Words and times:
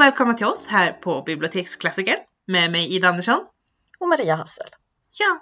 och 0.00 0.04
välkomna 0.04 0.34
till 0.34 0.46
oss 0.46 0.66
här 0.66 0.92
på 0.92 1.22
Biblioteksklassiker 1.22 2.16
med 2.46 2.70
mig 2.72 2.94
Ida 2.94 3.08
Andersson. 3.08 3.40
Och 3.98 4.08
Maria 4.08 4.34
Hassel. 4.34 4.66
Ja, 5.18 5.40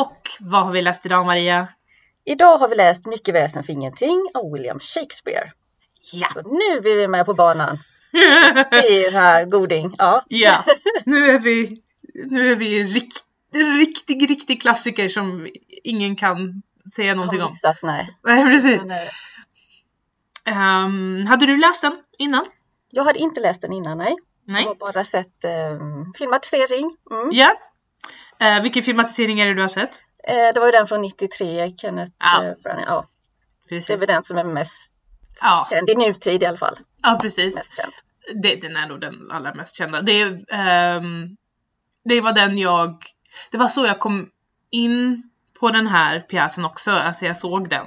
och 0.00 0.28
vad 0.40 0.64
har 0.64 0.72
vi 0.72 0.82
läst 0.82 1.06
idag 1.06 1.26
Maria? 1.26 1.68
Idag 2.24 2.58
har 2.58 2.68
vi 2.68 2.74
läst 2.74 3.06
Mycket 3.06 3.34
väsen 3.34 3.64
för 3.64 3.72
ingenting 3.72 4.30
av 4.34 4.52
William 4.52 4.80
Shakespeare. 4.80 5.52
Ja. 6.12 6.28
Så 6.34 6.42
nu 6.42 6.76
är 6.76 6.80
vi 6.80 7.08
med 7.08 7.26
på 7.26 7.34
banan. 7.34 7.78
Det 8.70 9.06
är 9.06 9.12
här 9.12 9.44
goding. 9.44 9.94
Ja. 9.98 10.24
ja, 10.28 10.64
nu 11.04 11.26
är 11.26 11.38
vi, 11.38 11.82
nu 12.26 12.52
är 12.52 12.56
vi 12.56 12.80
en 12.80 12.86
rikt, 12.86 13.24
riktig, 13.78 14.30
riktig 14.30 14.62
klassiker 14.62 15.08
som 15.08 15.48
ingen 15.84 16.16
kan 16.16 16.62
säga 16.94 17.14
någonting 17.14 17.40
har 17.40 17.46
om. 17.46 17.52
missat, 17.52 17.76
nej. 17.82 18.16
Nej, 18.24 18.44
precis. 18.44 18.84
Eh, 18.84 19.08
Ehm, 20.46 21.26
hade 21.26 21.46
du 21.46 21.56
läst 21.56 21.82
den 21.82 21.92
innan? 22.18 22.44
Jag 22.96 23.04
hade 23.04 23.18
inte 23.18 23.40
läst 23.40 23.60
den 23.62 23.72
innan, 23.72 23.98
nej. 23.98 24.16
Jag 24.46 24.52
Nej. 24.52 24.64
har 24.64 24.74
bara 24.74 25.04
sett 25.04 25.44
eh, 25.44 25.50
filmatisering. 26.18 26.96
Mm. 27.10 27.28
Ja. 27.32 27.54
Uh, 28.42 28.62
vilken 28.62 28.82
filmatisering 28.82 29.40
är 29.40 29.46
det 29.46 29.54
du 29.54 29.62
har 29.62 29.68
sett? 29.68 29.90
Eh, 30.28 30.54
det 30.54 30.60
var 30.60 30.66
ju 30.66 30.72
den 30.72 30.86
från 30.86 31.00
93, 31.02 31.74
Kenneth 31.76 32.12
Ja. 32.18 32.44
eh, 32.44 32.54
Branagh. 32.62 32.84
Ja, 32.88 33.08
Precis. 33.68 33.86
det 33.86 33.92
är 33.92 33.98
väl 33.98 34.06
den 34.06 34.22
som 34.22 34.38
är 34.38 34.44
mest 34.44 34.92
Ja. 35.42 35.66
känd 35.70 35.90
i 35.90 35.94
nutid 35.94 36.42
i 36.42 36.46
alla 36.46 36.58
fall. 36.58 36.78
Ja, 37.02 37.18
precis. 37.22 37.56
Mest 37.56 37.76
känd. 37.76 37.92
Det, 38.42 38.56
den 38.56 38.76
är 38.76 38.88
nog 38.88 39.00
den 39.00 39.30
allra 39.30 39.54
mest 39.54 39.76
kända. 39.76 40.02
Det, 40.02 40.22
ehm, 40.52 41.36
det 42.04 42.20
var 42.20 42.32
den 42.32 42.58
jag... 42.58 43.04
Det 43.50 43.58
var 43.58 43.68
så 43.68 43.86
jag 43.86 43.98
kom 43.98 44.30
in 44.70 45.22
på 45.60 45.70
den 45.70 45.86
här 45.86 46.20
pjäsen 46.20 46.64
också. 46.64 46.90
Alltså 46.90 47.24
jag 47.26 47.36
såg 47.36 47.68
den. 47.68 47.86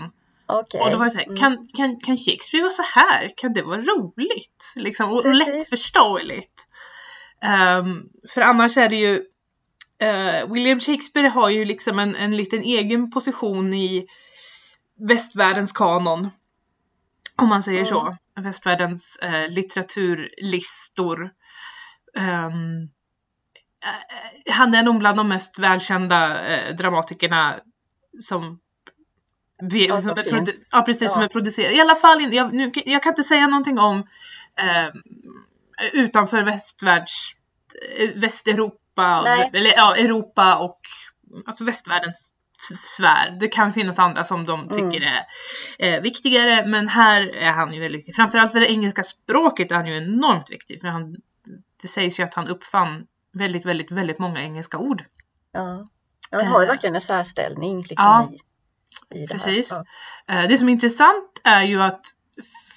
Okej. 0.49 0.81
Och 0.81 0.91
då 0.91 0.97
var 0.97 1.05
det 1.05 1.11
såhär, 1.11 1.25
Mm. 1.25 1.37
kan, 1.37 1.67
kan, 1.77 1.99
kan 1.99 2.17
Shakespeare 2.17 2.61
vara 2.63 2.73
så 2.73 2.83
här? 2.99 3.31
Kan 3.37 3.53
det 3.53 3.61
vara 3.61 3.81
roligt? 3.81 4.63
Liksom, 4.75 5.11
och 5.11 5.23
Precis. 5.23 5.47
lättförståeligt. 5.47 6.53
Ehm, 7.41 8.03
för 8.33 8.41
annars 8.41 8.77
är 8.77 8.89
det 8.89 8.95
ju 8.95 9.23
eh, 10.01 10.51
William 10.53 10.79
Shakespeare 10.79 11.27
har 11.27 11.49
ju 11.49 11.65
liksom 11.65 11.99
en, 11.99 12.15
en 12.15 12.37
liten 12.37 12.59
egen 12.59 13.11
position 13.11 13.73
i 13.73 14.07
västvärldens 15.07 15.71
kanon. 15.71 16.29
Om 17.35 17.49
man 17.49 17.63
säger 17.63 17.85
så. 17.85 18.17
Västvärldens 18.39 19.19
eh, 19.21 19.49
litteraturlistor. 19.49 21.23
Eh, 22.17 22.49
han 24.49 24.73
är 24.73 24.83
nog 24.83 24.99
bland 24.99 25.17
de 25.17 25.27
mest 25.27 25.59
välkända 25.59 26.47
eh, 26.47 26.75
dramatikerna 26.75 27.59
som 28.21 28.59
vi, 29.61 29.87
som 29.87 30.01
som 30.01 30.15
produ- 30.15 30.53
ja, 30.71 30.81
precis, 30.81 31.13
som 31.13 31.21
Ja. 31.21 31.25
är 31.25 31.29
producerade. 31.29 31.73
I 31.75 31.81
alla 31.81 31.95
fall, 31.95 32.33
jag, 32.33 32.53
nu, 32.53 32.71
jag 32.85 33.03
kan 33.03 33.11
inte 33.11 33.23
säga 33.23 33.47
någonting 33.47 33.79
om 33.79 33.97
eh, 34.59 34.89
utanför 35.93 36.41
västvärlds, 36.43 37.13
eh, 37.97 38.09
Västeuropa, 38.15 39.21
Nej. 39.21 39.49
eller 39.53 39.73
ja, 39.75 39.95
Europa 39.95 40.57
och 40.57 40.79
alltså 41.45 41.63
västvärldens 41.63 42.31
sfär. 42.97 43.37
Det 43.39 43.47
kan 43.47 43.73
finnas 43.73 43.99
andra 43.99 44.23
som 44.23 44.45
de 44.45 44.59
Mm. 44.61 44.69
tycker 44.91 45.05
är 45.07 45.25
eh, 45.95 46.01
viktigare, 46.01 46.65
men 46.65 46.87
här 46.87 47.35
är 47.35 47.51
han 47.51 47.73
ju 47.73 47.79
väldigt 47.79 47.99
viktig. 47.99 48.15
Framförallt 48.15 48.51
för 48.51 48.59
det 48.59 48.71
engelska 48.71 49.03
språket 49.03 49.71
är 49.71 49.75
han 49.75 49.87
ju 49.87 49.97
enormt 49.97 50.49
viktig, 50.51 50.81
för 50.81 50.87
han, 50.87 51.15
det 51.81 51.87
sägs 51.87 52.19
ju 52.19 52.23
att 52.23 52.33
han 52.33 52.47
uppfann 52.47 53.05
väldigt, 53.33 53.65
väldigt, 53.65 53.91
väldigt 53.91 54.19
många 54.19 54.41
engelska 54.41 54.77
ord. 54.77 55.03
Ja. 55.51 55.87
Ja, 56.31 56.37
han 56.37 56.47
har 56.47 56.59
ju 56.59 56.65
Eh. 56.65 56.69
verkligen 56.71 56.95
en 56.95 57.01
särställning 57.01 57.77
liksom, 57.81 57.95
Ja. 58.05 58.29
i, 58.33 58.39
i 59.15 59.19
det 59.19 59.27
Precis. 59.27 59.71
här. 59.71 59.85
Ja. 60.27 60.33
Eh, 60.33 60.47
Det 60.47 60.57
som 60.57 60.67
är 60.69 60.73
intressant 60.73 61.41
är 61.43 61.63
ju 61.63 61.81
att 61.81 62.05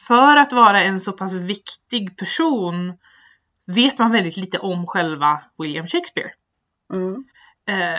för 0.09 0.37
att 0.37 0.53
vara 0.53 0.83
en 0.83 1.01
så 1.01 1.13
pass 1.13 1.33
viktig 1.33 2.17
person 2.17 2.99
vet 3.67 3.99
man 3.99 4.13
väldigt 4.13 4.37
lite 4.37 4.59
om 4.59 4.87
själva 4.87 5.41
William 5.59 5.87
Shakespeare. 5.87 6.31
Mm. 6.93 7.25
Eh, 7.69 7.99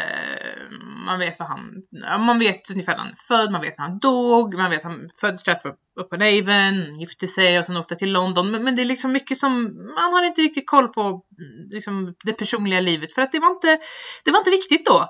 man 1.06 1.20
vet 1.20 1.40
vad 1.40 1.48
han, 1.48 1.84
man 2.26 2.40
vet 2.40 2.72
ungefär 2.72 2.92
när 2.92 3.00
han 3.00 3.12
är 3.12 3.16
född, 3.16 3.52
man 3.52 3.62
vet 3.62 3.78
när 3.78 3.86
han 3.86 4.00
dog, 4.00 4.56
man 4.56 4.70
vet 4.70 4.80
att 4.80 4.92
han 4.92 5.10
föddes 5.22 5.40
Stratford 5.40 5.76
upon 6.00 6.22
Avon, 6.22 7.00
gifte 7.00 7.28
sig 7.28 7.60
och 7.60 7.66
sen 7.66 7.78
åkte 7.78 7.96
till 7.96 8.12
London. 8.12 8.52
Men, 8.52 8.64
men 8.64 8.76
det 8.76 8.82
är 8.82 8.86
liksom 8.86 9.12
mycket 9.12 9.38
som, 9.38 9.64
man 9.96 10.14
har 10.14 10.26
inte 10.26 10.42
riktigt 10.42 10.68
koll 10.68 10.88
på 10.88 11.02
mm, 11.02 11.22
liksom, 11.70 12.16
det 12.24 12.34
personliga 12.34 12.80
livet 12.80 13.14
för 13.14 13.22
att 13.22 13.32
det 13.32 13.40
var 13.40 13.52
inte, 13.52 13.80
det 14.24 14.32
var 14.32 14.40
inte 14.40 14.52
viktigt 14.52 14.86
då. 14.86 15.10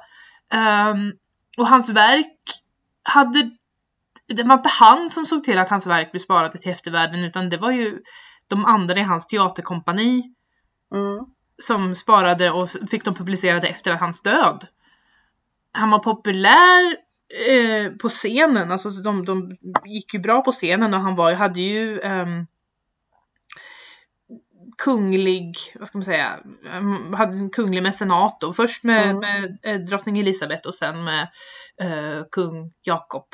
Ehm, 0.54 1.12
och 1.58 1.68
hans 1.68 1.90
verk 1.90 2.63
hade, 3.04 3.52
det 4.28 4.44
var 4.44 4.54
inte 4.56 4.70
han 4.70 5.10
som 5.10 5.26
såg 5.26 5.44
till 5.44 5.58
att 5.58 5.70
hans 5.70 5.88
verk 5.88 6.12
blev 6.12 6.20
sparade 6.20 6.58
till 6.58 6.72
eftervärlden 6.72 7.24
utan 7.24 7.50
det 7.50 7.58
var 7.58 7.72
ju 7.72 8.00
de 8.48 8.66
andra 8.66 9.00
i 9.00 9.04
hans 9.04 9.28
teaterkompani 9.28 10.34
Mm. 10.94 11.26
som 11.64 11.96
sparade 11.96 12.52
och 12.52 12.70
fick 12.70 13.06
dem 13.06 13.14
publicerade 13.16 13.68
efter 13.68 13.94
hans 13.94 14.22
död. 14.22 14.68
Han 15.72 15.90
var 15.90 16.00
populär 16.00 16.96
eh, 17.50 17.92
på 17.92 18.10
scenen, 18.10 18.72
alltså 18.72 18.90
de, 18.90 19.26
de 19.26 19.58
gick 19.86 20.14
ju 20.14 20.20
bra 20.20 20.42
på 20.42 20.52
scenen 20.52 20.94
och 20.94 21.00
han 21.00 21.16
var, 21.16 21.34
hade 21.34 21.60
ju 21.60 22.00
ehm, 22.00 22.46
kunglig, 24.78 25.58
vad 25.76 25.88
ska 25.88 25.98
man 25.98 26.06
säga, 26.06 26.40
um, 26.78 27.14
hade 27.14 27.34
en 27.34 27.50
kunglig 27.50 27.84
mecenat 27.84 28.38
då. 28.42 28.54
Först 28.54 28.84
med, 28.84 29.04
Mm. 29.10 29.20
med 29.20 29.60
eh, 29.64 29.80
drottning 29.80 30.20
Elisabeth 30.20 30.68
och 30.68 30.76
sen 30.76 31.04
med 31.04 31.28
eh, 31.82 32.24
kung 32.32 32.72
Jakob 32.82 33.28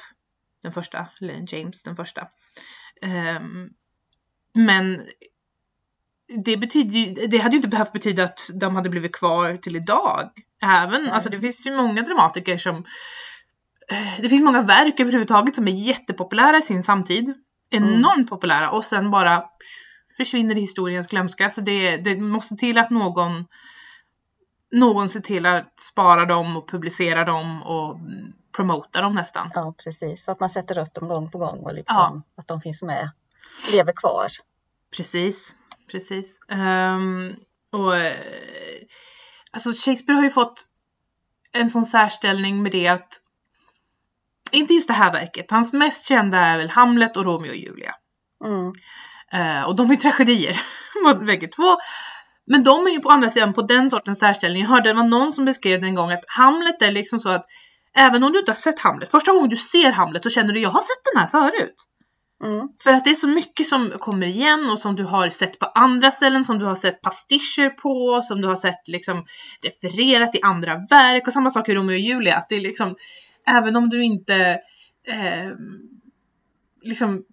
den 0.64 0.72
första, 0.72 1.06
eller 1.22 1.56
James 1.56 1.84
den 1.84 1.96
första. 1.96 2.28
Ehm, 3.02 3.70
men 4.54 5.02
det 6.46 6.58
betyder 6.58 7.28
det 7.28 7.38
hade 7.38 7.56
ju 7.56 7.58
inte 7.58 7.68
behövt 7.68 7.94
betyda 7.94 8.24
att 8.24 8.50
de 8.54 8.76
hade 8.76 8.90
blivit 8.90 9.16
kvar 9.16 9.58
till 9.58 9.76
idag. 9.76 10.30
Även, 10.64 11.04
Nej. 11.04 11.12
alltså 11.12 11.30
det 11.30 11.40
finns 11.40 11.68
ju 11.68 11.76
många 11.76 12.02
dramatiker 12.02 12.58
som 12.58 12.76
eh, 13.92 14.22
det 14.22 14.30
finns 14.30 14.44
många 14.44 14.62
verk 14.62 15.00
överhuvudtaget 15.00 15.56
som 15.56 15.68
är 15.68 15.72
jättepopulära 15.72 16.58
i 16.58 16.62
sin 16.62 16.84
samtid. 16.84 17.34
Enormt 17.72 18.30
populära 18.30 18.70
och 18.72 18.86
sen 18.86 19.12
bara 19.12 19.44
försvinner 20.20 20.58
i 20.58 20.62
historiens 20.62 21.08
glömska. 21.08 21.50
Så 21.50 21.62
det, 21.62 21.98
det 21.98 22.18
måste 22.18 22.56
till 22.56 22.78
att 22.78 22.90
någon 22.90 23.46
någon 24.72 25.10
ser 25.10 25.20
till 25.20 25.46
att 25.46 25.80
spara 25.80 26.26
dem 26.26 26.58
och 26.58 26.70
publicera 26.70 27.26
dem 27.26 27.64
och 27.64 28.00
promota 28.56 29.02
dem 29.02 29.16
nästan. 29.16 29.52
Ja, 29.54 29.74
precis. 29.84 30.24
Så 30.24 30.32
att 30.32 30.40
man 30.40 30.50
sätter 30.50 30.80
upp 30.80 30.94
dem 30.94 31.08
gång 31.08 31.32
på 31.32 31.38
gång 31.38 31.60
och 31.60 31.74
liksom, 31.74 32.24
att 32.38 32.48
de 32.48 32.62
finns 32.62 32.82
med, 32.82 33.10
lever 33.72 33.94
kvar. 33.96 34.28
Precis, 34.98 35.54
precis. 35.92 36.40
Ehm, 36.50 37.36
och 37.72 37.98
eh, 37.98 38.16
alltså 39.52 39.74
Shakespeare 39.74 40.16
har 40.16 40.24
ju 40.24 40.30
fått 40.30 40.66
en 41.52 41.70
sån 41.70 41.86
särställning 41.86 42.64
med 42.64 42.72
det 42.72 42.88
att 42.88 43.22
inte 44.52 44.74
just 44.74 44.88
det 44.88 44.94
här 44.94 45.12
verket. 45.12 45.52
Hans 45.52 45.74
mest 45.74 46.08
kända 46.08 46.38
är 46.38 46.58
väl 46.58 46.70
Hamlet 46.70 47.18
och 47.18 47.26
Romeo 47.26 47.50
och 47.50 47.56
Julia. 47.56 47.96
Mm. 48.46 48.74
Eh, 49.34 49.62
och 49.64 49.76
de 49.76 49.92
är 49.92 49.96
tragedier, 49.96 50.62
bägge 51.26 51.48
två. 51.48 51.78
Men 52.48 52.64
de 52.64 52.88
är 52.88 52.92
ju 52.92 53.00
på 53.00 53.10
andra 53.10 53.30
sidan 53.30 53.54
på 53.54 53.62
den 53.62 53.90
sortens 53.90 54.20
särställning. 54.20 54.62
Jag 54.62 54.70
hörde 54.70 54.90
det 54.90 54.94
var 54.94 55.04
någon 55.04 55.34
som 55.34 55.46
beskrev 55.46 55.82
det 55.82 55.88
en 55.88 55.96
gång 55.96 56.12
att 56.12 56.24
Hamlet 56.38 56.82
är 56.82 56.92
liksom 56.92 57.20
så 57.20 57.30
att 57.30 57.46
även 57.98 58.24
om 58.24 58.32
du 58.32 58.40
inte 58.40 58.52
har 58.52 58.56
sett 58.56 58.80
Hamlet, 58.80 59.12
första 59.12 59.32
gången 59.32 59.50
du 59.50 59.58
ser 59.58 59.92
Hamlet 59.92 60.24
så 60.24 60.30
känner 60.30 60.54
du 60.54 60.60
jag 60.60 60.70
har 60.70 60.82
sett 60.82 61.14
den 61.14 61.22
här 61.22 61.28
förut. 61.28 61.76
Mm. 62.44 62.68
För 62.84 62.94
att 62.94 63.06
det 63.06 63.12
är 63.12 63.16
så 63.16 63.28
mycket 63.28 63.68
som 63.68 63.90
kommer 63.90 64.28
igen 64.28 64.70
och 64.72 64.80
som 64.80 64.96
du 64.96 65.04
har 65.04 65.30
sett 65.30 65.60
på 65.60 65.66
andra 65.66 66.12
ställen, 66.12 66.46
som 66.46 66.60
du 66.60 66.66
har 66.66 66.76
sett 66.76 67.02
pastischer 67.02 67.70
på, 67.70 68.22
som 68.22 68.42
du 68.42 68.48
har 68.48 68.56
sett 68.56 68.88
liksom 68.88 69.26
refererat 69.62 70.36
i 70.36 70.42
andra 70.42 70.76
verk 70.90 71.28
och 71.28 71.34
samma 71.34 71.50
sak 71.50 71.70
i 71.70 71.76
Romeo 71.76 71.96
och 71.96 72.00
Julia. 72.00 72.36
Att 72.38 72.50
det 72.50 72.56
är 72.56 72.62
liksom, 72.62 72.96
även 73.48 73.76
om 73.76 73.90
du 73.90 74.04
inte 74.04 74.36
eh, 75.08 75.52
liksom, 76.82 77.24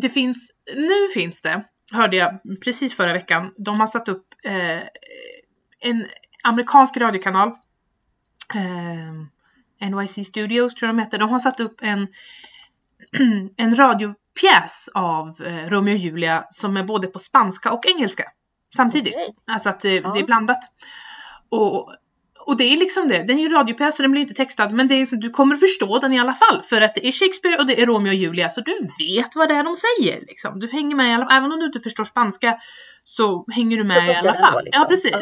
det 0.00 0.08
finns, 0.08 0.50
nu 0.74 1.08
finns 1.14 1.42
det, 1.42 1.64
hörde 1.92 2.16
jag 2.16 2.40
precis 2.64 2.96
förra 2.96 3.12
veckan, 3.12 3.52
de 3.56 3.80
har 3.80 3.86
satt 3.86 4.08
upp 4.08 4.26
eh, 4.44 4.82
en 5.80 6.06
amerikansk 6.44 6.96
radiokanal, 6.96 7.48
eh, 8.54 9.88
NYC 9.90 10.26
Studios 10.26 10.74
tror 10.74 10.88
jag 10.88 10.96
de 10.96 11.02
heter, 11.02 11.18
de 11.18 11.28
har 11.30 11.40
satt 11.40 11.60
upp 11.60 11.80
en, 11.82 12.08
en 13.56 13.76
radiopjäs 13.76 14.88
av 14.94 15.28
eh, 15.46 15.68
Romeo 15.68 15.94
och 15.94 15.98
Julia 15.98 16.46
som 16.50 16.76
är 16.76 16.84
både 16.84 17.06
på 17.06 17.18
spanska 17.18 17.72
och 17.72 17.86
engelska 17.86 18.24
samtidigt. 18.76 19.14
Okej. 19.14 19.34
Alltså 19.46 19.68
att 19.68 19.80
det, 19.80 19.94
Ja. 19.94 20.12
det 20.12 20.20
är 20.20 20.26
blandat. 20.26 20.58
Och, 21.48 21.94
och 22.46 22.56
det 22.56 22.64
är 22.64 22.76
liksom 22.76 23.08
det, 23.08 23.22
den 23.22 23.38
är 23.38 23.42
ju 23.42 23.48
radiopjäs 23.48 23.96
så 23.96 24.02
den 24.02 24.10
blir 24.10 24.22
inte 24.22 24.34
textad 24.34 24.68
men 24.70 24.88
det 24.88 24.94
är 24.94 24.98
liksom, 24.98 25.20
du 25.20 25.30
kommer 25.30 25.56
förstå 25.56 25.98
den 25.98 26.12
i 26.12 26.20
alla 26.20 26.34
fall 26.34 26.62
för 26.62 26.80
att 26.80 26.94
det 26.94 27.06
är 27.06 27.12
Shakespeare 27.12 27.58
och 27.58 27.66
det 27.66 27.82
är 27.82 27.86
Romeo 27.86 28.10
och 28.10 28.14
Julia 28.14 28.50
så 28.50 28.60
du 28.60 28.72
vet 28.98 29.36
vad 29.36 29.48
det 29.48 29.54
är 29.54 29.64
de 29.64 29.76
säger. 29.76 30.20
Liksom. 30.20 30.60
Du 30.60 30.68
hänger 30.68 30.96
med 30.96 31.10
i 31.10 31.14
alla 31.14 31.24
fall, 31.24 31.36
även 31.36 31.52
om 31.52 31.58
du 31.58 31.66
inte 31.66 31.80
förstår 31.80 32.04
spanska 32.04 32.58
så 33.04 33.44
hänger 33.52 33.76
du 33.76 33.84
med 33.84 34.10
i 34.10 34.14
alla 34.14 34.34
fall. 34.34 34.64
liksom. 34.64 34.82
Ja 34.82 34.88
precis. 34.88 35.12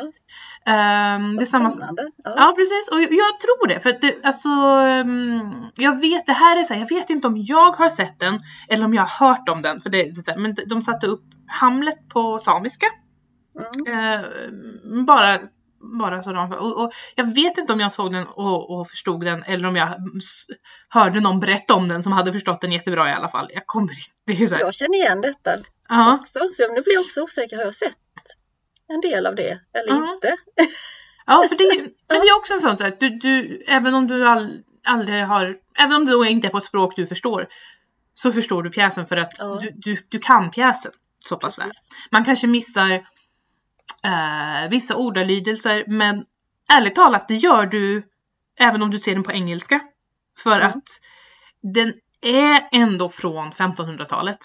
Ja. 0.65 0.73
Ehm, 0.73 1.37
det 1.37 1.47
samma 1.47 1.71
Spännande. 1.71 2.03
Ja. 2.25 2.35
Ja 2.37 2.55
precis 2.57 2.89
och 2.93 2.99
jag, 2.99 3.13
jag 3.13 3.41
tror 3.41 3.69
det 3.69 3.81
för 3.81 3.91
att 3.91 4.01
det, 4.01 4.15
alltså 4.23 4.49
mm, 4.49 5.53
jag 5.77 6.01
vet 6.01 6.27
det 6.27 6.33
här 6.33 6.61
är 6.61 6.63
så 6.63 6.75
här, 6.75 6.81
jag 6.81 6.89
vet 6.89 7.11
inte 7.11 7.27
om 7.27 7.37
jag 7.37 7.73
har 7.73 7.91
sett 7.91 8.21
den 8.21 8.39
eller 8.69 8.85
om 8.85 8.95
jag 8.95 9.03
har 9.03 9.29
hört 9.29 9.49
om 9.49 9.63
den 9.63 9.81
för 9.81 9.91
det, 9.91 10.03
det 10.03 10.31
här, 10.31 10.37
men 10.37 10.57
de 10.67 10.83
satte 10.83 11.07
upp 11.07 11.25
Hamlet 11.61 12.09
på 12.09 12.39
samiska 12.39 12.87
Mm. 13.59 14.11
Eh, 14.11 14.25
bara, 15.07 15.39
bara 15.99 16.23
så 16.23 16.33
rakt. 16.33 16.57
och, 16.57 16.83
och 16.85 16.93
Jag 17.15 17.35
vet 17.35 17.59
inte 17.59 17.73
om 17.73 17.81
jag 17.81 17.93
såg 17.93 18.13
den 18.13 18.27
och, 18.27 18.71
och 18.81 18.89
förstod 18.89 19.25
den 19.25 19.43
eller 19.43 19.69
om 19.69 19.77
jag 19.77 19.95
hörde 20.89 21.21
någon 21.21 21.41
berätta 21.41 21.75
om 21.75 21.89
den 21.89 22.03
som 22.03 22.13
hade 22.13 22.33
förstått 22.33 22.61
den 22.61 22.73
jättebra 22.73 23.09
i 23.09 23.13
alla 23.13 23.29
fall. 23.29 23.51
Jag 23.55 23.67
kommer 23.67 23.93
inte. 23.93 24.11
Det 24.27 24.33
är 24.43 24.47
så 24.47 24.55
här, 24.55 24.61
Jag 24.61 24.75
känner 24.75 24.95
igen 24.95 25.21
detta 25.21 25.55
ja, 25.89 26.15
också, 26.21 26.39
så 26.51 26.63
nu 26.73 26.81
blir 26.83 26.95
jag 26.95 27.01
också 27.01 27.23
osäker. 27.23 27.57
Har 27.57 27.65
jag 27.65 27.75
sett 27.75 27.97
en 28.89 29.01
del 29.01 29.27
av 29.27 29.35
det 29.35 29.61
eller 29.79 29.89
Ja. 29.89 30.13
inte? 30.15 30.37
ja, 31.27 31.45
för 31.49 31.57
det, 31.57 31.81
men 32.09 32.21
det 32.21 32.27
är 32.27 32.37
också 32.37 32.55
en 32.55 32.61
sån 32.61 32.79
sak. 32.79 32.93
Du, 33.01 33.09
du, 33.09 33.65
även 33.69 33.95
om 33.95 34.07
du 34.07 34.27
all, 34.29 34.59
aldrig 34.87 35.25
har, 35.25 35.57
även 35.79 35.97
om 35.97 36.05
det 36.05 36.13
då 36.13 36.25
inte 36.25 36.47
är 36.47 36.51
på 36.51 36.59
ett 36.59 36.65
språk 36.65 36.93
du 36.97 37.07
förstår, 37.07 37.49
så 38.15 38.33
förstår 38.33 38.63
du 38.63 38.71
pjäsen 38.71 39.07
för 39.07 39.17
att 39.17 39.33
Ja. 39.39 39.59
du, 39.63 39.71
du, 39.75 40.07
du 40.09 40.19
kan 40.19 40.51
pjäsen 40.51 40.93
så 41.29 41.37
pass 41.37 41.59
väl. 41.59 41.71
Man 42.11 42.25
kanske 42.25 42.47
missar 42.47 43.07
eh, 44.05 44.71
vissa 44.71 44.97
ordalydelser 44.97 45.85
men 45.87 46.25
ärligt 46.73 46.95
talat 46.95 47.29
det 47.29 47.35
gör 47.37 47.67
du 47.67 48.03
även 48.61 48.83
om 48.83 48.91
du 48.91 48.99
ser 48.99 49.15
den 49.15 49.23
på 49.23 49.33
engelska. 49.33 49.81
För 50.39 50.57
Mm. 50.61 50.69
att 50.69 50.83
den 51.63 51.95
är 52.23 52.69
ändå 52.73 53.09
från 53.09 53.53
1500-talet. 53.53 54.39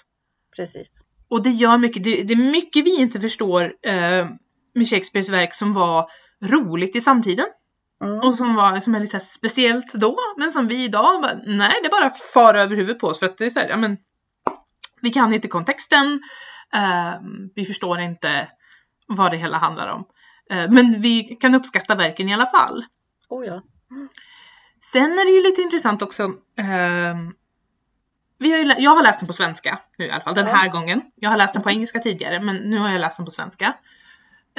Precis. 0.55 1.03
Och 1.29 1.43
det 1.43 1.49
gör 1.49 1.77
mycket, 1.77 2.03
det, 2.03 2.23
det 2.23 2.33
är 2.33 2.51
mycket 2.51 2.85
vi 2.85 2.95
inte 2.95 3.19
förstår 3.19 3.73
eh, 3.83 4.27
med 4.75 4.89
Shakespeares 4.89 5.29
verk 5.29 5.53
som 5.53 5.73
var 5.73 6.09
roligt 6.43 6.95
i 6.95 7.01
samtiden. 7.01 7.45
Mm. 8.03 8.19
Och 8.19 8.35
som, 8.35 8.55
var, 8.55 8.79
som 8.79 8.95
är 8.95 8.99
lite 8.99 9.19
speciellt 9.19 9.93
då, 9.93 10.17
men 10.37 10.51
som 10.51 10.67
vi 10.67 10.83
idag, 10.83 11.21
bara, 11.21 11.39
nej 11.45 11.79
det 11.83 11.89
bara 11.89 12.09
far 12.33 12.53
över 12.53 12.75
huvudet 12.75 12.99
på 12.99 13.07
oss 13.07 13.19
för 13.19 13.25
att 13.25 13.37
det 13.37 13.45
är 13.45 13.49
så 13.49 13.59
här, 13.59 13.69
ja 13.69 13.77
men 13.77 13.97
vi 15.01 15.09
kan 15.09 15.33
inte 15.33 15.47
kontexten, 15.47 16.19
eh, 16.73 17.13
vi 17.55 17.65
förstår 17.65 17.99
inte 17.99 18.47
vad 19.09 19.31
det 19.31 19.37
hela 19.37 19.57
handlar 19.57 19.87
om. 19.87 20.05
Eh, 20.49 20.71
men 20.71 21.01
vi 21.01 21.23
kan 21.23 21.55
uppskatta 21.55 21.95
verken 21.95 22.29
i 22.29 22.33
alla 22.33 22.45
fall. 22.45 22.85
Oh 23.29 23.45
ja. 23.45 23.61
Sen 24.79 25.11
är 25.11 25.25
det 25.25 25.31
ju 25.31 25.43
lite 25.43 25.61
intressant 25.61 26.01
också. 26.01 26.23
Eh, 26.57 27.15
vi 28.37 28.51
har 28.51 28.75
jag 28.77 28.91
har 28.91 29.03
läst 29.03 29.19
den 29.19 29.27
på 29.27 29.33
svenska 29.33 29.79
nu 29.97 30.05
i 30.05 30.11
alla 30.11 30.21
fall, 30.21 30.35
den 30.35 30.47
här 30.47 30.69
gången. 30.69 31.01
Jag 31.15 31.29
har 31.29 31.37
läst 31.37 31.53
den 31.53 31.63
på 31.63 31.69
engelska 31.69 31.99
tidigare, 31.99 32.39
men 32.39 32.55
nu 32.55 32.77
har 32.77 32.91
jag 32.91 33.01
läst 33.01 33.17
den 33.17 33.25
på 33.25 33.31
svenska. 33.31 33.73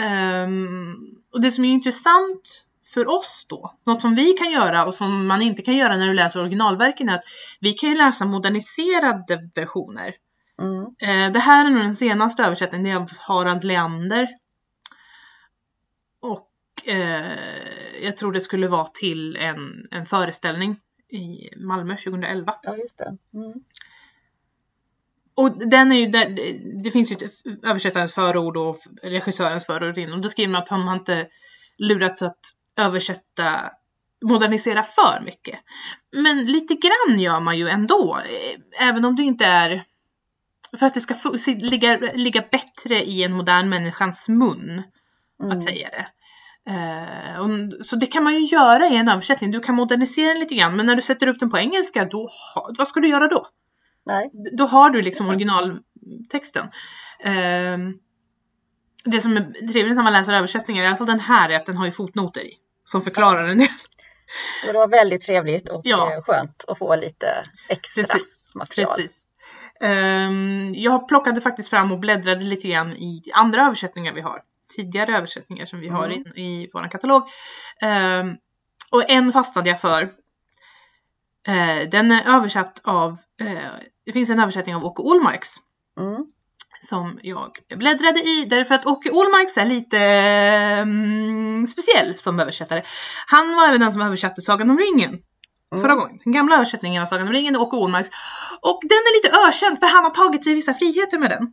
Ehm, 0.00 0.97
och 1.32 1.41
det 1.41 1.50
som 1.50 1.64
är 1.64 1.69
intressant 1.69 2.67
för 2.94 3.08
oss 3.08 3.44
då, 3.49 3.75
något 3.87 4.00
som 4.00 4.14
vi 4.14 4.32
kan 4.32 4.50
göra 4.50 4.85
och 4.85 4.94
som 4.94 5.26
man 5.26 5.43
inte 5.43 5.62
kan 5.62 5.76
göra 5.76 5.97
när 5.97 6.06
du 6.06 6.14
läser 6.14 6.41
originalverken 6.41 7.08
är 7.08 7.14
att 7.14 7.25
vi 7.61 7.73
kan 7.73 7.91
ju 7.91 7.97
läsa 7.97 8.25
moderniserade 8.25 9.50
versioner. 9.55 10.14
Mm. 10.61 10.83
Eh, 10.83 11.33
det 11.33 11.39
här 11.39 11.67
är 11.67 11.71
nog 11.71 11.83
den 11.83 11.97
senaste 11.97 12.43
översättningen, 12.43 12.85
det 12.85 12.91
är 12.91 12.97
av 12.97 13.11
Harald 13.19 13.65
Leander. 13.65 14.29
Och 16.21 16.49
eh, 16.89 17.39
jag 18.03 18.17
tror 18.17 18.33
det 18.33 18.41
skulle 18.41 18.69
vara 18.69 18.87
till 18.87 19.37
en, 19.37 19.87
en 19.91 20.07
föreställning 20.07 20.77
i 21.09 21.57
Malmö 21.57 21.97
2011. 21.97 22.55
Ja, 22.62 22.77
just 22.77 22.99
det. 22.99 23.17
Mm. 23.35 23.53
Och 25.35 25.69
den 25.69 25.93
är 25.93 25.97
ju, 25.97 26.07
där, 26.07 26.29
det 26.85 26.91
finns 26.91 27.12
ju 27.12 27.17
ett 27.17 27.65
översättarens 27.65 28.15
förord 28.15 28.57
och 28.57 28.77
regissörens 29.03 29.67
förord 29.67 29.99
in 29.99 30.12
och 30.12 30.21
då 30.21 30.29
skriver 30.29 30.53
man 30.53 30.62
att 30.62 30.69
han 30.69 30.95
inte 30.99 31.29
lurats 31.79 32.23
att 32.23 32.39
översätta, 32.77 33.71
modernisera 34.25 34.83
för 34.83 35.21
mycket. 35.25 35.59
Men 36.17 36.47
lite 36.47 36.75
grann 36.75 37.21
gör 37.21 37.41
man 37.41 37.59
ju 37.59 37.69
ändå, 37.69 38.19
eh, 38.19 38.89
även 38.89 39.05
om 39.05 39.17
det 39.17 39.23
inte 39.23 39.45
är 39.45 39.85
för 40.79 40.87
att 40.87 40.95
det 40.95 41.01
ska 41.01 41.15
ligga, 41.47 41.97
ligga 42.15 42.45
bättre 42.51 43.03
i 43.05 43.25
en 43.25 43.33
modern 43.33 43.69
människans 43.69 44.29
mun 44.29 44.83
Mm. 45.43 45.53
att 45.53 45.63
säga 45.69 45.89
det. 45.91 46.07
Eh, 46.73 47.39
och, 47.41 47.85
så 47.87 47.97
det 47.97 48.07
kan 48.07 48.25
man 48.25 48.35
ju 48.35 48.41
göra 48.47 48.87
i 48.87 48.97
en 48.97 49.09
översättning. 49.09 49.51
Du 49.51 49.61
kan 49.61 49.75
modernisera 49.75 50.29
den 50.29 50.39
lite 50.39 50.55
grann 50.55 50.77
men 50.77 50.87
när 50.87 50.97
du 50.97 51.03
sätter 51.03 51.27
upp 51.27 51.39
den 51.39 51.51
på 51.51 51.59
engelska, 51.59 52.05
då, 52.05 52.31
ha- 52.55 52.71
vad 52.79 52.89
ska 52.89 53.01
du 53.01 53.09
göra 53.09 53.29
då? 53.29 53.47
Nej. 54.07 54.31
Då 54.59 54.67
har 54.67 54.91
du 54.91 55.03
liksom 55.03 55.29
originaltexten. 55.29 56.67
Ehm, 57.25 57.93
det 59.05 59.21
som 59.21 59.37
är 59.37 59.69
trevligt 59.73 59.97
när 59.97 60.03
man 60.03 60.13
läser 60.13 60.33
översättningar, 60.33 60.85
i 60.85 60.87
alla 60.87 60.97
fall 60.97 61.07
den 61.07 61.21
här, 61.21 61.49
är 61.51 61.57
att 61.57 61.67
den 61.67 61.77
har 61.77 61.87
ju 61.87 61.93
fotnoter 61.93 62.41
i. 62.41 62.53
Som 62.85 63.03
förklarar 63.03 63.45
en 63.45 63.59
del. 63.59 63.69
Det 64.67 64.73
var 64.73 64.89
väldigt 64.89 65.23
trevligt 65.23 65.69
och 65.69 65.81
Ja. 65.85 66.13
eh, 66.15 66.23
skönt 66.23 66.65
att 66.69 66.79
få 66.79 66.97
lite 66.97 67.43
extra 67.69 68.03
Precis. 68.05 68.53
material. 68.55 68.97
Precis. 68.97 69.20
Ehm, 69.81 70.73
jag 70.75 71.09
plockade 71.09 71.41
faktiskt 71.41 71.71
fram 71.71 71.93
och 71.93 71.99
bläddrade 72.00 72.44
lite 72.44 72.69
grann 72.69 72.93
i 72.93 73.23
andra 73.35 73.67
översättningar 73.67 74.12
vi 74.12 74.21
har. 74.21 74.43
Tidigare 74.77 75.17
översättningar 75.17 75.67
som 75.67 75.81
vi 75.81 75.88
har 75.88 76.06
Mm. 76.06 76.23
i, 76.37 76.41
i 76.41 76.71
vår 76.73 76.91
katalog. 76.91 77.23
Ehm, 77.82 78.37
och 78.91 79.11
en 79.11 79.32
fastnade 79.32 79.69
jag 79.69 79.81
för. 79.81 80.03
Eh, 81.49 81.88
den 81.91 82.12
är 82.12 82.37
översatt 82.37 82.81
av, 82.85 83.11
eh, 83.41 83.71
det 84.06 84.12
finns 84.12 84.31
en 84.31 84.41
översättning 84.41 84.75
av 84.75 84.85
Åke 84.85 85.03
Olmarks. 85.03 85.49
Mm. 86.00 86.26
som 86.83 87.19
jag 87.23 87.50
bläddrade 87.76 88.21
i 88.21 88.44
därför 88.50 88.75
att 88.75 88.87
Åke 88.87 89.11
Olmarks 89.11 89.56
är 89.56 89.67
lite 89.67 89.99
mm, 89.99 91.67
speciell 91.67 92.15
som 92.19 92.41
översättare. 92.41 92.83
Han 93.26 93.55
var 93.55 93.69
även 93.69 93.81
den 93.81 93.93
som 93.93 94.03
översatte 94.03 94.41
Sagan 94.41 94.71
om 94.71 94.79
ringen 94.79 95.19
Mm. 95.73 95.83
förra 95.83 95.95
gången. 95.95 96.19
Den 96.25 96.33
gamla 96.33 96.55
översättningen 96.55 97.03
av 97.03 97.07
Sagan 97.07 97.27
om 97.27 97.33
ringen 97.33 97.55
är 97.55 97.61
Åke 97.61 97.77
Olmarks. 97.77 98.09
Och 98.61 98.81
den 98.83 98.99
är 98.99 99.17
lite 99.17 99.49
ökänd 99.49 99.79
för 99.79 99.87
han 99.87 100.05
har 100.05 100.11
tagit 100.11 100.45
sig 100.45 100.55
vissa 100.55 100.75
friheter 100.75 101.19
med 101.19 101.31
den. 101.31 101.53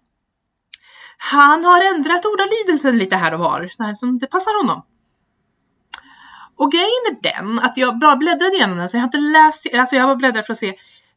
Han 1.18 1.66
har 1.66 1.96
ändrat 1.96 2.26
ordalydelsen 2.26 2.98
lite 2.98 3.16
här 3.16 3.34
och 3.34 3.40
var, 3.40 3.70
så 3.78 3.84
här 3.84 3.96
som 3.96 4.20
det 4.20 4.28
passar 4.28 4.64
honom. 4.64 4.86
Och 6.56 6.72
grejen 6.72 7.04
är 7.12 7.22
den 7.22 7.60
att 7.60 7.78
jag 7.78 8.00
bara 8.00 8.16
bläddrade 8.16 8.56
igenom 8.56 8.78
den 8.78 8.90
så 8.90 8.98
jag 8.98 9.02
har 9.02 9.08
inte 9.08 9.18
läst, 9.18 9.66
alltså 9.74 9.96
jag 9.96 10.08
bara 10.08 10.16
bläddrat 10.16 10.46
för 10.46 10.54
att 10.54 10.60
se. 10.60 10.74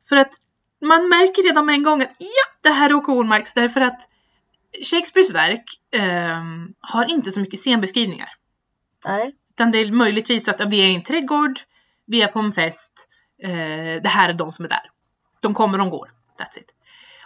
För 0.08 0.16
att 0.16 0.32
man 0.80 1.08
märker 1.08 1.42
redan 1.42 1.66
med 1.66 1.74
en 1.74 1.82
gång 1.82 2.02
att 2.02 2.16
ja, 2.18 2.58
det 2.62 2.68
här 2.68 2.90
är 2.90 2.94
Åke 2.94 3.12
Olmarks 3.12 3.52
därför 3.52 3.80
att 3.80 4.00
Shakespeares 4.82 5.30
verk 5.30 5.64
ehm, 5.92 6.74
har 6.80 7.10
inte 7.10 7.32
så 7.32 7.40
mycket 7.40 7.60
scenbeskrivningar. 7.60 8.28
Nej. 9.04 9.34
Utan 9.50 9.70
det 9.70 9.78
är 9.78 9.92
möjligtvis 9.92 10.48
att 10.48 10.60
vi 10.60 10.80
är 10.80 10.88
i 10.88 10.94
en 10.94 11.02
trädgård, 11.02 11.60
vi 12.10 12.22
är 12.22 12.28
på 12.28 12.38
en 12.38 12.52
fest, 12.52 13.08
eh, 13.42 14.02
det 14.02 14.08
här 14.08 14.28
är 14.28 14.32
de 14.32 14.52
som 14.52 14.64
är 14.64 14.68
där. 14.68 14.90
De 15.40 15.54
kommer, 15.54 15.78
de 15.78 15.90
går. 15.90 16.10
That's 16.38 16.58
it. 16.58 16.70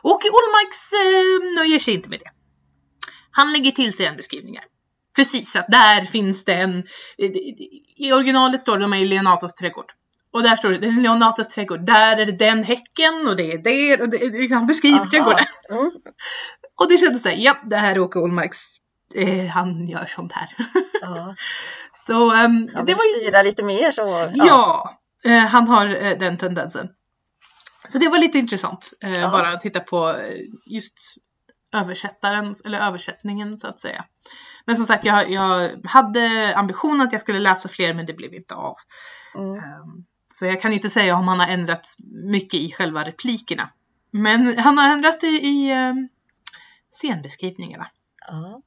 Åke 0.02 0.28
Olmarks 0.28 0.92
eh, 0.92 1.54
nöjer 1.62 1.78
sig 1.78 1.94
inte 1.94 2.08
med 2.08 2.18
det. 2.18 2.30
Han 3.30 3.52
lägger 3.52 3.70
till 3.70 3.92
scenbeskrivningar. 3.92 4.64
Precis, 5.16 5.56
att 5.56 5.66
där 5.68 6.04
finns 6.04 6.44
det 6.44 6.54
en... 6.54 6.84
I 7.96 8.12
originalet 8.12 8.60
står 8.60 8.78
det 8.78 8.84
de 8.84 8.92
är 8.92 8.98
i 8.98 9.04
Leonatos 9.04 9.54
trädgård. 9.54 9.92
Och 10.32 10.42
där 10.42 10.56
står 10.56 10.70
det, 10.70 10.90
Leonatos 10.90 11.48
trädgård, 11.48 11.86
där 11.86 12.16
är 12.16 12.26
det 12.26 12.32
den 12.32 12.64
häcken 12.64 13.26
och 13.28 13.36
det 13.36 13.52
är 13.52 13.58
det 13.58 14.02
och 14.02 14.08
det, 14.08 14.54
han 14.54 14.66
beskriver 14.66 14.98
Aha. 14.98 15.10
trädgården. 15.10 15.44
Mm. 15.70 15.90
Och 16.80 16.88
det 16.88 16.98
kändes 16.98 17.22
såhär, 17.22 17.36
ja 17.36 17.56
det 17.64 17.76
här 17.76 17.94
är 17.94 17.98
Åke 17.98 18.18
Olmarks, 18.18 18.58
eh, 19.14 19.46
han 19.46 19.86
gör 19.86 20.06
sånt 20.06 20.32
här. 20.32 20.48
Ja. 21.04 21.34
Så 21.92 22.32
ehm, 22.32 22.70
Han 22.74 22.86
det 22.86 22.92
vill 22.92 22.96
var 22.96 23.04
ju 23.16 23.20
styra 23.20 23.42
lite 23.42 23.64
mer 23.64 23.90
så. 23.92 24.30
Ja, 24.34 24.98
eh, 25.24 25.38
han 25.38 25.68
har 25.68 25.86
eh, 26.04 26.18
den 26.18 26.36
tendensen. 26.38 26.88
Så 27.92 27.98
det 27.98 28.08
var 28.08 28.18
lite 28.18 28.38
intressant. 28.38 28.92
Eh, 29.04 29.12
Ja. 29.12 29.30
Bara 29.30 29.48
att 29.48 29.60
titta 29.60 29.80
på 29.80 30.10
eh, 30.10 30.40
just 30.66 30.94
översättaren, 31.74 32.54
eller 32.64 32.78
översättningen 32.80 33.56
så 33.58 33.66
att 33.66 33.80
säga. 33.80 34.04
Men 34.66 34.76
som 34.76 34.86
sagt, 34.86 35.04
jag, 35.04 35.30
jag 35.30 35.70
hade 35.84 36.52
ambitionen 36.56 37.00
att 37.00 37.12
jag 37.12 37.20
skulle 37.20 37.38
läsa 37.38 37.68
fler 37.68 37.94
men 37.94 38.06
det 38.06 38.12
blev 38.12 38.34
inte 38.34 38.54
av. 38.54 38.76
Mm. 39.34 39.54
Ehm, 39.54 40.04
Så 40.38 40.46
jag 40.46 40.60
kan 40.60 40.72
inte 40.72 40.90
säga 40.90 41.16
om 41.16 41.28
han 41.28 41.40
har 41.40 41.46
ändrat 41.48 41.86
mycket 42.30 42.60
i 42.60 42.72
själva 42.72 43.04
replikerna. 43.04 43.70
Men 44.10 44.58
han 44.58 44.78
har 44.78 44.92
ändrat 44.92 45.24
i, 45.24 45.26
i 45.26 45.70
ehm, 45.70 46.08
scenbeskrivningarna. 46.92 47.86
Ja. 48.28 48.62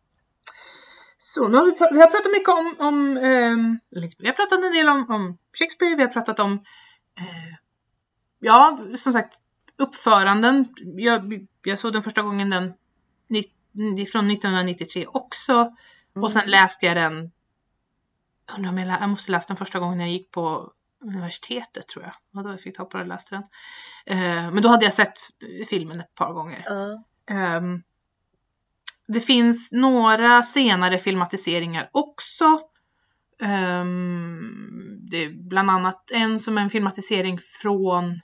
Så 1.37 1.47
nu 1.47 1.57
har 1.57 1.65
vi, 1.65 1.71
vi 1.95 2.01
har 2.01 2.07
pratat 2.11 2.31
mycket 2.31 2.49
om, 2.49 2.75
om 2.87 3.17
eller 3.17 4.21
vi 4.21 4.27
har 4.27 4.33
pratat 4.33 4.63
en 4.63 4.73
del 4.73 4.89
om, 4.89 5.05
om 5.11 5.37
Shakespeare, 5.59 5.95
vi 5.95 6.01
har 6.01 6.09
pratat 6.09 6.39
om, 6.39 6.53
eh, 7.19 7.55
ja 8.39 8.79
som 8.95 9.13
sagt 9.13 9.33
uppföranden. 9.77 10.65
Jag, 10.97 11.47
jag 11.65 11.79
såg 11.79 11.93
den 11.93 12.03
första 12.03 12.21
gången 12.21 12.49
den 12.49 12.73
ni- 13.73 14.05
från 14.05 14.31
1993 14.31 15.05
också 15.07 15.71
och 16.15 16.31
sen 16.31 16.41
Mm. 16.41 16.51
läste 16.51 16.85
jag 16.85 16.95
den, 16.97 17.31
undrar 18.55 18.69
om 18.71 18.77
jag, 18.77 18.87
lä- 18.87 18.97
jag 18.99 19.09
måste 19.09 19.31
läsa 19.31 19.47
den 19.47 19.57
första 19.57 19.79
gången 19.79 19.99
jag 19.99 20.09
gick 20.09 20.31
på 20.31 20.71
universitetet 21.03 21.87
tror 21.87 22.03
jag. 22.05 22.13
Och 22.35 22.43
då 22.43 22.49
jag 22.53 22.61
fick 22.61 22.77
ta 22.77 22.85
på 22.85 22.97
och 22.97 23.05
läste 23.05 23.35
den. 23.35 23.43
Eh, 24.17 24.51
men 24.51 24.61
då 24.61 24.69
hade 24.69 24.85
jag 24.85 24.93
sett 24.93 25.17
filmen 25.69 25.99
ett 25.99 26.15
par 26.15 26.33
gånger. 26.33 26.63
Ja. 26.65 27.03
Ehm, 27.35 27.83
det 29.07 29.21
finns 29.21 29.71
några 29.71 30.43
senare 30.43 30.97
filmatiseringar 30.97 31.89
också. 31.91 32.59
Ehm, 33.41 34.97
det 35.11 35.23
är 35.23 35.49
bland 35.49 35.69
annat 35.71 36.11
en 36.11 36.39
som 36.39 36.57
är 36.57 36.61
en 36.61 36.69
filmatisering 36.69 37.39
från 37.61 38.19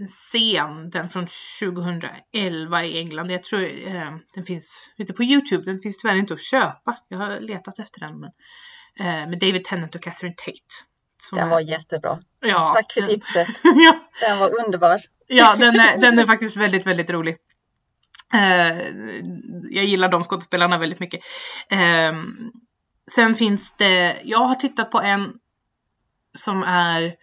en 0.00 0.06
scen, 0.06 0.90
den 0.90 1.08
från 1.08 1.26
2011 1.60 2.84
i 2.84 2.98
England. 2.98 3.30
Jag 3.30 3.42
tror 3.42 3.62
eh, 3.62 4.16
den 4.34 4.44
finns 4.44 4.92
ute 4.98 5.12
på 5.12 5.24
Youtube. 5.24 5.64
Den 5.64 5.78
finns 5.78 5.96
tyvärr 5.96 6.16
inte 6.16 6.34
att 6.34 6.42
köpa. 6.42 6.98
Jag 7.08 7.18
har 7.18 7.40
letat 7.40 7.78
efter 7.78 8.00
den. 8.00 8.20
Men, 8.20 8.30
eh, 9.00 9.28
med 9.28 9.38
David 9.38 9.64
Tennant 9.64 9.94
och 9.94 10.02
Catherine 10.02 10.34
Tate. 10.34 10.90
Den 11.32 11.48
var 11.48 11.60
jättebra. 11.60 12.18
Ja, 12.40 12.72
Tack 12.74 12.92
för 12.92 13.00
den, 13.00 13.08
tipset. 13.08 13.48
ja, 13.64 14.00
Den 14.20 14.38
var 14.38 14.64
underbar. 14.64 15.00
ja 15.26 15.56
den, 15.56 15.80
är, 15.80 15.98
den 15.98 16.18
är 16.18 16.24
faktiskt 16.24 16.56
väldigt, 16.56 16.86
väldigt 16.86 17.10
rolig. 17.10 17.36
Eh, 18.34 18.78
jag 19.70 19.84
gillar 19.84 20.08
de 20.08 20.24
skådespelarna 20.24 20.78
väldigt 20.78 21.00
mycket. 21.00 21.20
Eh, 21.70 22.12
sen 23.10 23.34
finns 23.34 23.74
det, 23.76 24.20
jag 24.24 24.38
har 24.38 24.54
tittat 24.54 24.90
på 24.90 25.00
en 25.00 25.32
som 26.38 26.62
är 26.62 27.14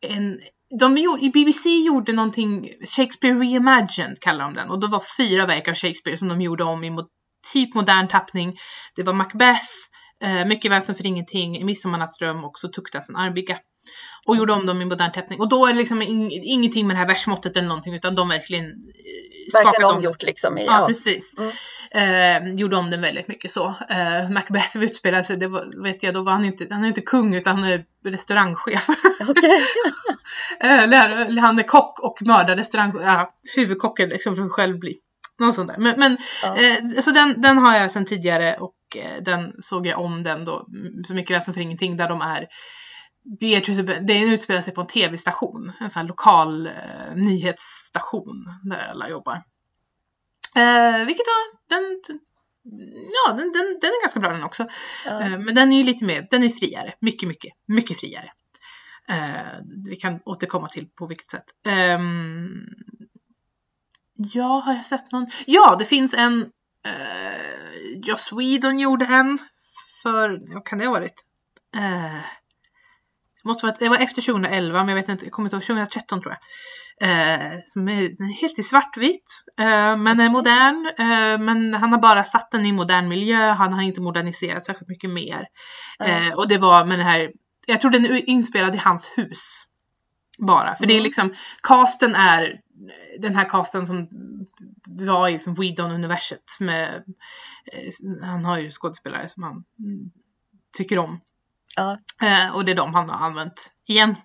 en 0.00 0.40
de 0.78 0.98
gjorde, 0.98 1.24
I 1.24 1.30
BBC 1.30 1.68
gjorde 1.68 2.12
någonting, 2.12 2.68
Shakespeare 2.96 3.34
Reimagined 3.34 4.20
kallar 4.20 4.44
de 4.44 4.54
den 4.54 4.70
och 4.70 4.80
då 4.80 4.86
var 4.86 5.02
fyra 5.16 5.46
verk 5.46 5.68
av 5.68 5.74
Shakespeare 5.74 6.18
som 6.18 6.28
de 6.28 6.40
gjorde 6.40 6.64
om 6.64 6.84
i 6.84 6.90
mo, 6.90 7.02
typ 7.52 7.74
modern 7.74 8.08
tappning. 8.08 8.58
Det 8.96 9.02
var 9.02 9.12
Macbeth, 9.12 9.66
eh, 10.22 10.46
Mycket 10.46 10.70
väsen 10.70 10.94
för 10.94 11.06
ingenting, 11.06 11.66
Midsommarnattsdröm 11.66 12.44
och 12.44 12.58
så 12.58 12.68
tuktas 12.68 13.08
en 13.08 13.16
armbygga. 13.16 13.58
Och 14.26 14.36
gjorde 14.36 14.52
om 14.52 14.66
dem 14.66 14.82
i 14.82 14.84
modern 14.84 15.12
tappning. 15.12 15.40
Och 15.40 15.48
då 15.48 15.66
är 15.66 15.72
det 15.72 15.78
liksom 15.78 16.02
in, 16.02 16.30
ingenting 16.30 16.86
med 16.86 16.96
det 16.96 17.00
här 17.00 17.08
versmåttet 17.08 17.56
eller 17.56 17.68
någonting 17.68 17.94
utan 17.94 18.14
de 18.14 18.28
verkligen 18.28 18.64
Verkligen 19.52 19.90
omgjort 19.90 20.22
liksom. 20.22 20.58
I, 20.58 20.64
Ja, 20.66 20.80
ja. 20.80 20.86
precis. 20.86 21.34
Mm. 21.38 21.52
Eh, 21.92 22.52
gjorde 22.54 22.76
om 22.76 22.90
den 22.90 23.00
väldigt 23.00 23.28
mycket 23.28 23.50
så. 23.50 23.74
Eh, 23.90 24.30
Macbeth 24.30 24.76
utspelade 24.76 25.24
sig, 25.24 25.36
det 25.36 25.48
var, 25.48 25.82
vet 25.82 26.02
jag, 26.02 26.14
då 26.14 26.22
var 26.22 26.32
han 26.32 26.44
inte, 26.44 26.66
han 26.70 26.84
är 26.84 26.88
inte 26.88 27.00
kung 27.00 27.34
utan 27.34 27.58
han 27.58 27.72
är 27.72 27.84
restaurangchef. 28.04 28.86
Okej. 29.28 29.60
Eh, 30.60 30.68
han 31.40 31.58
är 31.58 31.62
kock 31.62 31.98
och 32.00 32.18
mördar 32.22 32.56
restaurang, 32.56 32.92
ja, 33.02 33.34
huvudkocken 33.56 34.08
liksom 34.08 34.36
för 34.36 34.42
att 34.42 34.52
själv 34.52 34.78
bli. 34.78 34.96
Något 35.38 35.54
sånt 35.54 35.68
där. 35.68 35.76
Men, 35.78 35.98
men 35.98 36.16
Ja. 36.42 36.56
eh, 36.56 37.00
så 37.02 37.10
den, 37.10 37.40
den 37.42 37.58
har 37.58 37.76
jag 37.76 37.90
sedan 37.90 38.04
tidigare 38.04 38.54
och 38.54 38.74
eh, 38.96 39.22
den 39.22 39.52
såg 39.62 39.86
jag 39.86 40.00
om 40.00 40.22
den 40.22 40.44
då, 40.44 40.66
Så 41.06 41.14
mycket 41.14 41.36
väsen 41.36 41.54
för 41.54 41.60
ingenting, 41.60 41.96
där 41.96 42.08
de 42.08 42.20
är 42.22 42.46
Beatrice, 43.22 43.82
det 44.06 44.18
utspelar 44.18 44.60
sig 44.60 44.74
på 44.74 44.80
en 44.80 44.86
tv-station, 44.86 45.72
en 45.80 45.90
sån 45.90 46.00
här 46.00 46.08
lokal 46.08 46.66
eh, 46.66 47.14
nyhetsstation 47.14 48.44
där 48.62 48.88
alla 48.90 49.08
jobbar. 49.08 49.34
Eh, 50.54 51.04
vilket 51.06 51.26
var, 51.26 51.68
den, 51.68 52.00
ja 53.12 53.32
den, 53.32 53.52
den, 53.52 53.78
den 53.80 53.90
är 53.90 54.02
ganska 54.02 54.20
bra 54.20 54.32
den 54.32 54.44
också. 54.44 54.68
Ja. 55.04 55.22
Eh, 55.22 55.38
men 55.38 55.54
den 55.54 55.72
är 55.72 55.76
ju 55.76 55.84
lite 55.84 56.04
mer, 56.04 56.26
den 56.30 56.42
är 56.42 56.48
friare, 56.48 56.94
mycket, 57.00 57.28
mycket, 57.28 57.52
mycket 57.66 58.00
friare. 58.00 58.32
Eh, 59.08 59.60
vi 59.86 59.96
kan 59.96 60.20
återkomma 60.24 60.68
till 60.68 60.88
på 60.88 61.06
vilket 61.06 61.30
sätt. 61.30 61.44
Ehm, 61.66 62.66
ja, 64.14 64.62
har 64.64 64.74
jag 64.74 64.86
sett 64.86 65.12
någon? 65.12 65.26
Ja, 65.46 65.76
det 65.78 65.84
finns 65.84 66.14
en, 66.14 66.40
uh, 66.86 67.98
Joss 68.06 68.32
Whedon 68.32 68.78
gjorde 68.78 69.04
en 69.04 69.38
för, 70.02 70.54
vad 70.54 70.64
kan 70.64 70.78
det 70.78 70.86
ha 70.86 70.92
varit? 70.92 71.24
Måste 73.44 73.66
vara, 73.66 73.76
det 73.78 73.88
var 73.88 73.96
efter 73.96 74.22
2011, 74.22 74.78
men 74.78 74.88
jag 74.88 75.02
vet 75.02 75.08
inte, 75.08 75.24
jag 75.24 75.32
kommer 75.32 75.46
inte 75.46 75.56
ihåg, 75.56 75.62
2013 75.62 76.20
tror 76.20 76.34
jag. 76.34 76.40
Eh, 77.02 77.58
som 77.66 77.88
är 77.88 78.32
helt 78.40 78.58
i 78.58 78.62
svartvit, 78.62 79.42
eh, 79.60 79.96
men 79.96 80.20
är 80.20 80.30
modern. 80.30 80.86
Eh, 80.98 81.38
men 81.44 81.74
han 81.74 81.92
har 81.92 81.98
bara 81.98 82.24
satt 82.24 82.50
den 82.50 82.66
i 82.66 82.72
modern 82.72 83.08
miljö, 83.08 83.50
han 83.50 83.72
har 83.72 83.82
inte 83.82 84.00
moderniserat 84.00 84.64
särskilt 84.64 84.88
mycket 84.88 85.10
mer. 85.10 85.46
Eh, 86.04 86.32
och 86.34 86.48
det 86.48 86.58
var 86.58 86.84
med 86.84 86.98
den 86.98 87.06
här, 87.06 87.32
jag 87.66 87.80
tror 87.80 87.90
den 87.90 88.04
är 88.04 88.28
inspelad 88.28 88.74
i 88.74 88.78
hans 88.78 89.06
hus. 89.16 89.66
Bara, 90.38 90.76
för 90.76 90.86
det 90.86 90.92
är 90.92 90.96
Mm. 90.96 91.04
liksom, 91.04 91.34
casten 91.62 92.14
är 92.14 92.60
den 93.18 93.36
här 93.36 93.44
casten 93.44 93.86
som 93.86 94.08
var 94.86 95.28
i 95.28 95.32
liksom 95.32 95.54
Whedon-universet 95.54 96.56
med, 96.60 96.94
eh, 97.72 98.22
han 98.22 98.44
har 98.44 98.58
ju 98.58 98.70
skådespelare 98.70 99.28
som 99.28 99.42
han 99.42 99.64
mm, 99.78 100.10
tycker 100.76 100.98
om. 100.98 101.20
Ja. 101.76 101.98
Eh, 102.22 102.54
och 102.56 102.64
det 102.64 102.72
är 102.72 102.76
de 102.76 102.94
han 102.94 103.10
har 103.10 103.26
använt 103.26 103.70
igen. 103.88 104.16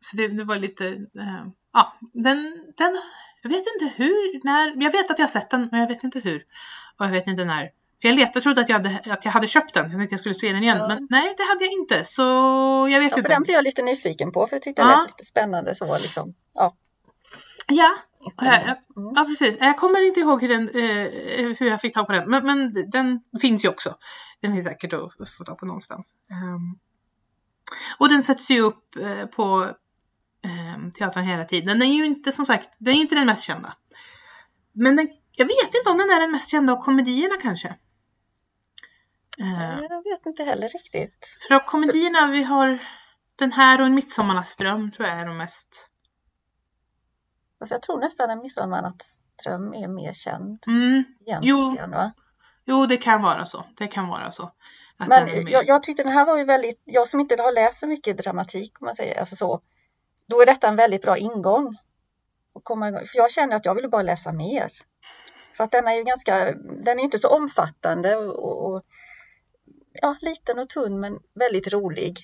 Så 0.00 0.16
det, 0.16 0.28
det 0.28 0.44
var 0.44 0.56
lite, 0.56 0.86
eh, 0.88 1.44
ja, 1.72 1.96
den, 2.12 2.52
den, 2.76 3.02
jag 3.42 3.50
vet 3.50 3.64
inte 3.74 3.94
hur, 3.96 4.44
när, 4.44 4.82
jag 4.84 4.92
vet 4.92 5.10
att 5.10 5.18
jag 5.18 5.26
har 5.26 5.30
sett 5.32 5.50
den, 5.50 5.68
men 5.70 5.80
jag 5.80 5.88
vet 5.88 6.04
inte 6.04 6.20
hur. 6.20 6.42
Och 6.98 7.06
jag 7.06 7.10
vet 7.10 7.26
inte 7.26 7.44
när. 7.44 7.70
För 8.02 8.08
jag 8.08 8.16
letade, 8.16 8.40
trodde 8.40 8.60
att 8.60 8.68
jag 8.68 8.76
hade, 8.76 9.00
att 9.12 9.24
jag 9.24 9.32
hade 9.32 9.46
köpt 9.46 9.74
den, 9.74 9.88
så 9.88 9.94
jag 9.94 10.00
tänkte 10.00 10.04
att 10.04 10.10
jag 10.12 10.20
skulle 10.20 10.34
se 10.34 10.52
den 10.52 10.62
igen. 10.62 10.78
Ja. 10.78 10.88
Men 10.88 11.06
nej, 11.10 11.34
det 11.36 11.42
hade 11.42 11.64
jag 11.64 11.72
inte. 11.72 12.04
Så 12.04 12.22
jag 12.90 13.00
vet 13.00 13.02
Ja, 13.02 13.08
för 13.10 13.18
inte. 13.18 13.28
den 13.28 13.42
blir 13.42 13.54
jag 13.54 13.64
lite 13.64 13.82
nyfiken 13.82 14.32
på 14.32 14.46
för 14.46 14.56
jag 14.56 14.62
tyckte 14.62 14.82
det 14.82 14.88
Ja. 14.90 14.96
lät 15.00 15.08
lite 15.10 15.24
spännande 15.24 15.74
så 15.74 15.98
liksom. 15.98 16.34
Ja, 16.54 16.76
Ja, 17.66 17.96
inspelningen. 18.24 18.76
Ja, 18.94 19.12
ja, 19.16 19.24
precis. 19.24 19.56
Jag 19.60 19.76
kommer 19.78 20.06
inte 20.06 20.20
ihåg 20.20 20.42
hur, 20.42 20.48
den, 20.48 20.68
eh, 20.68 21.56
hur 21.58 21.66
jag 21.66 21.80
fick 21.80 21.94
tag 21.94 22.06
på 22.06 22.12
den. 22.12 22.30
Men, 22.30 22.46
men 22.46 22.90
den 22.90 23.20
finns 23.40 23.64
ju 23.64 23.68
också. 23.68 23.96
Den 24.40 24.52
finns 24.52 24.66
säkert 24.66 24.92
att 24.92 25.30
få 25.38 25.44
tag 25.44 25.58
på 25.58 25.66
någonstans. 25.66 26.06
Ehm, 26.30 26.78
och 27.98 28.08
den 28.08 28.22
sätts 28.22 28.50
ju 28.50 28.60
upp 28.60 28.96
eh, 28.96 29.26
på 29.26 29.74
um, 30.76 30.92
teatern 30.92 31.24
hela 31.24 31.44
tiden. 31.44 31.78
Den 31.78 31.88
är 31.88 31.94
ju 31.94 32.06
inte 32.06 32.32
som 32.32 32.46
sagt, 32.46 32.68
den 32.78 32.94
är 32.94 32.98
inte 32.98 33.14
den 33.14 33.26
mest 33.26 33.42
kända. 33.42 33.76
Men 34.72 34.96
den, 34.96 35.08
jag 35.32 35.46
vet 35.46 35.74
inte 35.74 35.90
om 35.90 35.98
den 35.98 36.10
är 36.10 36.20
den 36.20 36.32
mest 36.32 36.50
kända 36.50 36.72
av 36.72 36.82
komedierna 36.84 37.34
kanske. 37.42 37.68
Eh, 39.40 39.80
Jag 39.90 40.02
vet 40.04 40.26
inte 40.26 40.44
heller 40.44 40.68
riktigt. 40.68 41.38
för 41.48 41.54
av 41.54 41.60
komedierna 41.60 42.26
vi 42.26 42.42
har 42.42 42.78
den 43.36 43.52
här 43.52 43.80
och 43.80 43.86
En 43.86 43.94
midsommarnattsdröm 43.94 44.90
tror 44.90 45.08
jag 45.08 45.18
är 45.18 45.26
de 45.26 45.36
mest. 45.36 45.89
Alltså 47.60 47.74
jag 47.74 47.82
tror 47.82 48.00
nästan 48.00 48.30
en 48.30 48.40
Midsommarnattsdröm 48.40 49.74
är 49.74 49.88
mer 49.88 50.12
känd 50.12 50.64
Mm. 50.66 51.04
Va? 51.90 52.12
jo, 52.64 52.86
det 52.86 52.96
kan 52.96 53.22
vara 53.22 53.44
så. 53.44 53.64
Det 53.76 53.86
kan 53.86 54.08
vara 54.08 54.30
så. 54.30 54.52
Men 55.08 55.46
jag, 55.48 55.68
jag 55.68 55.82
tyckte 55.82 56.02
den 56.02 56.12
här 56.12 56.26
var 56.26 56.38
ju 56.38 56.44
väldigt, 56.44 56.82
jag 56.84 57.08
som 57.08 57.20
inte 57.20 57.42
har 57.42 57.52
läst 57.52 57.78
så 57.78 57.86
mycket 57.86 58.18
dramatik 58.18 58.80
om 58.80 58.84
man 58.84 58.94
säger, 58.94 59.20
alltså 59.20 59.36
så, 59.36 59.60
då 60.26 60.42
är 60.42 60.46
detta 60.46 60.68
en 60.68 60.76
väldigt 60.76 61.02
bra 61.02 61.18
ingång. 61.18 61.76
Att 62.54 62.64
komma 62.64 62.88
igång. 62.88 63.00
För 63.00 63.18
jag 63.18 63.30
känner 63.30 63.56
att 63.56 63.64
jag 63.64 63.74
ville 63.74 63.88
bara 63.88 64.02
läsa 64.02 64.32
mer. 64.32 64.68
För 65.56 65.64
att 65.64 65.70
den 65.70 65.88
är 65.88 65.92
ju 65.92 66.04
ganska, 66.04 66.52
den 66.84 66.98
är 66.98 67.02
inte 67.02 67.18
så 67.18 67.28
omfattande 67.28 68.16
och, 68.16 68.66
och 68.66 68.82
ja, 69.92 70.16
liten 70.20 70.58
och 70.58 70.68
tunn 70.68 71.00
men 71.00 71.18
väldigt 71.34 71.72
rolig. 71.72 72.18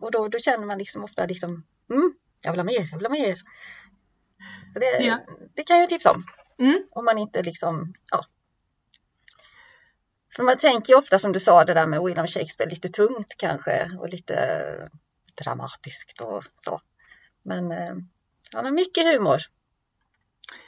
Och 0.00 0.10
då, 0.10 0.28
då 0.28 0.38
känner 0.38 0.66
man 0.66 0.78
liksom 0.78 1.04
ofta 1.04 1.26
liksom, 1.26 1.64
mm, 1.90 2.14
jag 2.42 2.50
vill 2.52 2.60
ha 2.60 2.64
mer, 2.64 2.88
jag 2.90 2.98
vill 2.98 3.06
ha 3.06 3.12
mer. 3.12 3.38
Så 4.72 4.78
det, 4.78 5.04
Ja. 5.04 5.18
det 5.54 5.62
kan 5.62 5.76
jag 5.76 5.84
ju 5.84 5.88
tipsa 5.88 6.10
om. 6.10 6.24
Mm. 6.58 6.82
Om 6.90 7.04
man 7.04 7.18
inte 7.18 7.42
liksom, 7.42 7.94
ja. 8.10 8.26
För 10.36 10.42
man 10.42 10.58
tänker 10.58 10.92
ju 10.92 10.98
ofta 10.98 11.18
som 11.18 11.32
du 11.32 11.40
sa 11.40 11.64
det 11.64 11.74
där 11.74 11.86
med 11.86 12.02
William 12.02 12.26
Shakespeare, 12.26 12.70
lite 12.70 12.88
tungt 12.88 13.34
kanske 13.38 13.90
och 14.00 14.08
lite 14.08 14.36
dramatiskt 15.44 16.20
och 16.20 16.44
så. 16.60 16.80
Men 17.42 17.72
eh, 17.72 17.94
han 18.52 18.64
har 18.64 18.72
mycket 18.72 19.04
humor. 19.14 19.38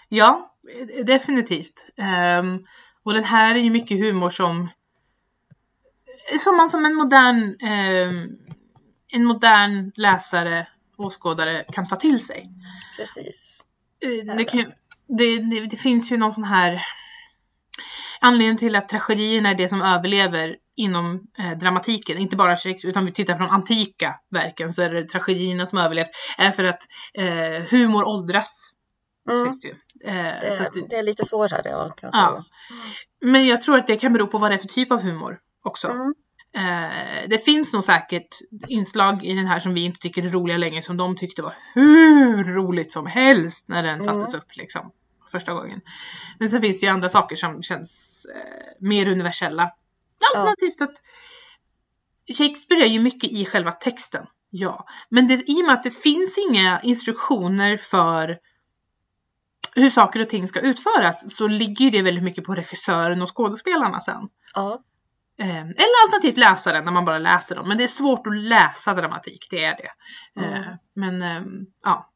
Ja, 0.08 0.54
eh, 0.98 1.04
definitivt. 1.04 1.86
Ehm, 1.96 2.64
och 3.02 3.14
den 3.14 3.24
här 3.24 3.54
är 3.54 3.58
ju 3.58 3.70
mycket 3.70 3.98
humor 3.98 4.30
som 4.30 4.68
som 6.44 6.56
man 6.56 6.70
som 6.70 6.84
en 6.84 6.94
modern 6.94 7.56
ehm, 7.60 8.38
en 9.12 9.24
modern 9.24 9.92
läsare, 9.94 10.68
åskådare 10.96 11.64
kan 11.72 11.88
ta 11.88 11.96
till 11.96 12.26
sig. 12.26 12.50
Precis. 12.96 13.64
Det, 14.36 14.44
kan, 14.44 14.72
det, 15.18 15.38
det, 15.38 15.66
det 15.66 15.76
finns 15.76 16.12
ju 16.12 16.16
någon 16.16 16.32
sån 16.32 16.44
här 16.44 16.82
anledning 18.20 18.56
till 18.58 18.76
att 18.76 18.88
tragedierna 18.88 19.50
är 19.50 19.54
det 19.54 19.68
som 19.68 19.82
överlever 19.82 20.56
inom 20.76 21.26
eh, 21.38 21.58
dramatiken, 21.58 22.18
inte 22.18 22.36
bara 22.36 22.56
utan 22.84 23.04
vi 23.04 23.12
tittar 23.12 23.34
på 23.34 23.42
de 23.42 23.50
antika 23.50 24.14
verken 24.30 24.72
så 24.72 24.82
är 24.82 24.90
det 24.90 25.08
tragedierna 25.08 25.66
som 25.66 25.78
överlevt, 25.78 26.08
är 26.38 26.50
för 26.50 26.64
att 26.64 26.82
eh, 27.14 27.62
humor 27.70 28.04
åldras. 28.04 28.70
Mm. 29.30 29.48
Eh, 30.04 30.14
Det, 30.14 30.88
det- 30.88 30.96
är 30.96 31.02
lite 31.02 31.24
svårare. 31.24 31.68
Ja. 31.70 31.94
Ja. 32.12 32.44
Men 33.20 33.46
jag 33.46 33.60
tror 33.60 33.78
att 33.78 33.86
det 33.86 33.96
kan 33.96 34.12
bero 34.12 34.26
på 34.26 34.38
vad 34.38 34.50
det 34.50 34.54
är 34.54 34.58
för 34.58 34.68
typ 34.68 34.92
av 34.92 35.02
humor 35.02 35.38
också. 35.64 35.88
Mm. 35.88 36.14
Eh, 36.58 37.28
det 37.28 37.38
finns 37.38 37.72
nog 37.72 37.84
säkert 37.84 38.38
inslag 38.68 39.24
i 39.24 39.34
den 39.34 39.46
här 39.46 39.58
som 39.58 39.74
vi 39.74 39.84
inte 39.84 40.00
tycker 40.00 40.24
är 40.24 40.28
roliga 40.28 40.56
längre 40.56 40.82
som 40.82 40.96
de 40.96 41.16
tyckte 41.16 41.42
var 41.42 41.54
hur 41.74 42.44
roligt 42.44 42.90
som 42.90 43.06
helst 43.06 43.64
när 43.68 43.82
den 43.82 44.02
sattes 44.02 44.34
upp 44.34 44.56
liksom 44.56 44.92
första 45.32 45.52
gången. 45.52 45.80
Men 46.38 46.50
sen 46.50 46.60
finns 46.60 46.80
det 46.80 46.86
ju 46.86 46.92
andra 46.92 47.08
saker 47.08 47.36
som 47.36 47.62
känns 47.62 48.24
eh, 48.34 48.86
mer 48.88 49.08
universella. 49.08 49.70
Alternativt 50.34 50.80
att 50.80 51.02
Shakespeare 52.38 52.84
är 52.84 52.88
ju 52.88 53.00
mycket 53.00 53.30
i 53.30 53.44
själva 53.44 53.72
texten. 53.72 54.26
Ja, 54.50 54.86
men 55.08 55.28
det, 55.28 55.34
i 55.34 55.62
och 55.62 55.66
med 55.66 55.74
att 55.74 55.82
det 55.82 55.90
finns 55.90 56.38
inga 56.38 56.80
instruktioner 56.80 57.76
för 57.76 58.38
hur 59.74 59.90
saker 59.90 60.20
och 60.20 60.28
ting 60.28 60.48
ska 60.48 60.60
utföras 60.60 61.36
så 61.36 61.48
ligger 61.48 61.90
det 61.90 62.02
väldigt 62.02 62.24
mycket 62.24 62.44
på 62.44 62.54
regissören 62.54 63.22
och 63.22 63.36
skådespelarna 63.36 64.00
sen. 64.00 64.28
Ja. 64.54 64.82
Eh, 65.40 65.60
eller 65.60 66.04
alternativt 66.04 66.36
läsaren 66.38 66.84
när 66.84 66.92
man 66.92 67.04
bara 67.04 67.18
läser 67.18 67.54
dem. 67.54 67.68
Men 67.68 67.78
det 67.78 67.84
är 67.84 67.88
svårt 67.88 68.26
att 68.26 68.36
läsa 68.36 68.94
dramatik, 68.94 69.46
det 69.50 69.64
är 69.64 69.76
det. 69.76 69.90
Mm. 70.44 70.76
men 70.94 71.22
ehm, 71.22 71.66
ja. 71.84 72.10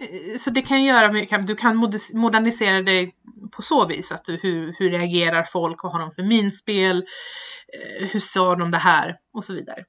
eh, 0.00 0.38
så 0.38 0.50
det 0.50 0.62
kan 0.62 0.84
göra, 0.84 1.12
med- 1.12 1.46
du 1.46 1.56
kan 1.56 1.76
modernisera 2.14 2.82
dig 2.82 3.14
på 3.52 3.62
så 3.62 3.86
vis 3.86 4.12
att 4.12 4.24
du, 4.24 4.36
hur, 4.42 4.74
hur 4.78 4.90
reagerar 4.90 5.42
folk, 5.42 5.82
vad 5.82 5.92
har 5.92 6.00
de 6.00 6.10
för 6.10 6.22
minspel, 6.22 6.96
eh, 6.98 8.08
hur 8.08 8.20
sa 8.20 8.56
de 8.56 8.70
det 8.70 8.78
här 8.78 9.16
och 9.32 9.44
så 9.44 9.52
vidare. 9.52 9.84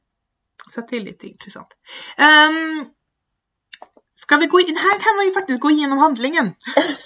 Så 0.74 0.82
det 0.82 0.96
är 0.98 1.02
lite 1.02 1.28
intressant. 1.28 1.68
Um, 2.18 2.90
ska 4.14 4.38
vi 4.38 4.46
gå 4.46 4.60
in, 4.60 4.78
här 4.78 5.00
kan 5.00 5.16
man 5.16 5.26
ju 5.26 5.32
faktiskt 5.32 5.60
gå 5.60 5.72
igenom 5.72 5.98
handlingen. 5.98 6.46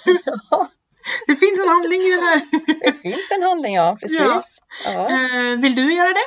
Ja, 1.04 1.10
Det 1.26 1.36
finns 1.36 1.60
en 1.62 1.68
handling 1.68 2.00
i 2.02 2.10
den 2.10 2.22
här. 2.22 2.40
det 2.84 2.92
finns 2.92 3.30
en 3.36 3.42
handling, 3.42 3.74
ja 3.74 3.96
precis. 4.00 4.58
Ja. 4.84 5.08
Eh, 5.10 5.58
vill 5.60 5.74
du 5.74 5.94
göra 5.94 6.08
det? 6.12 6.26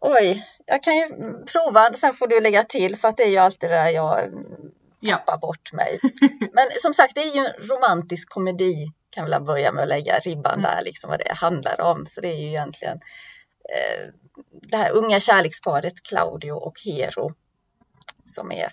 Oj, 0.00 0.46
jag 0.66 0.82
kan 0.82 0.96
ju 0.96 1.08
prova, 1.52 1.92
sen 1.92 2.14
får 2.14 2.26
du 2.26 2.40
lägga 2.40 2.64
till 2.64 2.96
för 2.96 3.08
att 3.08 3.16
det 3.16 3.22
är 3.22 3.28
ju 3.28 3.38
alltid 3.38 3.70
det 3.70 3.76
där 3.76 3.88
jag 3.90 4.24
mm, 4.24 4.44
Ja. 5.00 5.16
tappar 5.16 5.38
bort 5.38 5.72
mig. 5.72 6.00
Men 6.52 6.68
som 6.82 6.94
sagt, 6.94 7.14
det 7.14 7.20
är 7.22 7.34
ju 7.34 7.40
en 7.46 7.68
romantisk 7.68 8.28
komedi 8.30 8.88
kan 9.10 9.30
väl 9.30 9.42
börja 9.42 9.72
med 9.72 9.82
att 9.82 9.88
lägga 9.88 10.18
ribban 10.18 10.52
Mm. 10.52 10.62
där, 10.62 10.82
liksom 10.84 11.10
vad 11.10 11.18
det 11.18 11.32
handlar 11.34 11.80
om. 11.80 12.06
Så 12.06 12.20
det 12.20 12.28
är 12.28 12.36
ju 12.40 12.46
egentligen 12.48 13.00
eh, 13.74 14.08
det 14.62 14.76
här 14.76 14.90
unga 14.92 15.20
kärleksparet 15.20 16.02
Claudio 16.02 16.52
och 16.52 16.74
Hero 16.84 17.32
som 18.24 18.52
är 18.52 18.56
ja, 18.62 18.70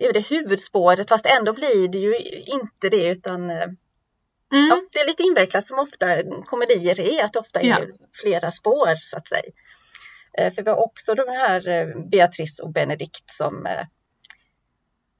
det 0.00 0.04
är 0.04 0.06
ju 0.06 0.12
det 0.12 0.28
huvudspåret, 0.30 1.08
fast 1.08 1.26
ändå 1.26 1.52
blir 1.52 1.88
det 1.88 1.98
ju 1.98 2.16
inte 2.46 2.88
det 2.90 3.08
utan 3.08 3.50
eh, 3.50 3.66
Mm. 4.52 4.68
Ja, 4.68 4.80
det 4.92 4.98
är 4.98 5.06
lite 5.06 5.22
invecklat 5.22 5.66
som 5.66 5.78
ofta 5.78 6.22
komedier 6.46 7.00
är, 7.00 7.24
att 7.24 7.36
ofta 7.36 7.60
är 7.60 7.68
Ja. 7.68 7.78
flera 8.22 8.50
spår 8.50 8.94
så 8.96 9.16
att 9.16 9.28
säga. 9.28 9.52
Eh, 10.38 10.52
För 10.54 10.62
vi 10.62 10.70
har 10.70 10.76
också 10.76 11.14
de 11.14 11.28
här 11.28 11.68
eh, 11.68 11.86
Beatrice 12.10 12.60
och 12.62 12.72
Benedikt 12.72 13.30
som 13.30 13.68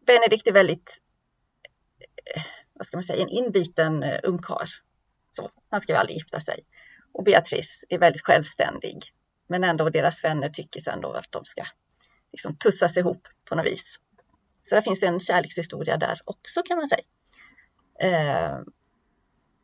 Benedikt 0.06 0.46
är 0.46 0.52
väldigt, 0.52 0.90
vad 2.72 2.86
ska 2.86 2.96
man 2.96 3.04
säga, 3.04 3.22
en 3.22 3.28
inbiten 3.28 4.04
ungkarl. 4.22 4.66
Så, 5.32 5.50
han 5.70 5.80
ska 5.80 5.92
ju 5.92 5.98
aldrig 5.98 6.16
gifta 6.16 6.40
sig. 6.40 6.60
Och 7.12 7.24
Beatrice 7.24 7.84
är 7.88 7.98
väldigt 7.98 8.22
självständig. 8.24 9.02
Men 9.48 9.64
ändå 9.64 9.90
deras 9.90 10.24
vänner 10.24 10.48
tycker 10.48 10.80
sen 10.80 11.00
då 11.00 11.12
att 11.12 11.32
de 11.32 11.44
ska 11.44 11.62
liksom 12.32 12.56
tussas 12.56 12.96
ihop 12.96 13.28
på 13.48 13.54
något 13.54 13.66
vis. 13.66 13.96
Så 14.62 14.74
det 14.74 14.82
finns 14.82 15.02
en 15.02 15.20
kärlekshistoria 15.20 15.96
där 15.96 16.20
också 16.24 16.62
kan 16.62 16.76
man 16.78 16.88
säga. 16.88 17.02
Eh, 18.00 18.58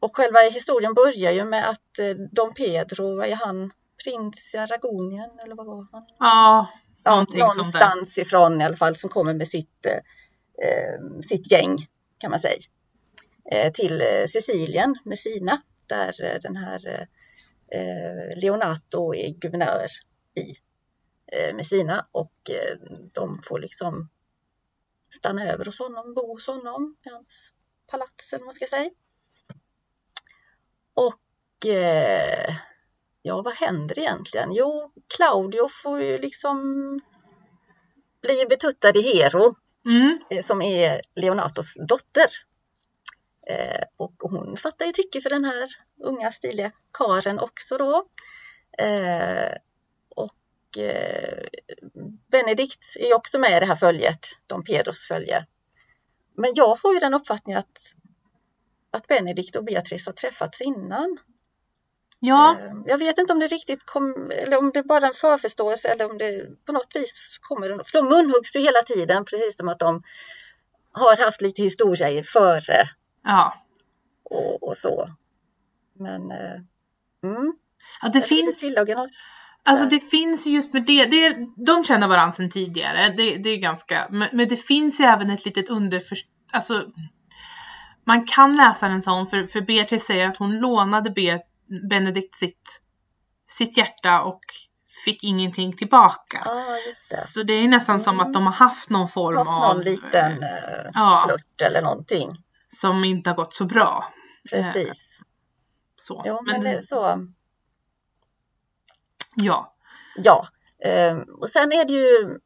och 0.00 0.17
själva 0.17 0.41
historien 0.41 0.95
börjar 0.95 1.33
ju 1.33 1.45
med 1.45 1.69
att 1.69 1.99
eh, 1.99 2.11
Don 2.33 2.55
Pedro, 2.55 3.17
vad 3.17 3.26
är 3.26 3.35
han, 3.35 3.73
prins 4.05 4.55
i 4.55 4.59
Aragonien 4.59 5.31
eller 5.45 5.55
vad 5.55 5.67
var 5.67 5.87
han? 5.93 6.03
Ja, 6.19 6.69
Ja, 7.07 7.26
någonstans 7.35 8.19
ifrån 8.19 8.61
i 8.61 8.65
alla 8.65 8.76
fall 8.76 8.97
som 8.97 9.11
kommer 9.11 9.35
med 9.35 9.49
sitt, 9.49 9.87
eh, 9.87 11.21
sitt 11.29 11.53
gäng 11.53 11.76
kan 12.19 12.31
man 12.31 12.41
säga. 12.41 12.61
Eh, 13.50 13.73
till 13.73 14.00
eh, 14.00 14.25
Sicilien, 14.29 14.97
Messina, 15.05 15.62
där 15.87 16.25
eh, 16.25 16.41
den 16.43 16.57
här 16.57 17.07
Leonato 18.37 19.15
är 19.15 19.29
guvernör 19.29 19.87
i 20.35 20.57
Messina 21.55 22.06
och 22.13 22.32
de 23.13 23.43
får 23.43 23.59
liksom 23.59 24.09
stanna 25.10 25.45
över 25.52 25.64
hos 25.64 25.78
honom, 25.78 26.14
bo 26.14 26.32
hos 26.32 26.47
honom 26.47 26.97
i 27.06 27.08
hans 27.08 27.52
palats 27.86 28.32
eller 28.32 28.40
vad 28.40 28.47
man 28.47 28.54
ska 28.54 28.66
säga. 28.66 28.90
Och 30.95 31.66
eh, 31.66 32.54
ja, 33.23 33.42
vad 33.42 33.54
händer 33.54 33.99
egentligen? 33.99 34.52
Jo, 34.52 34.92
Claudio 35.16 35.69
får 35.82 36.02
ju 36.02 36.19
liksom 36.19 36.60
bli 38.23 38.47
betuttad 38.49 38.97
i 38.97 39.02
Hero 39.02 39.54
Mm. 39.86 40.19
eh, 40.30 40.42
som 40.42 40.62
är 40.62 41.00
Leonatos 41.14 41.75
dotter. 41.88 42.30
Eh, 43.49 43.84
och 43.97 44.14
hon 44.19 44.56
fattar 44.56 44.86
ju 44.86 44.92
tycke 44.92 45.21
för 45.21 45.30
den 45.30 45.45
här 45.45 45.69
unga 46.04 46.32
stiliga 46.32 46.73
karen 46.92 47.38
också 47.38 47.78
då. 47.78 48.06
Eh, 48.78 49.52
och 50.76 50.82
eh, 50.82 51.45
Benedikt 52.30 52.82
är 53.00 53.15
också 53.15 53.39
med 53.39 53.56
i 53.56 53.60
det 53.60 53.67
här 53.67 53.76
följet, 53.76 54.26
Don 54.47 54.65
Pedros 54.65 55.04
följe. 55.08 55.47
Men 56.36 56.52
jag 56.54 56.80
får 56.80 56.95
ju 56.95 57.00
den 57.00 57.15
uppfattningen 57.15 57.58
att, 57.58 57.95
att 58.91 59.06
Benedikt 59.06 59.56
och 59.56 59.65
Beatrice 59.65 60.06
har 60.06 60.12
träffats 60.12 60.60
innan. 60.60 61.19
Ja, 62.21 62.56
Eh, 62.60 62.73
Jag 62.86 62.99
vet 62.99 63.19
inte 63.19 63.32
om 63.32 63.39
det 63.39 63.47
riktigt 63.47 63.86
kom, 63.86 64.30
eller 64.30 64.58
om 64.58 64.71
det 64.75 64.82
bara 64.82 65.00
är 65.00 65.06
en 65.06 65.12
förförståelse 65.12 65.89
eller 65.89 66.10
om 66.10 66.19
det 66.19 66.47
på 66.67 66.73
något 66.73 66.97
vis 66.97 67.39
kommer. 67.41 67.69
För 67.69 67.93
de 67.93 68.08
munhuggs 68.08 68.56
ju 68.56 68.60
hela 68.60 68.82
tiden, 68.82 69.25
precis 69.25 69.56
som 69.56 69.69
att 69.69 69.78
de 69.78 70.02
har 70.93 71.17
haft 71.17 71.41
lite 71.41 71.62
historia 71.62 72.10
i 72.10 72.23
före 72.23 72.89
ja. 73.25 73.65
och, 74.23 74.62
och 74.62 74.76
så. 74.76 75.08
Men 75.93 76.30
eh, 76.30 76.60
mm, 77.23 77.52
ja 78.02 78.08
det 78.08 78.19
jag 78.19 78.28
finns 78.28 78.60
tillägga 78.60 78.97
något. 78.97 79.10
Alltså 79.67 79.87
det 79.87 80.00
finns 80.00 80.47
ju 80.47 80.50
just 80.50 80.73
med 80.73 80.87
det, 80.87 81.05
det 81.05 81.26
är, 81.26 81.65
de 81.67 81.85
känner 81.85 82.09
varandra 82.09 82.33
sedan 82.33 82.50
tidigare, 82.50 83.09
det, 83.09 83.37
det 83.37 83.50
är 83.50 83.57
ganska, 83.57 84.07
men, 84.11 84.29
men 84.33 84.49
det 84.49 84.57
finns 84.57 85.00
ju 85.00 85.05
även 85.05 85.31
ett 85.31 85.45
litet 85.45 85.69
underförstånd, 85.69 86.33
alltså 86.52 86.85
man 88.05 88.26
kan 88.26 88.57
läsa 88.57 88.87
en 88.87 89.02
sån 89.02 89.26
för, 89.26 89.47
för 89.47 89.61
Beatrice 89.61 90.05
säger 90.05 90.29
att 90.29 90.37
hon 90.37 90.59
lånade 90.59 91.11
Be, 91.11 91.41
Benedikt 91.91 92.37
sitt, 92.37 92.81
sitt 93.49 93.76
hjärta 93.76 94.23
och 94.23 94.41
fick 95.05 95.25
ingenting 95.25 95.76
tillbaka. 95.76 96.47
Just 96.87 97.11
det. 97.11 97.17
Så 97.26 97.43
det 97.43 97.52
är 97.52 97.69
nästan 97.69 98.00
som 98.00 98.15
Mm. 98.15 98.26
att 98.26 98.33
de 98.35 98.47
har 98.47 98.52
haft 98.52 98.91
någon 98.91 99.09
form 99.09 99.37
Haft 99.37 99.49
av 99.49 99.75
någon 99.76 99.85
liten 99.85 100.43
eh, 100.43 100.91
ja. 100.95 101.25
flört 101.26 101.69
eller 101.69 101.83
någonting. 101.83 102.37
som 102.69 103.05
inte 103.05 103.31
har 103.31 103.35
gått 103.37 103.55
så 103.55 103.65
bra. 103.65 104.13
Precis. 104.50 105.21
Så. 105.97 106.23
Jo, 106.25 106.43
men 106.47 106.61
det 106.61 106.71
är 106.71 106.81
så. 106.81 107.26
Ja. 109.37 109.77
Ja, 110.17 110.49
eh, 110.85 111.17
och 111.19 111.49
sen 111.49 111.73
är 111.73 111.85
det 111.85 111.93
ju 111.93 112.39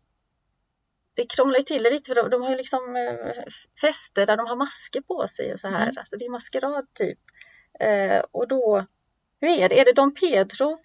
det 1.17 1.31
krånglar 1.35 1.57
ju 1.57 1.63
till 1.63 1.83
det 1.83 1.91
lite 1.91 2.09
för 2.15 2.23
de, 2.23 2.31
de 2.31 2.43
har 2.43 2.51
ju 2.51 2.57
liksom 2.57 2.97
eh, 2.97 3.43
fester 3.81 4.27
där 4.27 4.37
de 4.37 4.47
har 4.47 4.57
masker 4.57 5.01
på 5.01 5.27
sig 5.29 5.53
och 5.53 5.61
så 5.61 5.69
här. 5.69 5.83
Mm. 5.83 5.95
Alltså 5.99 6.17
det 6.17 6.25
är 6.25 6.31
maskerad 6.31 6.87
typ. 6.95 7.19
Eh, 7.81 8.23
och 8.31 8.49
då, 8.49 8.87
hur 9.41 9.49
är 9.49 9.69
det? 9.69 9.81
Är 9.81 9.85
det 9.85 9.93
Don 9.93 10.15
Pedro 10.15 10.79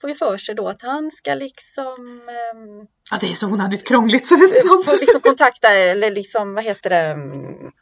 får 0.00 0.10
ju 0.10 0.16
för 0.16 0.36
sig 0.36 0.54
då 0.54 0.68
att 0.68 0.82
han 0.82 1.10
ska 1.10 1.34
liksom 1.34 2.28
ehm, 2.28 2.86
ja, 3.10 3.18
det 3.20 3.30
är 3.30 3.34
så 3.34 3.46
onödigt 3.46 3.86
krångligt 3.88 4.26
så 4.28 4.36
det 4.36 4.44
är 4.58 4.68
få 4.68 4.78
inte 4.80 4.96
liksom 4.96 5.20
kontakta 5.20 5.68
eller 5.70 6.10
liksom 6.10 6.54
vad 6.54 6.64
heter 6.64 6.90
det 6.90 6.96
mm, 6.96 7.72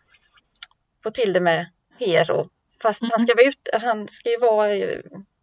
få 1.02 1.10
till 1.10 1.32
det 1.32 1.40
med 1.40 1.66
Hero. 1.98 2.48
Fast 2.82 3.00
han 3.00 3.10
Mhm. 3.18 3.26
ska 3.26 3.34
vara 3.36 3.46
ut, 3.48 3.68
han 3.82 4.08
ska 4.08 4.30
ju 4.30 4.38
vara 4.38 4.74
eh, 4.74 4.98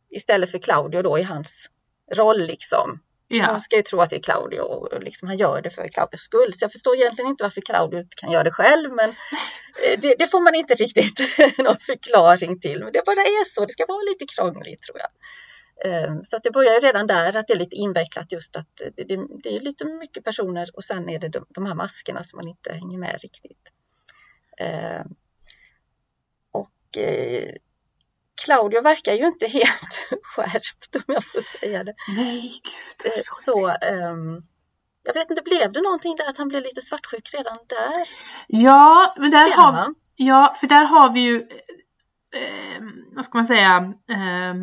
istället 0.09 0.51
för 0.51 0.57
Claudio 0.59 1.01
då 1.01 1.19
i 1.19 1.23
hans 1.23 1.69
roll 2.15 2.37
liksom. 2.47 2.99
Så 3.29 3.35
Ja. 3.37 3.51
hon 3.51 3.61
ska 3.61 3.75
ju 3.75 3.81
tro 3.81 4.01
att 4.01 4.09
det 4.09 4.15
är 4.15 4.21
Claudio 4.21 4.59
och 4.59 5.03
liksom 5.03 5.27
han 5.27 5.37
gör 5.37 5.61
det 5.61 5.69
för 5.69 5.87
Claudios 5.87 6.21
skull. 6.21 6.53
Så 6.53 6.63
jag 6.63 6.71
förstår 6.71 6.95
egentligen 6.95 7.29
inte 7.29 7.43
varför 7.43 7.61
Claudio 7.61 7.99
inte 7.99 8.15
kan 8.17 8.31
göra 8.31 8.43
det 8.43 8.51
själv 8.51 8.91
men 8.93 9.09
eh, 9.09 9.99
det, 10.01 10.15
det 10.19 10.27
får 10.27 10.39
man 10.41 10.55
inte 10.55 10.73
riktigt 10.73 11.19
någon 11.57 11.77
förklaring 11.79 12.59
till. 12.59 12.83
Men 12.83 12.91
det 12.93 13.05
bara 13.05 13.21
är 13.21 13.45
så, 13.55 13.61
det 13.65 13.71
ska 13.71 13.85
vara 13.87 14.01
lite 14.01 14.25
krångligt 14.35 14.81
tror 14.81 14.97
jag. 14.99 15.09
Eh, 15.85 16.15
Så 16.23 16.35
att 16.35 16.43
det 16.43 16.51
börjar 16.51 16.73
ju 16.73 16.79
redan 16.79 17.07
där 17.07 17.37
att 17.37 17.47
det 17.47 17.53
är 17.53 17.57
lite 17.57 17.75
invecklat 17.75 18.31
just 18.31 18.55
att 18.55 18.75
det, 18.95 19.03
det, 19.03 19.17
det 19.43 19.49
är 19.55 19.59
lite 19.59 19.85
mycket 19.85 20.23
personer 20.23 20.69
och 20.73 20.83
sen 20.83 21.09
är 21.09 21.19
det 21.19 21.29
de, 21.29 21.45
de 21.49 21.65
här 21.65 21.75
maskerna 21.75 22.23
som 22.23 22.37
man 22.37 22.47
inte 22.47 22.73
hänger 22.73 22.97
med 22.97 23.19
riktigt. 23.21 23.63
Eh, 24.59 25.01
Och 26.51 26.97
eh, 26.97 27.53
Claudio 28.45 28.81
verkar 28.81 29.13
ju 29.13 29.25
inte 29.25 29.47
helt 29.57 30.07
skärpt 30.23 30.95
om 30.95 31.01
jag 31.07 31.23
får 31.25 31.59
säga 31.59 31.83
det. 31.83 31.93
Nej, 32.15 32.61
gud. 32.63 33.11
Eh, 33.13 33.23
Så 33.45 33.67
ehm, 33.67 34.41
jag 35.03 35.13
vet 35.13 35.29
inte, 35.29 35.41
blev 35.41 35.71
det 35.71 35.81
någonting 35.81 36.15
där 36.15 36.29
att 36.29 36.37
han 36.37 36.47
blev 36.47 36.63
lite 36.63 36.81
svartsjuk 36.81 37.29
redan 37.33 37.57
där? 37.67 38.07
Ja, 38.47 39.15
men 39.17 39.31
där 39.31 39.53
har? 39.53 39.93
Ja, 40.15 40.53
för 40.59 40.67
där 40.67 40.85
har 40.85 41.13
vi 41.13 41.19
ju, 41.19 41.35
eh, 42.35 42.81
vad 43.15 43.25
ska 43.25 43.37
man 43.37 43.47
säga, 43.47 43.75
eh, 44.09 44.53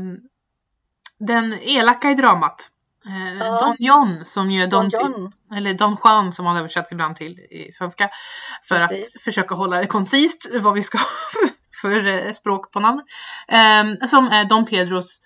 den 1.18 1.52
elaka 1.62 2.10
i 2.10 2.14
dramat. 2.14 2.70
Eh, 3.06 3.38
Ja. 3.38 3.60
Don 3.60 3.76
John 3.78 4.24
som 4.24 4.50
ju 4.50 4.62
är 4.62 4.66
Don, 4.66 4.88
Don 4.88 5.00
John. 5.12 5.32
eller 5.56 5.74
Don 5.74 5.96
Juan 6.04 6.32
som 6.32 6.46
han 6.46 6.56
översatts 6.56 6.92
ibland 6.92 7.16
till 7.16 7.38
i 7.38 7.72
svenska. 7.72 8.10
För 8.68 8.78
Precis. 8.78 9.16
att 9.16 9.22
försöka 9.22 9.54
hålla 9.54 9.76
det 9.76 9.86
koncist 9.86 10.50
vad 10.60 10.74
vi 10.74 10.82
ska 10.82 10.98
för 11.84 12.08
eh, 12.08 12.32
språk 12.32 12.72
på 12.72 12.80
namn. 12.80 13.02
Eh, 13.48 14.08
som 14.08 14.26
är 14.26 14.44
Don 14.44 14.66
Pedros 14.66 15.20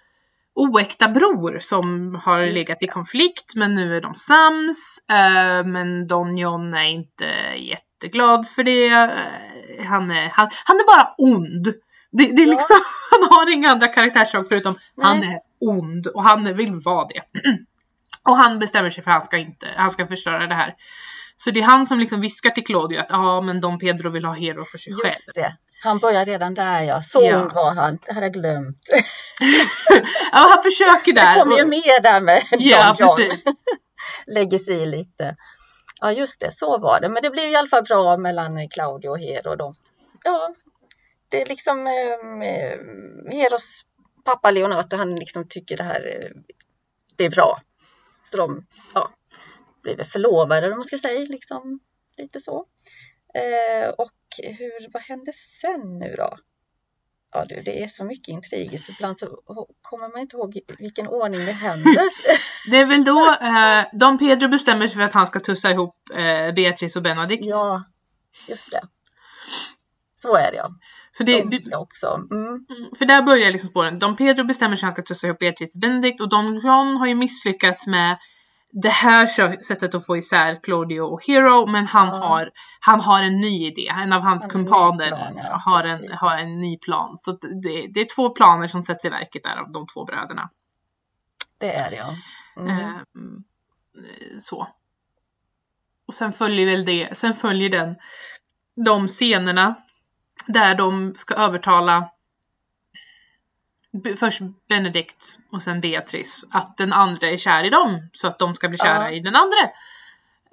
oäkta 0.55 1.09
bror 1.09 1.59
som 1.59 2.15
har 2.25 2.41
Just 2.43 2.55
legat 2.55 2.83
i 2.83 2.87
konflikt 2.87 3.55
men 3.55 3.75
nu 3.75 3.97
är 3.97 4.01
de 4.01 4.15
sams. 4.15 4.99
Eh, 5.11 5.65
men 5.67 6.07
Don 6.07 6.39
John 6.39 6.75
är 6.75 6.89
inte 6.89 7.25
jätteglad 7.57 8.49
för 8.49 8.63
det. 8.65 8.89
Eh, 8.89 9.87
han, 9.87 10.11
är, 10.11 10.29
han, 10.29 10.49
han 10.65 10.77
är 10.77 10.87
bara 10.87 11.15
ond. 11.19 11.65
Det, 12.13 12.37
det 12.37 12.43
är 12.43 12.47
Ja. 12.47 12.53
liksom, 12.53 12.77
han 13.11 13.29
har 13.31 13.53
inga 13.53 13.71
andra 13.71 13.89
karaktärsdrag 13.89 14.49
förutom 14.49 14.75
han 15.03 15.21
Nej. 15.21 15.29
är 15.29 15.41
ond 15.61 16.07
och 16.07 16.25
han 16.25 16.55
vill 16.55 16.73
vara 16.85 17.09
det. 17.09 17.23
och 18.29 18.37
han 18.37 18.59
bestämmer 18.59 18.91
sig 18.91 19.05
för 19.05 19.11
att 19.11 19.17
han 19.17 19.27
ska 19.27 19.37
inte, 19.37 19.67
han 19.77 19.91
ska 19.91 20.07
förstöra 20.07 20.47
det 20.47 20.55
här 20.55 20.75
Så 21.37 21.51
det 21.51 21.61
är 21.61 21.65
han 21.65 21.87
som 21.87 21.99
liksom 21.99 22.21
viskar 22.21 22.51
till 22.51 22.65
Claudio 22.65 22.99
att 23.01 23.11
ja 23.11 23.41
men 23.41 23.61
Don 23.61 23.79
Pedro 23.79 24.11
vill 24.11 24.25
ha 24.25 24.33
Hero 24.33 24.65
för 24.65 24.79
sig 24.79 24.93
själv. 24.93 25.13
Just 25.13 25.35
det. 25.35 25.57
Han 25.83 25.99
börjar 25.99 26.25
redan 26.25 26.55
där 26.55 26.83
ja. 26.83 27.03
Så 27.03 27.23
Ja. 27.23 27.37
ung 27.37 27.49
var 27.55 27.75
han. 27.75 27.99
Det 28.07 28.13
hade 28.13 28.27
jag 28.27 28.33
glömt. 28.33 28.79
Ja 30.33 30.49
han 30.55 30.63
försöker 30.63 31.13
där. 31.13 31.35
Det 31.35 31.41
kommer 31.41 31.57
ju 31.57 31.65
med 31.65 32.03
där 32.03 32.21
med 32.21 32.43
Ja 32.51 32.95
Don 32.99 33.07
John. 33.09 33.17
precis. 33.17 33.45
Lägger 34.27 34.59
sig 34.59 34.83
i 34.83 34.87
lite. 34.87 35.37
Ja 36.01 36.13
just 36.13 36.41
det, 36.41 36.51
så 36.51 36.79
var 36.79 37.01
det. 37.01 37.09
Men 37.09 37.23
det 37.23 37.31
blev 37.31 37.51
i 37.51 37.57
alla 37.57 37.69
fall 37.69 37.83
bra 37.85 38.17
mellan 38.17 38.69
Claudio 38.69 39.09
och 39.09 39.19
Hero. 39.19 39.57
De, 39.57 39.75
ja, 40.25 40.55
det 41.29 41.43
är 41.43 41.47
liksom 41.47 41.87
eh, 41.87 43.39
Heros 43.39 43.83
pappa 44.25 44.51
Leonardo, 44.51 44.97
han 44.97 45.17
liksom 45.17 45.49
tycker 45.49 45.77
det 45.77 45.83
här 45.83 46.21
eh, 46.21 46.31
blir 47.17 47.31
bra. 47.31 47.61
Så 48.31 48.37
de 48.37 48.67
ja, 48.95 49.11
blir 49.83 50.05
förlovade, 50.05 50.69
vad 50.69 50.79
man 50.79 50.85
ska 50.85 50.99
säga, 50.99 51.21
liksom 51.29 51.81
lite 52.17 52.41
så. 52.41 52.65
Eh, 53.35 53.89
och 53.89 54.11
hur, 54.39 54.93
vad 54.93 55.03
hände 55.03 55.33
sen 55.33 55.99
nu 55.99 56.15
då? 56.17 56.37
Ja 57.33 57.45
du, 57.45 57.61
det 57.61 57.83
är 57.83 57.87
så 57.87 58.05
mycket 58.05 58.29
intriger 58.29 58.79
så 58.79 58.93
ibland 58.93 59.19
så 59.19 59.27
kommer 59.83 60.09
man 60.13 60.21
inte 60.21 60.37
ihåg 60.37 60.59
vilken 60.79 61.09
ordning 61.09 61.47
det 61.47 61.53
händer. 61.53 62.03
Det 62.71 62.77
är 62.77 62.87
väl 62.87 63.05
då 63.05 63.37
eh, 63.43 63.99
Don 63.99 64.19
Pedro 64.19 64.49
bestämmer 64.49 64.87
sig 64.89 64.97
för 64.97 65.03
att 65.03 65.13
han 65.15 65.27
ska 65.27 65.41
tussa 65.41 65.71
ihop 65.71 65.95
eh, 66.15 66.55
Beatrice 66.55 66.97
och 66.97 67.03
Benedict. 67.03 67.47
ja, 67.47 67.85
just 68.49 68.71
det. 68.71 68.81
Så 70.15 70.37
är 70.37 70.51
det 70.51 70.57
ja. 70.57 70.71
Så 71.13 71.25
det, 71.25 71.43
De 71.43 71.59
ska 71.59 71.79
också. 71.79 72.07
Mm. 72.31 72.47
Mm, 72.47 72.91
För 72.99 73.05
där 73.05 73.23
börjar 73.23 73.51
liksom 73.51 73.71
spåren. 73.71 73.99
Don 73.99 74.17
Pedro 74.17 74.45
bestämmer 74.45 74.77
sig 74.77 74.81
för 74.81 74.87
att 74.87 74.97
han 74.97 75.05
ska 75.05 75.15
tussa 75.15 75.27
ihop 75.27 75.39
Beatrice 75.39 75.75
och 75.75 75.81
Benedict 75.81 76.21
och 76.21 76.29
Don 76.29 76.55
John 76.65 76.97
har 76.97 77.07
ju 77.07 77.15
misslyckats 77.15 77.87
med 77.87 78.19
det 78.73 78.89
här 78.89 79.27
sättet 79.63 79.95
att 79.95 80.07
få 80.07 80.17
isär 80.17 80.61
Claudio 80.63 81.01
och 81.01 81.27
Hero 81.27 81.67
men 81.67 81.87
han, 81.87 82.09
Ja. 82.09 82.15
har, 82.15 82.51
han 82.81 83.01
har 83.01 83.23
en 83.23 83.41
ny 83.41 83.67
idé. 83.67 83.89
En 83.89 84.13
av 84.13 84.23
hans 84.23 84.43
Han 84.43 84.51
kumpaner 84.51 85.09
plan, 85.09 85.37
ja, 85.37 85.63
har, 85.65 85.83
en, 85.83 86.13
har 86.13 86.39
en 86.39 86.59
ny 86.59 86.79
plan. 86.79 87.17
Så 87.17 87.33
det, 87.33 87.87
det 87.95 88.01
är 88.01 88.15
två 88.17 88.31
planer 88.31 88.67
som 88.67 88.83
sätts 88.83 89.05
i 89.05 89.09
verket 89.09 89.43
där 89.43 89.57
av 89.57 89.73
de 89.73 89.87
två 89.87 90.05
bröderna. 90.05 90.51
Det 91.59 91.75
är 91.75 91.91
det 91.91 91.97
ja. 91.97 92.15
Mm. 92.63 92.79
Ehm, 92.79 93.45
eh, 93.97 94.39
så. 94.41 94.69
Och 96.09 96.15
sen 96.15 96.33
följer 96.33 96.67
väl 96.67 96.85
det, 96.85 97.19
sen 97.19 97.35
följer 97.35 97.71
den 97.71 97.97
de 98.85 99.07
scenerna 99.09 99.75
där 100.47 100.75
de 100.75 101.15
ska 101.17 101.35
övertala 101.35 102.11
först 104.17 104.41
Benedict 104.69 105.39
och 105.53 105.63
sen 105.63 105.81
Beatrice 105.81 106.45
att 106.51 106.77
den 106.77 106.93
andra 106.93 107.29
är 107.29 107.37
kär 107.37 107.65
i 107.65 107.71
dem 107.71 108.09
så 108.13 108.27
att 108.27 108.39
de 108.39 108.55
ska 108.55 108.69
bli 108.69 108.79
kära 108.79 109.11
Ja. 109.11 109.11
i 109.11 109.21
den 109.21 109.35
andra. 109.37 109.71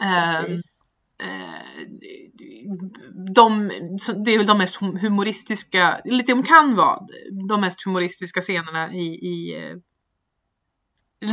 Ehm, 0.01 0.53
eh, 1.19 1.87
de, 3.35 3.67
det 4.25 4.31
är 4.31 4.37
väl 4.37 4.47
de 4.47 4.57
mest 4.57 4.75
hum- 4.81 4.99
humoristiska, 4.99 6.01
eller 6.05 6.23
de 6.23 6.43
kan 6.43 6.75
vara 6.75 6.99
de 7.49 7.61
mest 7.61 7.83
humoristiska 7.85 8.41
scenerna 8.41 8.93
i, 8.93 9.05
i 9.05 9.63
eh, 9.69 9.75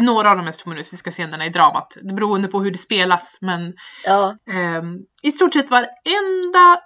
några 0.02 0.30
av 0.30 0.36
de 0.36 0.44
mest 0.44 0.62
humoristiska 0.62 1.10
scenerna 1.10 1.46
i 1.46 1.48
dramat. 1.48 1.96
Beroende 2.02 2.48
på 2.48 2.62
hur 2.62 2.70
det 2.70 2.78
spelas. 2.78 3.38
Men 3.40 3.74
Ja, 4.04 4.36
ehm, 4.52 4.98
i 5.22 5.32
stort 5.32 5.52
sett 5.54 5.70
varenda, 5.70 6.80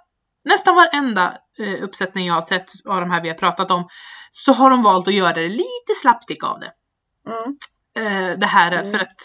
nästan 0.47 0.75
varenda 0.75 1.37
eh, 1.59 1.83
uppsättning 1.83 2.27
jag 2.27 2.33
har 2.33 2.41
sett 2.41 2.69
av 2.85 2.99
de 3.01 3.11
här 3.11 3.21
vi 3.21 3.27
har 3.29 3.35
pratat 3.35 3.71
om 3.71 3.87
så 4.31 4.53
har 4.53 4.69
de 4.69 4.81
valt 4.83 5.07
att 5.07 5.13
göra 5.13 5.33
det 5.33 5.49
lite 5.49 5.93
slapstick 6.01 6.43
av 6.43 6.59
det. 6.59 6.71
mm. 7.29 7.57
Eh, 7.97 8.37
det 8.39 8.45
här 8.45 8.71
Mm. 8.71 8.91
för 8.91 8.99
att 8.99 9.15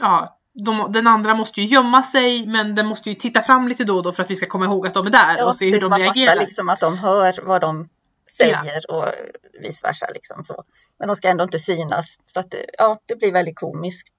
ja, 0.00 0.38
de, 0.64 0.92
den 0.92 1.06
andra 1.06 1.34
måste 1.34 1.60
ju 1.60 1.66
gömma 1.66 2.02
sig 2.02 2.46
men 2.46 2.74
den 2.74 2.86
måste 2.86 3.08
ju 3.10 3.14
titta 3.14 3.42
fram 3.42 3.68
lite 3.68 3.84
då 3.84 3.96
och 3.96 4.02
då 4.02 4.12
för 4.12 4.22
att 4.22 4.30
vi 4.30 4.36
ska 4.36 4.46
komma 4.46 4.64
ihåg 4.64 4.86
att 4.86 4.94
de 4.94 5.06
är 5.06 5.10
där 5.10 5.36
ja 5.38 5.44
och 5.44 5.56
se 5.56 5.70
hur 5.70 5.80
de 5.80 5.90
Man 5.90 5.98
reagerar. 6.00 6.26
fattar 6.26 6.40
liksom 6.40 6.68
att 6.68 6.80
de 6.80 6.98
hör 6.98 7.40
vad 7.42 7.60
de 7.60 7.88
säger 8.38 8.90
och 8.90 9.12
vice 9.62 9.80
versa. 9.86 10.06
Liksom 10.14 10.44
så. 10.44 10.64
Men 10.98 11.08
de 11.08 11.16
ska 11.16 11.28
ändå 11.28 11.44
inte 11.44 11.58
synas. 11.58 12.18
Så 12.26 12.40
att, 12.40 12.54
ja, 12.78 13.00
det 13.06 13.16
blir 13.16 13.32
väldigt 13.32 13.56
komiskt. 13.56 14.14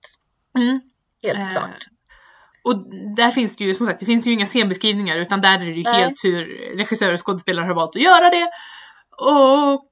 Mm. 0.57 0.81
Helt 1.23 1.39
Eh, 1.39 1.51
klart. 1.51 1.85
Och 2.67 2.75
där 3.15 3.32
finns 3.32 3.58
det 3.58 3.63
ju 3.63 3.73
som 3.73 3.86
sagt, 3.86 3.99
det 3.99 4.06
finns 4.06 4.27
ju 4.27 4.32
inga 4.32 4.45
scenbeskrivningar 4.45 5.17
utan 5.17 5.41
där 5.41 5.53
är 5.53 5.65
det 5.65 5.71
ju 5.71 5.84
Nej. 5.84 6.01
helt 6.01 6.23
hur 6.23 6.45
regissörer 6.77 7.13
och 7.13 7.25
skådespelare 7.25 7.65
har 7.65 7.73
valt 7.75 7.95
att 7.95 8.01
göra 8.01 8.30
det. 8.30 8.47
Och 9.17 9.91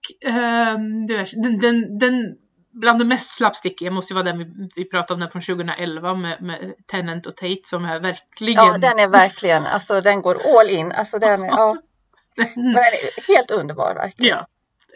diverse- 1.10 1.42
den, 1.44 1.60
den, 1.60 1.98
den, 2.00 2.36
bland 2.74 3.00
det 3.00 3.06
mest 3.06 3.36
slapstickiga 3.36 3.92
måste 3.92 4.14
ju 4.14 4.16
vara 4.16 4.24
den 4.26 4.38
vi, 4.38 4.70
vi 4.76 4.90
pratade 4.90 5.14
om 5.14 5.20
den 5.20 5.30
från 5.30 5.42
2011 5.42 6.16
med, 6.16 6.42
med 6.42 6.74
Tennant 6.92 7.26
och 7.26 7.36
Tate 7.36 7.62
som 7.64 7.86
är 7.86 8.00
verkligen 8.00 8.66
Ja, 8.66 8.78
den 8.78 9.00
är 9.00 9.08
verkligen, 9.08 9.66
alltså 9.66 10.02
den 10.02 10.22
går 10.22 10.60
all 10.60 10.70
in. 10.70 10.92
Alltså 10.92 11.20
den, 11.20 11.44
ja, 11.44 11.76
men 12.56 12.74
den 12.74 12.78
är 12.78 13.28
helt 13.36 13.52
underbar 13.52 13.96
verkligen. 13.96 14.38
ja. 14.38 14.48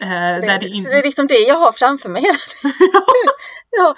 Eh, 0.02 0.34
Så 0.34 0.40
det, 0.40 0.58
det 0.60 0.66
in- 0.66 0.84
så 0.84 0.90
det 0.90 0.98
är 0.98 1.02
liksom 1.02 1.26
det 1.26 1.38
jag 1.38 1.54
har 1.58 1.72
framför 1.72 2.08
mig 2.08 2.22
hela 2.22 2.34
tiden. 2.62 2.90
ja, 3.70 3.94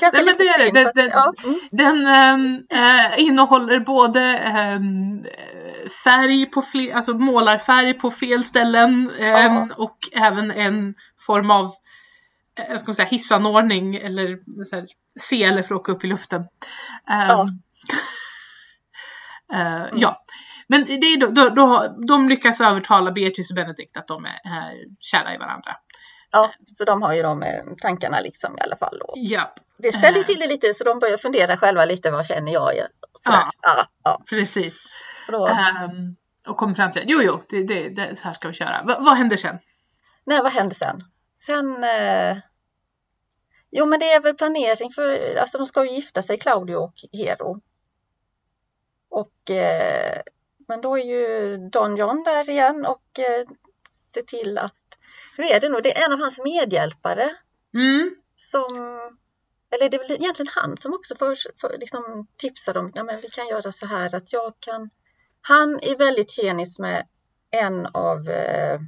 kanske 0.00 0.10
Nej, 0.12 0.12
men 0.12 0.26
lite 0.26 0.44
det 0.44 0.80
är 0.80 0.94
det. 0.94 1.10
ja, 1.12 1.32
mm. 1.44 1.60
Den 1.70 2.06
ehm, 2.06 2.62
eh, 2.70 3.20
innehåller 3.20 3.80
både 3.80 4.20
ehm, 4.38 5.24
färg 6.04 6.46
på 6.46 6.62
fle- 6.62 6.94
alltså 6.94 7.12
målarfärg 7.14 7.94
på 7.94 8.10
fel 8.10 8.44
ställen 8.44 9.10
Ja. 9.18 9.68
och 9.76 9.96
även 10.12 10.50
en 10.50 10.94
form 11.26 11.50
av 11.50 11.64
eh, 12.58 12.64
jag 12.70 12.80
ska 12.80 12.94
säga, 12.94 13.08
hissanordning 13.08 13.96
eller 13.96 14.38
så 14.64 14.76
här, 14.76 14.86
sele 15.20 15.62
för 15.62 15.74
att 15.74 15.80
åka 15.80 15.92
upp 15.92 16.04
i 16.04 16.06
luften. 16.06 16.44
Ja. 17.06 17.48
ja. 19.94 20.22
Men 20.70 20.84
det 20.84 20.92
är 21.06 21.16
då, 21.20 21.26
då, 21.26 21.48
då, 21.48 21.94
de 22.06 22.28
lyckas 22.28 22.60
övertala 22.60 23.12
Beatrice 23.12 23.50
och 23.50 23.56
Benedict 23.56 23.96
att 23.96 24.08
de 24.08 24.24
är, 24.24 24.40
är 24.44 24.74
kära 25.00 25.34
i 25.34 25.38
varandra. 25.38 25.76
ja, 26.32 26.50
så 26.78 26.84
de 26.84 27.02
har 27.02 27.12
ju 27.14 27.22
de 27.22 27.42
eh, 27.42 27.62
tankarna 27.82 28.20
liksom 28.20 28.58
i 28.58 28.60
alla 28.60 28.76
fall. 28.76 29.00
Och 29.00 29.14
Ja, 29.16 29.54
det 29.78 29.92
ställer 29.92 30.18
Eh. 30.18 30.24
till 30.24 30.38
det 30.38 30.46
lite 30.46 30.74
så 30.74 30.84
de 30.84 30.98
börjar 30.98 31.16
fundera 31.16 31.56
själva 31.56 31.84
lite, 31.84 32.10
vad 32.10 32.26
känner 32.26 32.52
jag? 32.52 32.76
Ja. 32.76 32.86
ja, 33.62 33.86
ja. 34.04 34.22
precis. 34.30 34.82
Ehm, 35.32 36.16
och 36.46 36.56
kom 36.56 36.74
fram 36.74 36.92
till 36.92 37.04
jo, 37.06 37.22
jo, 37.22 37.42
det, 37.48 37.62
det, 37.64 37.88
det, 37.88 38.16
så 38.16 38.24
här 38.24 38.32
ska 38.32 38.48
vi 38.48 38.54
köra. 38.54 38.82
Va, 38.82 38.96
vad 39.00 39.16
händer 39.16 39.36
sen? 39.36 39.58
Nej, 40.24 40.42
vad 40.42 40.52
hände 40.52 40.74
sen? 40.74 41.04
Sen... 41.38 41.84
Eh, 41.84 42.36
jo, 43.70 43.86
men 43.86 44.00
det 44.00 44.12
är 44.12 44.20
väl 44.20 44.34
planering 44.34 44.90
för... 44.90 45.36
Alltså 45.36 45.58
de 45.58 45.66
ska 45.66 45.84
ju 45.84 45.90
gifta 45.90 46.22
sig, 46.22 46.38
Claudio 46.38 46.76
och 46.76 46.94
Hero. 47.12 47.60
Och... 49.10 49.50
Eh, 49.50 50.20
men 50.70 50.80
då 50.80 50.98
är 50.98 51.04
ju 51.04 51.56
Don 51.56 51.96
John 51.96 52.22
där 52.24 52.50
igen 52.50 52.86
och 52.86 53.18
eh, 53.18 53.46
ser 54.14 54.22
till 54.22 54.58
att... 54.58 54.74
Hur 55.36 55.44
är 55.44 55.60
det 55.60 55.68
nu? 55.68 55.80
Det 55.80 55.96
är 55.96 56.04
en 56.06 56.12
av 56.12 56.18
hans 56.18 56.40
medhjälpare 56.44 57.36
Mm. 57.74 58.16
som... 58.36 58.66
Eller 59.70 59.88
det 59.90 59.96
är 59.96 59.98
väl 59.98 60.10
egentligen 60.12 60.52
han 60.54 60.76
som 60.76 60.94
också 60.94 61.14
för, 61.16 61.36
för, 61.60 61.78
liksom 61.78 62.26
tipsar 62.36 62.76
om 62.76 62.86
att 62.86 63.24
vi 63.24 63.28
kan 63.28 63.48
göra 63.48 63.72
så 63.72 63.86
här 63.86 64.14
att 64.14 64.32
jag 64.32 64.52
kan... 64.60 64.90
Han 65.40 65.80
är 65.82 65.96
väldigt 65.98 66.30
tjenis 66.30 66.78
med 66.78 67.06
en 67.50 67.86
av 67.86 68.28
eh, 68.28 68.80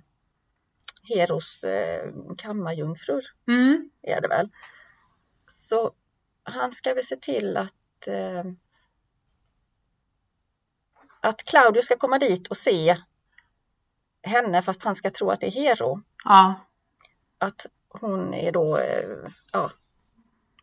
Heros 1.09 1.64
eh, 1.64 2.12
kammarjungfrur, 2.38 3.25
Mm. 3.49 3.90
är 4.03 4.21
det 4.21 4.29
väl. 4.29 4.49
Så 5.35 5.92
han 6.42 6.73
ska 6.73 6.95
väl 6.95 7.05
se 7.05 7.16
till 7.16 7.57
att 7.57 8.07
eh, 8.07 8.45
att 11.22 11.44
Claudio 11.44 11.82
ska 11.82 11.96
komma 11.96 12.18
dit 12.18 12.48
och 12.48 12.56
se 12.56 12.96
henne 14.22 14.62
fast 14.62 14.82
han 14.82 14.94
ska 14.94 15.11
tro 15.11 15.30
att 15.30 15.40
det 15.40 15.46
är 15.46 15.50
Hero. 15.50 16.00
Ja. 16.24 16.54
Att 17.38 17.66
hon 17.88 18.35
är 18.35 18.52
då, 18.52 18.78
eh, 18.78 19.08
ja, 19.52 19.70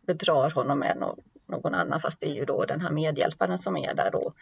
bedrar 0.06 0.50
honom 0.50 0.78
med 0.78 0.96
nå- 0.96 1.18
någon 1.48 1.74
annan 1.74 2.00
fast 2.00 2.20
det 2.20 2.26
är 2.26 2.34
ju 2.34 2.44
då 2.44 2.64
den 2.64 2.80
här 2.80 2.90
medhjälparen 2.90 3.58
som 3.58 3.76
är 3.76 3.94
där 3.94 4.10
då. 4.10 4.34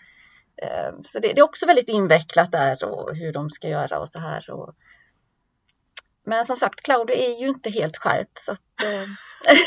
Eh, 0.62 0.92
Så 1.04 1.18
det, 1.18 1.38
är 1.38 1.42
också 1.42 1.66
väldigt 1.66 1.88
invecklat 1.88 2.52
där 2.52 2.84
och 2.84 3.16
hur 3.16 3.32
de 3.32 3.50
ska 3.50 3.68
göra 3.68 4.00
och 4.00 4.08
så 4.08 4.18
här. 4.18 4.50
Och... 4.50 4.74
Men 6.24 6.44
som 6.44 6.56
sagt, 6.56 6.80
Claudio 6.80 7.16
är 7.16 7.40
ju 7.40 7.48
inte 7.48 7.70
helt 7.70 7.96
skärpt 7.96 8.38
så 8.38 8.52
att 8.52 8.82
eh, 8.84 9.08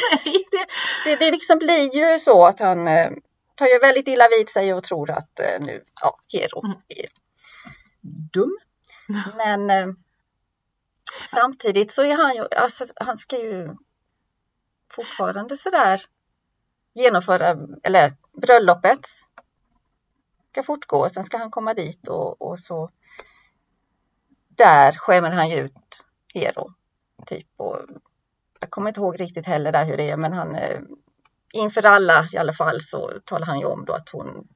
det, 0.52 0.66
det, 1.06 1.16
det 1.16 1.32
liksom 1.32 1.58
blir 1.58 1.96
ju 1.96 2.20
så 2.20 2.46
att 2.46 2.60
han 2.60 2.88
tar 3.62 3.68
ju 3.68 3.80
väldigt 3.80 4.08
illa 4.08 4.28
vid 4.30 4.50
sig 4.50 4.74
och 4.74 4.84
tror 4.84 5.12
att 5.12 5.40
eh, 5.40 5.60
nu, 5.60 5.84
ja, 6.02 6.18
Hero 6.34 6.66
Mm. 6.66 6.78
är 6.88 7.08
dum. 8.34 8.58
Men 9.38 9.70
eh, 9.70 9.94
samtidigt 11.24 11.92
så 11.92 12.04
är 12.04 12.18
han 12.18 12.36
ju, 12.36 12.46
alltså 12.58 12.86
han 12.96 13.18
ska 13.18 13.38
ju 13.38 13.76
fortfarande 14.92 15.58
sådär 15.58 16.06
genomföra, 16.94 17.58
eller 17.84 18.14
bröllopet 18.42 19.06
ska 20.52 20.64
fortgå. 20.64 21.10
Sen 21.10 21.24
ska 21.24 21.38
han 21.38 21.52
komma 21.52 21.74
dit 21.74 22.08
och, 22.08 22.42
och 22.42 22.60
så 22.60 22.90
där 24.50 24.92
skämmer 24.92 25.32
han 25.32 25.50
ju 25.50 25.56
ut 25.58 26.06
Hero. 26.34 26.74
Typ. 27.26 27.48
Och 27.58 27.80
jag 28.60 28.70
kommer 28.70 28.88
inte 28.88 29.00
ihåg 29.00 29.22
riktigt 29.22 29.46
heller 29.46 29.72
där 29.72 29.86
hur 29.86 29.98
det 29.98 30.10
är 30.10 30.18
men 30.18 30.34
han 30.34 30.56
eh, 30.56 30.82
inför 31.54 31.86
alla 31.86 32.28
i 32.34 32.38
alla 32.38 32.54
fall 32.54 32.82
så 32.82 33.12
talar 33.26 33.46
han 33.46 33.60
ju 33.60 33.66
om 33.66 33.86
då 33.86 33.94
att 33.94 34.10
hon 34.10 34.48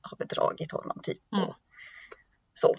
har 0.00 0.16
bedragit 0.16 0.72
honom 0.72 1.00
typ. 1.02 1.32
Mm. 1.32 1.48
Och 1.48 1.54
så. 2.54 2.74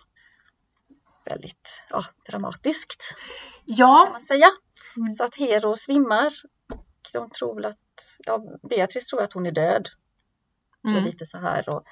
Väldigt 1.25 1.83
ja, 1.89 2.05
dramatiskt 2.29 3.15
kan 3.67 3.75
Ja, 3.77 4.09
man 4.11 4.21
säga. 4.21 4.51
Mm. 4.97 5.09
Så 5.09 5.23
att 5.23 5.35
Hero 5.35 5.75
svimmar 5.75 6.33
och 6.73 6.85
de 7.13 7.29
tror 7.29 7.65
att, 7.65 8.17
ja, 8.25 8.41
Beatrice 8.69 9.05
tror 9.05 9.21
att 9.21 9.33
hon 9.33 9.45
är 9.45 9.51
död. 9.51 9.89
Och 10.83 10.89
mm. 10.89 11.03
lite 11.03 11.25
så 11.25 11.37
här. 11.37 11.69
Och, 11.69 11.83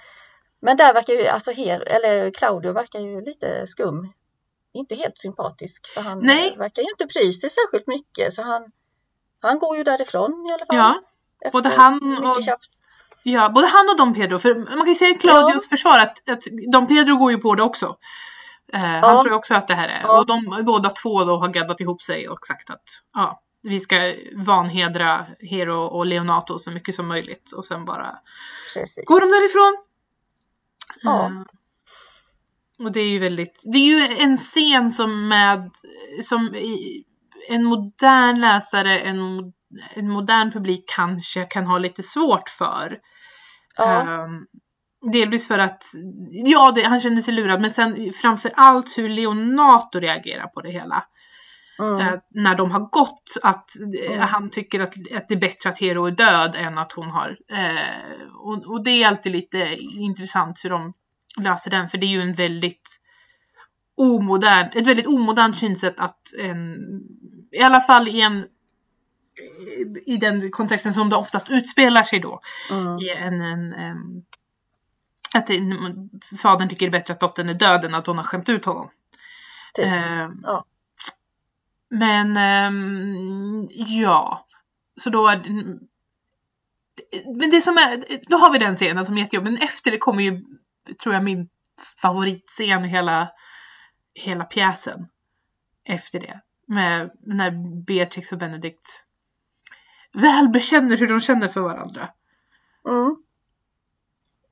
men 0.60 0.78
där 0.78 0.94
verkar 0.94 1.14
ju, 1.14 1.28
alltså 1.28 1.52
Her, 1.52 1.88
eller 1.88 2.32
Claudio 2.32 2.72
verkar 2.72 3.00
ju 3.00 3.22
lite 3.22 3.68
skum. 3.68 4.14
Inte 4.74 4.96
helt 4.96 5.18
sympatisk 5.18 5.88
för 5.88 6.02
han 6.02 6.20
Nej. 6.20 6.56
verkar 6.58 6.82
ju 6.82 6.90
inte 6.90 7.06
bry 7.06 7.34
sig 7.34 7.50
särskilt 7.50 7.88
mycket 7.88 8.34
så 8.34 8.42
han, 8.42 8.72
han 9.40 9.60
går 9.60 9.78
ju 9.78 9.84
därifrån 9.84 10.48
i 10.50 10.54
alla 10.54 10.66
fall. 10.66 10.76
ja, 10.76 11.02
efter 11.46 11.52
både 11.52 11.70
han 11.70 12.18
och- 12.26 12.38
ja, 13.24 13.50
både 13.50 13.68
han 13.68 13.90
och 13.90 13.98
Dom 13.98 14.14
Pedro. 14.14 14.40
För 14.40 14.56
man 14.56 14.66
kan 14.78 14.88
ju 14.88 14.96
säga 14.96 15.16
i 15.16 15.18
Claudios 15.20 15.70
försvar 15.70 16.00
att, 16.00 16.30
att 16.30 16.44
Dom 16.74 16.88
Pedro 16.88 17.18
går 17.18 17.32
ju 17.32 17.38
på 17.38 17.56
det 17.56 17.64
också. 17.64 17.98
Eh, 18.74 18.80
Han 18.86 19.00
Ja. 19.02 19.22
tror 19.22 19.28
ju 19.28 19.36
också 19.36 19.54
att 19.56 19.68
det 19.68 19.76
här 19.76 19.88
är. 19.90 20.02
Ja. 20.02 20.20
Och 20.20 20.26
de 20.26 20.64
båda 20.66 20.90
två 20.90 21.24
då 21.24 21.38
har 21.38 21.48
gaddat 21.50 21.82
ihop 21.82 22.02
sig 22.02 22.30
och 22.30 22.46
sagt 22.46 22.70
att 22.70 22.84
ja, 23.14 23.42
vi 23.62 23.80
ska 23.80 24.14
vanhedra 24.36 25.26
Hero 25.40 25.80
och 25.86 26.06
Leonato 26.06 26.60
så 26.60 26.72
mycket 26.72 26.96
som 26.96 27.08
möjligt. 27.08 27.52
Och 27.52 27.66
sen 27.66 27.86
bara 27.86 28.16
Precis. 28.74 29.06
går 29.06 29.20
de 29.20 29.26
därifrån. 29.26 29.78
Ja. 31.02 31.26
Eh, 31.26 31.42
och 32.86 32.92
det 32.92 33.00
är 33.00 33.08
ju 33.10 33.20
väldigt, 33.20 33.64
det 33.74 33.78
är 33.78 33.86
ju 33.86 34.18
en 34.18 34.38
scen 34.38 34.92
som 34.92 35.28
med, 35.28 35.72
som 36.24 36.56
i, 36.56 37.04
en 37.50 37.64
modern 37.64 38.40
läsare, 38.42 39.00
en, 39.00 39.54
en 39.94 40.10
modern 40.10 40.52
publik 40.52 40.84
kanske 40.96 41.44
kan 41.46 41.66
ha 41.68 41.78
lite 41.78 42.04
svårt 42.04 42.50
för. 42.50 42.98
Ja, 43.78 44.02
Ehm, 44.02 44.46
delvis 45.12 45.48
för 45.48 45.60
att, 45.60 45.84
ja 46.46 46.72
det, 46.76 46.84
han 46.84 47.00
kände 47.00 47.22
sig 47.22 47.34
lurad 47.34 47.62
men 47.62 47.72
sen 47.72 48.12
framför 48.22 48.52
allt 48.56 48.98
hur 48.98 49.10
Leonato 49.10 50.00
reagerar 50.00 50.48
på 50.48 50.62
det 50.62 50.72
hela. 50.72 51.04
mm, 51.80 52.20
när 52.32 52.56
de 52.56 52.72
har 52.72 52.80
gått 52.80 53.38
att 53.44 53.70
Mm. 54.12 54.20
han 54.20 54.50
tycker 54.50 54.80
att, 54.80 54.94
att 55.16 55.28
det 55.28 55.34
är 55.34 55.40
bättre 55.40 55.70
att 55.70 55.80
Hero 55.80 56.06
är 56.06 56.12
död 56.12 56.56
än 56.56 56.78
att 56.78 56.92
hon 56.92 57.10
har. 57.10 57.38
Eh, 57.52 58.28
och, 58.34 58.66
och 58.66 58.84
det 58.84 58.92
är 58.92 59.08
alltid 59.08 59.32
lite 59.32 59.78
intressant 60.00 60.62
hur 60.64 60.70
de 60.70 60.94
löser 61.42 61.72
den 61.72 61.90
för 61.90 61.98
det 61.98 62.06
är 62.06 62.10
ju 62.10 62.22
en 62.22 62.34
väldigt 62.34 63.00
omodern, 63.98 64.70
ett 64.76 64.88
väldigt 64.88 65.08
omodernt 65.08 65.58
synsätt 65.58 66.00
att 66.00 66.20
en, 66.40 66.76
i 67.52 67.62
alla 67.64 67.82
fall 67.82 68.08
i 68.08 68.22
en 68.22 68.46
i 70.06 70.18
den 70.18 70.52
kontexten 70.52 70.94
som 70.94 71.10
det 71.10 71.16
oftast 71.16 71.50
utspelar 71.50 72.04
sig 72.04 72.20
då. 72.20 72.40
mm, 72.72 72.98
I 73.00 73.10
en, 73.10 73.42
en, 73.42 73.74
em, 73.74 74.24
att 75.34 75.50
fadern 76.42 76.70
tycker 76.70 76.86
det 76.86 76.90
är 76.90 77.00
bättre 77.00 77.14
att 77.14 77.20
dottern 77.20 77.50
är 77.50 77.54
död 77.54 77.86
än 77.86 77.96
att 77.96 78.08
hon 78.08 78.18
har 78.18 78.24
skämt 78.24 78.50
ut 78.50 78.66
honom. 78.66 78.90
typ. 79.74 79.86
Ehm, 79.86 80.40
Ja. 80.44 80.66
Men 81.90 82.38
ehm, 82.38 83.68
ja, 83.72 84.48
så 84.98 85.10
då 85.10 85.28
är 85.28 85.42
men 87.38 87.50
det 87.50 87.62
som 87.62 87.78
är, 87.78 88.04
då 88.30 88.38
har 88.38 88.52
vi 88.52 88.60
den 88.60 88.76
scenen 88.76 89.06
som 89.06 89.18
är 89.18 89.22
jättejobbig, 89.22 89.52
men 89.52 89.62
efter 89.62 89.92
det 89.92 89.98
kommer 89.98 90.24
ju, 90.24 90.44
tror 91.04 91.14
jag, 91.16 91.24
min 91.24 91.50
favoritscen 92.02 92.86
i 92.86 92.88
hela, 92.88 93.32
hela 94.14 94.44
pjäsen. 94.44 95.08
Efter 95.86 96.20
det. 96.20 96.42
Med 96.68 97.12
när 97.26 97.52
Beatrix 97.86 98.32
och 98.32 98.38
Benedict 98.38 99.04
väl 100.14 100.50
bekänner 100.50 100.98
hur 100.98 101.08
de 101.08 101.20
känner 101.22 101.48
för 101.48 101.62
varandra. 101.62 102.10
Mm, 102.88 103.16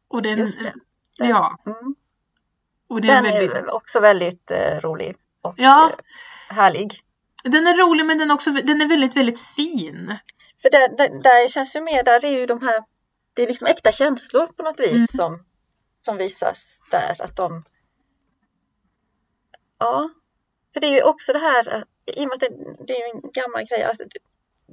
Och 0.07 0.21
den, 0.21 0.37
just 0.39 0.57
det. 0.63 0.73
Den- 1.17 1.29
Ja, 1.29 1.57
Mm. 1.65 1.95
och 2.87 3.01
det 3.01 3.07
är 3.09 3.13
Den 3.21 3.23
väldigt, 3.23 3.51
är 3.57 3.73
också 3.75 3.99
väldigt 3.99 4.51
eh, 4.51 4.79
rolig 4.79 5.15
och 5.41 5.53
Ja. 5.57 5.89
eh, 5.89 6.55
härlig. 6.55 7.01
den 7.43 7.67
är 7.67 7.77
rolig 7.77 8.05
men 8.05 8.17
den 8.17 8.31
är 8.31 8.35
också 8.35 8.51
den 8.51 8.81
är 8.81 8.85
väldigt, 8.87 9.15
väldigt 9.15 9.39
fin. 9.39 10.17
För 10.61 10.69
där, 10.69 10.97
där, 10.97 11.09
där 11.23 11.47
känns 11.49 11.75
ju 11.75 11.81
mer, 11.81 12.03
där 12.03 12.25
är 12.25 12.29
ju 12.39 12.45
de 12.45 12.61
här, 12.61 12.83
det 13.33 13.43
är 13.43 13.47
liksom 13.47 13.67
äkta 13.67 13.91
känslor 13.91 14.47
på 14.47 14.63
något 14.63 14.79
vis 14.79 14.93
Mm. 14.93 15.07
som, 15.07 15.45
som 16.01 16.17
visas 16.17 16.79
där. 16.91 17.21
Att 17.21 17.35
de, 17.35 17.63
ja, 19.77 20.09
för 20.73 20.79
det 20.81 20.87
är 20.87 20.91
ju 20.95 21.03
också 21.03 21.33
det 21.33 21.39
här, 21.39 21.69
att- 21.69 21.87
i 22.17 22.23
och 22.25 22.27
med 22.27 22.33
att 22.33 22.39
det, 22.39 22.49
det 22.87 22.93
är 23.01 23.15
en 23.15 23.21
gammal 23.33 23.63
grej, 23.65 23.83
alltså, 23.83 24.03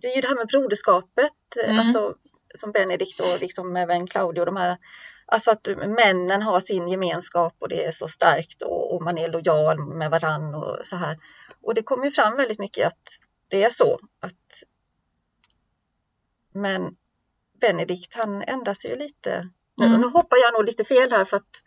det- 0.02 0.08
är 0.12 0.14
ju 0.16 0.20
det 0.20 0.28
här 0.28 0.34
med 0.36 0.46
broderskapet, 0.46 1.32
Mm. 1.64 1.78
alltså 1.78 2.14
som 2.54 2.72
Benedikt 2.72 3.20
och 3.20 3.40
liksom 3.40 3.76
även 3.76 4.06
Claudio 4.06 4.40
och 4.40 4.46
de 4.46 4.56
här, 4.56 4.76
alltså 5.26 5.50
att 5.50 5.66
männen 5.86 6.42
har 6.42 6.60
sin 6.60 6.88
gemenskap 6.88 7.54
och 7.58 7.68
det 7.68 7.84
är 7.84 7.90
så 7.90 8.08
starkt 8.08 8.62
och, 8.62 8.94
och 8.94 9.02
man 9.02 9.18
är 9.18 9.28
lojal 9.28 9.78
med 9.94 10.10
varann 10.10 10.54
och 10.54 10.78
så 10.86 10.96
här. 10.96 11.18
Och 11.62 11.74
det 11.74 11.82
kommer 11.82 12.04
ju 12.04 12.10
fram 12.10 12.36
väldigt 12.36 12.58
mycket 12.58 12.86
att 12.86 13.08
det 13.48 13.62
är 13.64 13.70
så 13.70 13.98
att 14.20 14.62
men 16.52 16.96
Benedikt 17.60 18.14
han 18.14 18.42
ändrar 18.42 18.74
sig 18.74 18.90
ju 18.90 18.96
lite. 18.96 19.48
Nu- 19.76 19.86
Mm. 19.86 20.00
Nu 20.00 20.06
hoppar 20.06 20.36
jag 20.36 20.52
nog 20.52 20.64
lite 20.64 20.84
fel 20.84 21.10
här 21.10 21.24
för 21.24 21.36
att 21.36 21.62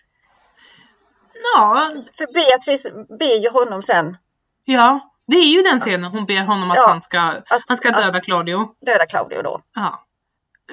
Ja, 1.55 1.91
för 2.13 2.33
Beatrice 2.33 2.83
ber 3.19 3.41
ju 3.43 3.49
honom 3.49 3.81
sen 3.81 4.17
ja. 4.63 5.10
Det 5.27 5.35
är 5.37 5.51
ju 5.55 5.61
den 5.61 5.79
scenen 5.79 6.11
hon 6.11 6.25
ber 6.25 6.41
honom 6.43 6.71
att 6.71 6.77
Ja, 6.77 6.87
han, 6.87 7.01
ska, 7.01 7.19
att, 7.21 7.61
han 7.67 7.77
ska 7.77 7.89
att 7.89 7.97
döda 8.03 8.21
Claudio. 8.21 8.75
döda 8.81 9.05
Claudio 9.05 9.41
då. 9.41 9.61
Ja. 9.75 10.05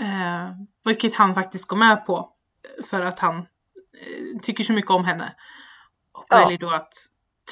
Eh, 0.00 0.50
vilket 0.84 1.14
han 1.14 1.34
faktiskt 1.34 1.64
går 1.66 1.76
med 1.76 2.06
på. 2.06 2.32
För 2.90 3.02
att 3.02 3.18
han 3.18 3.36
eh, 3.38 4.40
tycker 4.42 4.64
så 4.64 4.72
mycket 4.72 4.90
om 4.90 5.04
henne. 5.04 5.34
Och 6.12 6.26
Ja. 6.28 6.36
väljer 6.38 6.58
då 6.58 6.70
att 6.70 6.92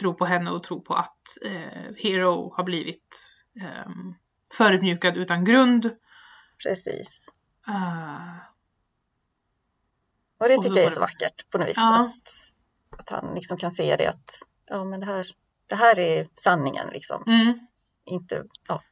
tro 0.01 0.15
på 0.15 0.25
henne 0.27 0.51
och 0.51 0.63
tro 0.63 0.81
på 0.81 0.95
att 0.95 1.23
eh, 1.45 1.95
Hero 2.03 2.55
har 2.57 2.65
blivit 2.65 3.37
eh, 3.61 3.91
förödmjukad 4.53 5.17
utan 5.17 5.45
grund. 5.45 5.91
Precis. 6.63 7.29
Eh, 7.69 8.37
Och 10.41 10.49
det 10.49 10.57
Och 10.57 10.63
tycker 10.63 10.77
jag 10.77 10.87
är 10.87 10.91
så 10.91 11.01
vackert 11.01 11.51
på 11.51 11.59
något 11.59 11.69
vis. 11.69 11.77
Ja. 11.77 11.97
Att, 11.97 12.99
att 13.01 13.11
han 13.11 13.35
liksom 13.35 13.57
kan 13.59 13.71
se 13.71 13.97
det 13.97 14.07
att 14.07 14.31
ja 14.67 14.85
men 14.85 15.01
det 15.01 15.07
här, 15.07 15.27
det 15.69 15.75
här 15.75 15.99
är 15.99 16.27
sanningen 16.35 16.89
liksom. 16.93 17.25
mm. 17.27 17.59
Inte, 18.07 18.43
ja. 18.69 18.83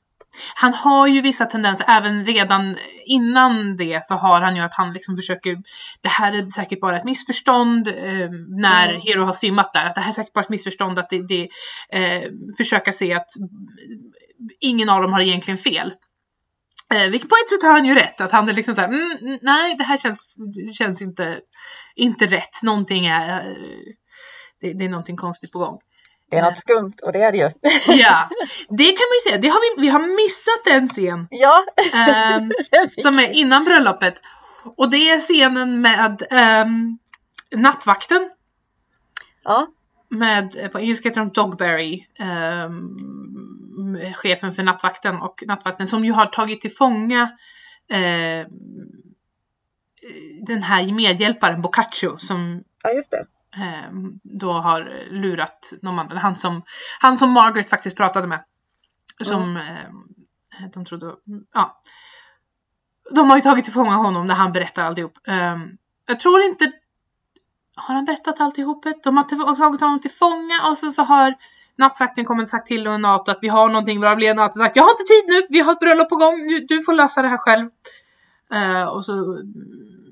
Han 0.55 0.75
har 0.75 1.07
ju 1.07 1.21
vissa 1.21 1.47
tendenser, 1.47 1.87
även 1.89 2.25
redan 2.25 2.77
innan 3.07 3.77
det 3.77 4.05
så 4.05 4.15
har 4.15 4.41
han 4.41 4.57
ju 4.57 4.63
att 4.63 4.75
han 4.75 4.93
liksom 4.93 5.17
försöker, 5.17 5.63
det 6.01 6.09
här 6.09 6.33
är 6.33 6.47
säkert 6.47 6.81
bara 6.81 6.99
ett 6.99 7.05
missförstånd 7.05 7.89
eh, 7.89 8.31
när 8.49 8.89
Mm. 8.89 9.01
Hero 9.01 9.25
har 9.25 9.33
simmat 9.33 9.73
där, 9.73 9.87
att 9.87 9.95
det 9.95 10.01
här 10.01 10.09
är 10.09 10.15
säkert 10.15 10.33
bara 10.33 10.45
ett 10.45 10.51
missförstånd, 10.51 10.99
att 10.99 11.11
det, 11.11 11.27
det 11.27 11.49
eh, 11.93 12.31
försöka 12.57 12.93
se 12.93 13.15
att 13.15 13.27
ingen 14.61 14.89
av 14.89 15.03
dem 15.03 15.13
har 15.13 15.21
egentligen 15.21 15.59
fel. 15.59 15.95
Eh, 16.95 17.11
vilket 17.11 17.31
på 17.31 17.37
ett 17.45 17.51
sätt 17.51 17.63
har 17.63 17.73
han 17.73 17.85
ju 17.87 17.95
rätt, 17.95 18.21
att 18.21 18.33
han 18.33 18.49
är 18.49 18.53
liksom 18.53 18.75
såhär, 18.75 18.89
mm, 18.89 19.19
mm, 19.21 19.39
nej 19.43 19.75
det 19.77 19.85
här 19.85 19.97
känns, 19.97 20.35
känns 20.79 21.03
inte, 21.03 21.41
inte 21.95 22.27
rätt, 22.27 22.63
någonting 22.63 23.07
är, 23.07 23.39
eh, 23.39 23.55
det, 24.61 24.73
det 24.73 24.85
är 24.85 24.89
någonting 24.89 25.17
konstigt 25.17 25.53
på 25.53 25.59
gång. 25.59 25.79
Det 26.31 26.37
är 26.37 26.43
något 26.43 26.59
skumt 26.59 26.93
och 27.03 27.13
det 27.13 27.23
är 27.23 27.33
det 27.33 27.39
ju. 27.39 27.51
Ja, 27.87 28.29
det 28.69 28.85
kan 28.85 29.07
man 29.09 29.17
ju 29.25 29.31
säga, 29.31 29.39
det 29.39 29.49
har 29.49 29.77
vi, 29.77 29.83
vi 29.83 29.89
har 29.89 30.01
missat 30.01 30.67
en 30.77 30.89
scen. 30.89 31.27
ja, 31.31 31.65
ehm, 31.95 32.53
som 33.03 33.19
är 33.19 33.33
innan 33.33 33.65
bröllopet. 33.65 34.15
Och 34.77 34.91
det 34.91 34.97
är 35.11 35.21
scenen 35.21 35.81
med 35.81 36.23
um, 36.67 36.99
nattvakten. 37.61 38.31
ja, 39.45 39.67
Med, 40.09 40.73
på 40.73 40.81
engelska 40.81 41.09
heter 41.09 41.21
de 41.21 41.29
Dogberry. 41.31 42.07
ehm, 42.19 42.97
chefen 44.15 44.53
för 44.53 44.63
nattvakten 44.63 45.17
och 45.23 45.43
nattvakten 45.47 45.89
som 45.89 46.05
ju 46.05 46.13
har 46.13 46.27
tagit 46.27 46.61
till 46.61 46.73
fånga 46.73 47.31
ehm, 47.91 48.47
den 50.47 50.63
här 50.63 50.93
medhjälparen 50.93 51.63
Boccaccio 51.63 52.19
som 52.19 52.63
ja, 52.83 52.91
just 52.93 53.11
det. 53.11 53.27
Ehm, 53.57 54.21
då 54.23 54.53
har 54.53 55.09
lurat 55.11 55.73
de 55.83 55.99
andra. 55.99 56.19
Han 56.19 56.37
som, 56.37 56.63
han 57.01 57.17
som 57.17 57.31
Margaret 57.31 57.71
faktiskt 57.71 57.97
pratade 57.97 58.27
med. 58.27 58.45
Som 59.25 59.57
ehm, 59.57 60.15
de 60.75 60.85
trodde, 60.85 61.15
ja. 61.55 61.81
De 63.11 63.31
har 63.31 63.37
ju 63.37 63.43
tagit 63.43 63.65
till 63.65 63.73
fånga 63.73 63.95
honom 63.95 64.27
när 64.27 64.35
han 64.35 64.53
berättar 64.53 64.85
alltihop. 64.85 65.19
Um, 65.29 65.79
jag 66.07 66.21
tror 66.21 66.41
inte, 66.41 66.73
har 67.77 67.95
han 67.95 68.05
berättat 68.05 68.41
alltihopet? 68.41 69.03
De 69.03 69.17
har 69.17 69.57
tagit 69.57 69.81
honom 69.81 70.01
till 70.01 70.11
fånga 70.11 70.71
och 70.71 70.79
sen 70.79 70.93
så 70.93 71.03
har 71.03 71.35
nattvakten 71.79 72.25
kommit 72.25 72.43
och 72.43 72.49
sagt 72.49 72.67
till 72.67 72.85
Leonato 72.85 73.31
att 73.31 73.39
vi 73.43 73.49
har 73.49 73.69
någonting, 73.69 74.01
vad 74.01 74.17
blir 74.17 74.27
Leonato 74.27 74.59
sagt 74.59 74.77
jag 74.77 74.83
har 74.83 74.91
inte 74.91 75.05
tid 75.05 75.25
nu, 75.29 75.47
vi 75.49 75.61
har 75.61 75.73
ett 75.73 75.81
bröllop 75.81 76.09
på 76.09 76.17
gång, 76.17 76.37
du, 76.69 76.83
får 76.83 76.93
lösa 76.93 77.23
det 77.23 77.29
här 77.29 77.39
själv. 77.39 77.71
Och 78.91 79.05
så 79.05 79.13
mm, 79.13 80.04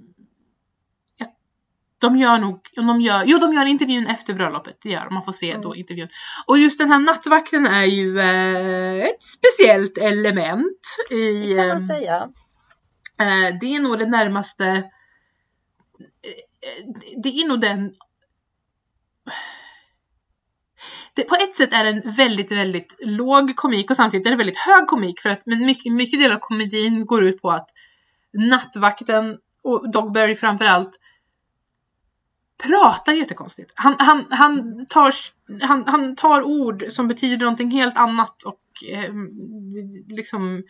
de 2.03 2.17
gör 2.17 2.39
nog, 2.39 2.61
om 2.77 2.87
de 2.87 3.01
gör, 3.01 3.23
jo 3.27 3.39
de 3.39 3.55
gör 3.55 3.67
intervjun 3.67 4.07
efter 4.07 4.35
bröllopet, 4.35 4.79
det 4.83 4.89
gör 4.89 5.11
man 5.11 5.25
får 5.25 5.33
se 5.33 5.57
då 5.57 5.69
Mm. 5.69 5.79
intervjun. 5.81 6.09
Och 6.47 6.59
just 6.59 6.79
den 6.79 6.91
här 6.91 6.99
nattvakten 6.99 7.67
är 7.67 7.85
ju 7.85 8.21
eh, 8.21 9.05
ett 9.05 9.23
speciellt 9.23 9.99
element 9.99 10.81
i... 11.11 11.49
Det 11.49 11.55
kan 11.55 11.69
man 11.69 11.81
säga. 11.81 12.29
Eh, 13.21 13.59
det 13.61 13.77
är 13.77 13.81
nog 13.81 13.99
det 13.99 14.07
närmaste. 14.07 14.67
eh, 14.67 14.83
det 17.23 17.29
är 17.29 17.49
nog 17.49 17.61
den 17.61 17.93
det, 21.15 21.23
på 21.25 21.35
ett 21.35 21.55
sätt 21.55 21.73
är 21.73 21.85
det 21.85 21.91
en 21.91 22.13
väldigt, 22.17 22.53
väldigt 22.53 22.97
låg 23.01 23.57
komik 23.57 23.91
och 23.91 23.97
samtidigt 23.97 24.27
är 24.27 24.31
det 24.31 24.37
väldigt 24.37 24.59
hög 24.59 24.87
komik 24.87 25.21
för 25.21 25.31
att 25.31 25.47
men 25.47 25.67
mycket, 25.67 25.93
mycket 25.93 26.21
del 26.21 26.33
av 26.33 26.39
komedin 26.39 27.07
går 27.07 27.25
ut 27.25 27.43
på 27.43 27.51
att 27.51 27.69
nattvakten 28.33 29.39
och 29.65 29.93
Dogberry 29.93 30.35
framförallt 30.35 30.99
pratar 32.63 33.13
jättekonstigt. 33.13 33.73
Han, 33.75 33.95
han, 33.99 34.27
han, 34.31 34.87
tar, 34.87 35.15
han, 35.63 35.85
han 35.87 36.17
tar 36.17 36.43
ord 36.43 36.85
som 36.91 37.09
betyder 37.09 37.39
någonting 37.45 37.71
helt 37.71 37.99
annat 37.99 38.43
och 38.43 38.61
eh, 38.93 39.15
liksom 40.09 40.63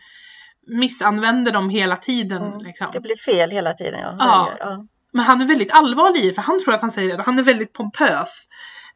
missanvänder 0.67 1.51
dem 1.51 1.69
hela 1.69 1.97
tiden. 1.97 2.43
Mm. 2.43 2.59
Liksom. 2.59 2.87
Det 2.93 2.99
blir 2.99 3.15
fel 3.15 3.51
hela 3.51 3.73
tiden. 3.73 3.99
Ja. 3.99 4.15
Ja. 4.19 4.49
ja. 4.59 4.85
Men 5.13 5.25
han 5.25 5.41
är 5.41 5.45
väldigt 5.45 5.71
allvarlig 5.71 6.35
för 6.35 6.41
han 6.41 6.63
tror 6.63 6.73
att 6.73 6.81
han 6.81 6.91
säger 6.91 7.17
det. 7.17 7.23
Han 7.23 7.39
är 7.39 7.43
väldigt 7.43 7.73
pompös. 7.73 8.47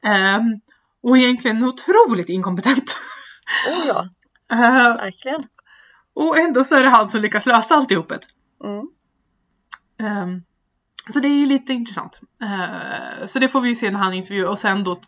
Ehm, 0.03 0.59
och 1.03 1.17
egentligen 1.17 1.63
otroligt 1.63 2.29
inkompetent. 2.29 2.97
Oh 3.67 3.87
ja, 3.87 4.09
Ehm, 4.55 4.97
verkligen. 4.97 5.43
och 6.15 6.37
ändå 6.37 6.63
så 6.63 6.75
är 6.75 6.83
det 6.83 6.89
han 6.89 7.09
som 7.09 7.21
lyckas 7.21 7.45
lösa 7.45 7.75
alltihopet. 7.75 8.21
Mm. 8.63 8.87
Ehm, 9.99 10.43
så 11.13 11.19
det 11.19 11.27
är 11.27 11.39
ju 11.39 11.45
lite 11.45 11.73
intressant. 11.73 12.21
Ehm, 12.41 13.27
så 13.27 13.39
det 13.39 13.49
får 13.49 13.61
vi 13.61 13.69
ju 13.69 13.75
se 13.75 13.91
när 13.91 13.99
han 13.99 14.13
intervjuar 14.13 14.49
och 14.49 14.59
sen 14.59 14.83
då 14.83 14.99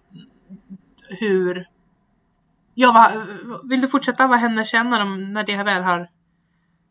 hur... 1.09 1.67
Ja, 2.73 2.91
vad, 2.91 3.69
vill 3.69 3.81
du 3.81 3.87
fortsätta? 3.87 4.27
Vad 4.27 4.39
händer 4.39 4.63
sen 4.63 4.89
när, 4.89 4.99
de, 4.99 5.33
när 5.33 5.43
det 5.43 5.63
väl 5.63 5.83
har... 5.83 6.09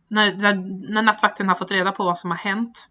När, 0.09 0.35
när, 0.35 0.55
när 0.93 1.03
nattvakten 1.03 1.49
har 1.49 1.55
fått 1.55 1.71
reda 1.71 1.93
på 1.93 2.05
vad 2.05 2.19
som 2.19 2.31
har 2.31 2.39
hänt? 2.39 2.89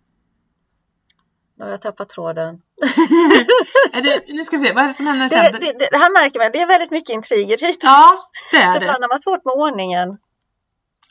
Nu 1.58 1.63
har 1.63 1.71
jag 1.71 1.82
tappat 1.82 2.10
tråden. 2.10 2.62
Det, 3.93 4.23
nu 4.27 4.45
ska 4.45 4.58
vi 4.58 4.65
se, 4.65 4.73
vad 4.73 4.84
är 4.84 4.88
det 4.88 4.93
som 4.93 5.08
händer 5.08 5.30
sen? 5.30 5.51
det, 5.51 5.60
det, 5.60 5.89
det 5.91 5.97
här 5.97 6.13
märker 6.13 6.39
man, 6.39 6.49
det 6.53 6.62
är 6.62 6.67
väldigt 6.67 6.91
mycket 6.91 7.10
intriger 7.10 7.58
hit. 7.58 7.80
Ja, 7.84 8.30
det 8.51 8.58
är 8.58 8.73
Så 8.73 8.80
det. 8.80 8.86
ibland 8.86 9.03
har 9.03 9.10
man 9.10 9.19
svårt 9.19 9.45
med 9.45 9.53
ordningen. 9.53 10.17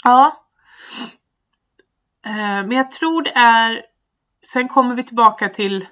Ja. 0.05 0.47
Eh, 2.27 2.33
men 2.33 2.71
jag 2.71 2.91
tror 2.91 3.23
det 3.23 3.31
är... 3.35 3.83
Sen 4.53 4.69
kommer 4.69 4.95
vi 4.95 5.03
tillbaka 5.05 5.49
till 5.49 5.87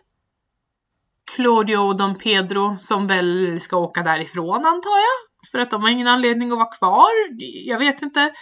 Claudio 1.36 1.76
och 1.76 1.96
Don 1.96 2.14
Pedro 2.18 2.76
som 2.78 3.06
väl 3.06 3.60
ska 3.60 3.76
åka 3.76 4.02
därifrån 4.02 4.56
antar 4.66 4.90
jag. 4.90 5.50
För 5.52 5.58
att 5.58 5.70
de 5.70 5.82
har 5.82 5.90
ingen 5.90 6.08
anledning 6.08 6.52
att 6.52 6.58
vara 6.58 6.70
kvar. 6.70 7.10
Jag 7.66 7.78
vet 7.78 8.02
inte. 8.02 8.32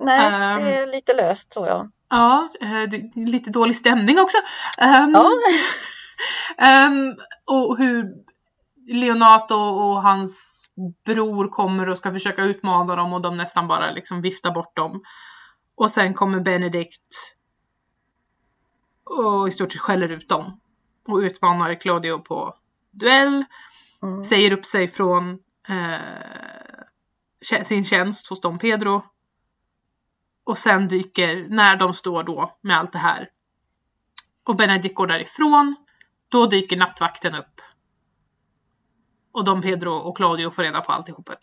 Nej, 0.00 0.26
Ehm. 0.26 0.64
det 0.64 0.76
är 0.76 0.86
lite 0.86 1.12
löst 1.14 1.50
tror 1.50 1.66
jag. 1.66 1.90
Ja, 2.10 2.48
eh, 2.60 2.68
det 2.68 2.96
är 2.96 3.26
lite 3.26 3.50
dålig 3.50 3.76
stämning 3.76 4.18
också. 4.20 4.36
Ehm, 4.78 5.10
Ja. 5.14 5.30
ehm, 6.66 7.14
och 7.46 7.78
hur 7.78 8.04
Leonato 8.92 9.54
och 9.54 10.02
hans 10.02 10.62
bror 11.06 11.48
kommer 11.48 11.88
och 11.88 11.98
ska 11.98 12.12
försöka 12.12 12.42
utmana 12.42 12.96
dem 12.96 13.12
och 13.12 13.20
de 13.20 13.36
nästan 13.36 13.68
bara 13.68 13.90
liksom 13.90 14.22
viftar 14.22 14.50
bort 14.50 14.76
dem. 14.76 15.02
Och 15.76 15.90
sen 15.90 16.14
kommer 16.14 16.40
Benedict 16.40 17.02
och 19.10 19.48
i 19.48 19.50
stort 19.50 19.72
sett 19.72 19.80
skäller 19.80 20.08
ut 20.08 20.28
dem. 20.28 20.60
Och 21.08 21.16
utmanar 21.16 21.74
Claudio 21.74 22.18
på 22.18 22.54
duell. 22.90 23.44
Mm. 24.02 24.24
Säger 24.24 24.52
upp 24.52 24.64
sig 24.64 24.88
från 24.88 25.38
eh, 25.68 25.98
sin 27.64 27.84
tjänst 27.84 28.28
hos 28.28 28.40
Don 28.40 28.58
Pedro. 28.58 29.02
Och 30.44 30.58
sen 30.58 30.88
dyker, 30.88 31.46
när 31.48 31.76
de 31.76 31.94
står 31.94 32.22
då 32.22 32.58
med 32.62 32.78
allt 32.78 32.92
det 32.92 32.98
här 32.98 33.28
och 34.50 34.56
Benedict 34.56 34.94
går 34.94 35.06
därifrån, 35.06 35.76
då 36.28 36.46
dyker 36.46 36.76
nattvakten 36.76 37.34
upp. 37.34 37.60
Och 39.32 39.44
Don 39.44 39.62
Pedro 39.62 39.92
och 39.92 40.16
Claudio 40.16 40.50
får 40.50 40.62
reda 40.62 40.80
på 40.80 40.92
alltihopet. 40.92 41.38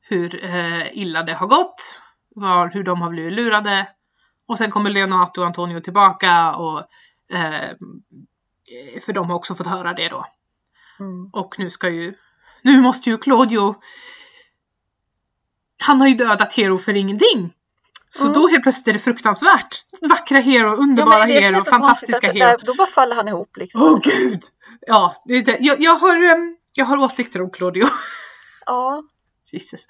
Hur 0.00 0.44
eh, 0.44 0.98
illa 0.98 1.22
det 1.22 1.34
har 1.34 1.46
gått, 1.46 2.02
var, 2.28 2.68
hur 2.68 2.82
de 2.82 3.02
har 3.02 3.10
blivit 3.10 3.32
lurade. 3.32 3.88
Och 4.46 4.58
sen 4.58 4.70
kommer 4.70 4.90
Leonato 4.90 5.40
och 5.40 5.46
Antonio 5.46 5.80
tillbaka 5.80 6.54
och 6.54 6.78
eh, 7.36 7.70
för 9.04 9.12
de 9.12 9.30
har 9.30 9.36
också 9.36 9.54
fått 9.54 9.66
höra 9.66 9.92
det 9.92 10.08
då. 10.08 10.26
Mm. 11.00 11.30
Och 11.32 11.54
nu 11.58 11.70
ska 11.70 11.88
ju, 11.88 12.14
nu 12.62 12.80
måste 12.80 13.10
ju 13.10 13.18
Claudio, 13.18 13.74
han 15.82 16.00
har 16.00 16.08
ju 16.08 16.14
dödat 16.14 16.52
Hero 16.52 16.78
för 16.78 16.94
ingenting. 16.96 17.54
Så 18.08 18.22
Mm. 18.22 18.32
då 18.34 18.48
helt 18.48 18.62
plötsligt 18.62 18.88
är 18.88 18.92
det 18.92 18.98
fruktansvärt. 18.98 19.84
Vackra 20.10 20.38
Hero, 20.38 20.76
underbara 20.76 21.18
men 21.18 21.28
det 21.28 21.40
Hero, 21.40 21.60
fantastiska 21.60 22.26
Hero. 22.32 22.38
Där, 22.38 22.58
då 22.66 22.74
bara 22.74 22.86
faller 22.86 23.16
han 23.16 23.28
ihop 23.28 23.56
liksom. 23.56 23.82
Åh 23.82 24.00
gud! 24.02 24.40
Ja, 24.86 25.22
det 25.24 25.34
är 25.34 25.42
det. 25.42 25.56
Jag, 25.60 25.80
jag, 25.80 25.94
har, 25.94 26.18
jag 26.74 26.84
har 26.84 26.96
åsikter 26.96 27.42
om 27.42 27.50
Claudio. 27.50 27.86
Ja, 28.66 29.02
Jesus. 29.50 29.80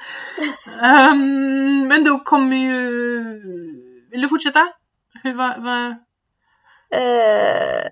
Ehm, 0.83 1.89
men 1.89 2.05
då 2.05 2.19
kommer 2.19 2.57
ju... 2.57 3.92
Vill 4.13 4.21
du 4.23 4.29
fortsätta? 4.29 4.73
Hur, 5.23 5.35
va, 5.35 5.55
va? 5.59 5.99
eh, 6.99 7.89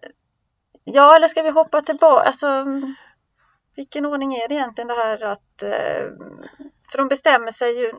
ja, 0.85 1.17
eller 1.17 1.29
ska 1.29 1.43
vi 1.43 1.51
hoppa 1.51 1.81
tillbaka? 1.81 2.27
Alltså, 2.27 2.67
vilken 3.77 4.07
ordning 4.07 4.35
är 4.35 4.49
det 4.49 4.55
egentligen 4.55 4.89
det 4.89 4.95
här 4.95 5.25
att... 5.25 5.63
Eh, 5.63 6.07
för 6.91 6.99
de 6.99 7.09
bestämmer 7.09 7.51
sig 7.51 7.81
ju... 7.81 7.93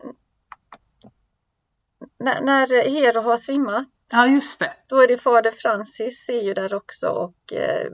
När, 2.19 2.41
när 2.41 2.89
Hero 2.89 3.21
har 3.21 3.37
svimmat 3.37 3.87
Ja, 4.11 4.27
just 4.27 4.59
det. 4.59 4.73
Då 4.87 5.01
är 5.01 5.07
det 5.07 5.17
fader 5.17 5.51
Francis 5.51 6.29
är 6.29 6.41
ju 6.41 6.53
där 6.53 6.73
också 6.73 7.07
och 7.07 7.53
eh, 7.53 7.91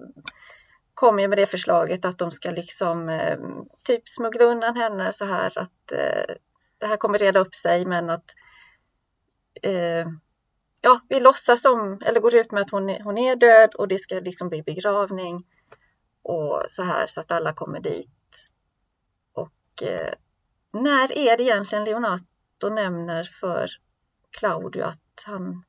kommer 0.94 1.22
ju 1.22 1.28
med 1.28 1.38
det 1.38 1.46
förslaget 1.46 2.06
att 2.06 2.18
de 2.18 2.32
ska 2.32 2.52
liksom 2.52 3.10
eh, 3.10 3.38
typ 3.84 4.08
smuggla 4.08 4.46
undan 4.46 4.76
henne 4.76 5.14
så 5.14 5.26
här 5.26 5.60
att 5.60 5.92
eh, 5.92 6.36
det 6.80 6.88
här 6.88 6.98
kommer 6.98 7.18
reda 7.18 7.40
upp 7.40 7.56
sig 7.56 7.86
men 7.86 8.10
att 8.10 8.26
eh, 9.64 10.08
ja, 10.82 11.02
vi 11.10 11.20
låtsas 11.20 11.62
som, 11.62 12.00
eller 12.06 12.20
går 12.20 12.36
ut 12.36 12.52
med 12.52 12.62
att 12.62 12.72
hon 12.72 12.90
är, 12.90 13.04
hon 13.04 13.18
är 13.18 13.36
död 13.36 13.76
och 13.76 13.88
det 13.88 14.00
ska 14.00 14.16
liksom 14.16 14.50
bli 14.50 14.64
begravning 14.64 15.46
och 16.22 16.64
så 16.68 16.84
här 16.84 17.08
så 17.08 17.22
att 17.22 17.32
alla 17.32 17.54
kommer 17.54 17.80
dit. 17.80 18.48
Och 19.34 19.84
eh, 19.84 20.14
när 20.72 21.18
är 21.18 21.38
det 21.38 21.44
egentligen 21.44 21.84
Leonato 21.84 22.70
nämner 22.70 23.24
för 23.24 23.70
Claudio 24.40 24.84
att 24.84 25.24
han 25.26 25.64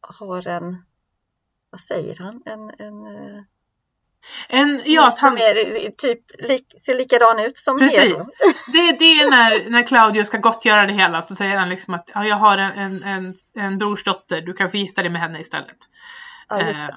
har 0.00 0.48
en, 0.48 0.84
vad 1.70 1.80
säger 1.80 2.18
han, 2.18 2.42
en, 2.46 2.70
en 2.78 3.06
eh, 3.06 3.42
en, 4.48 4.82
ja, 4.84 5.02
han, 5.02 5.12
som 5.12 5.32
är 5.32 5.90
typ 5.90 6.20
lik, 6.48 6.64
ser 6.86 6.94
likadan 6.94 7.38
ut 7.40 7.58
som 7.58 7.78
Precis. 7.78 7.98
Hero. 7.98 8.16
det, 8.72 8.96
det 8.98 9.04
är 9.04 9.30
när, 9.30 9.70
när 9.70 9.82
Claudio 9.86 10.24
ska 10.24 10.38
gottgöra 10.38 10.86
det 10.86 10.92
hela 10.92 11.22
så 11.22 11.34
säger 11.36 11.56
han 11.58 11.68
liksom 11.68 11.94
att 11.94 12.10
ja, 12.14 12.24
jag 12.24 12.36
har 12.36 12.58
en, 12.58 12.72
en, 12.72 13.02
en, 13.02 13.34
en 13.54 13.78
brorsdotter, 13.78 14.40
du 14.40 14.52
kan 14.52 14.70
förgifta 14.70 15.02
dig 15.02 15.10
med 15.10 15.20
henne 15.20 15.40
istället. 15.40 15.76
Ja, 16.48 16.56
det. 16.56 16.96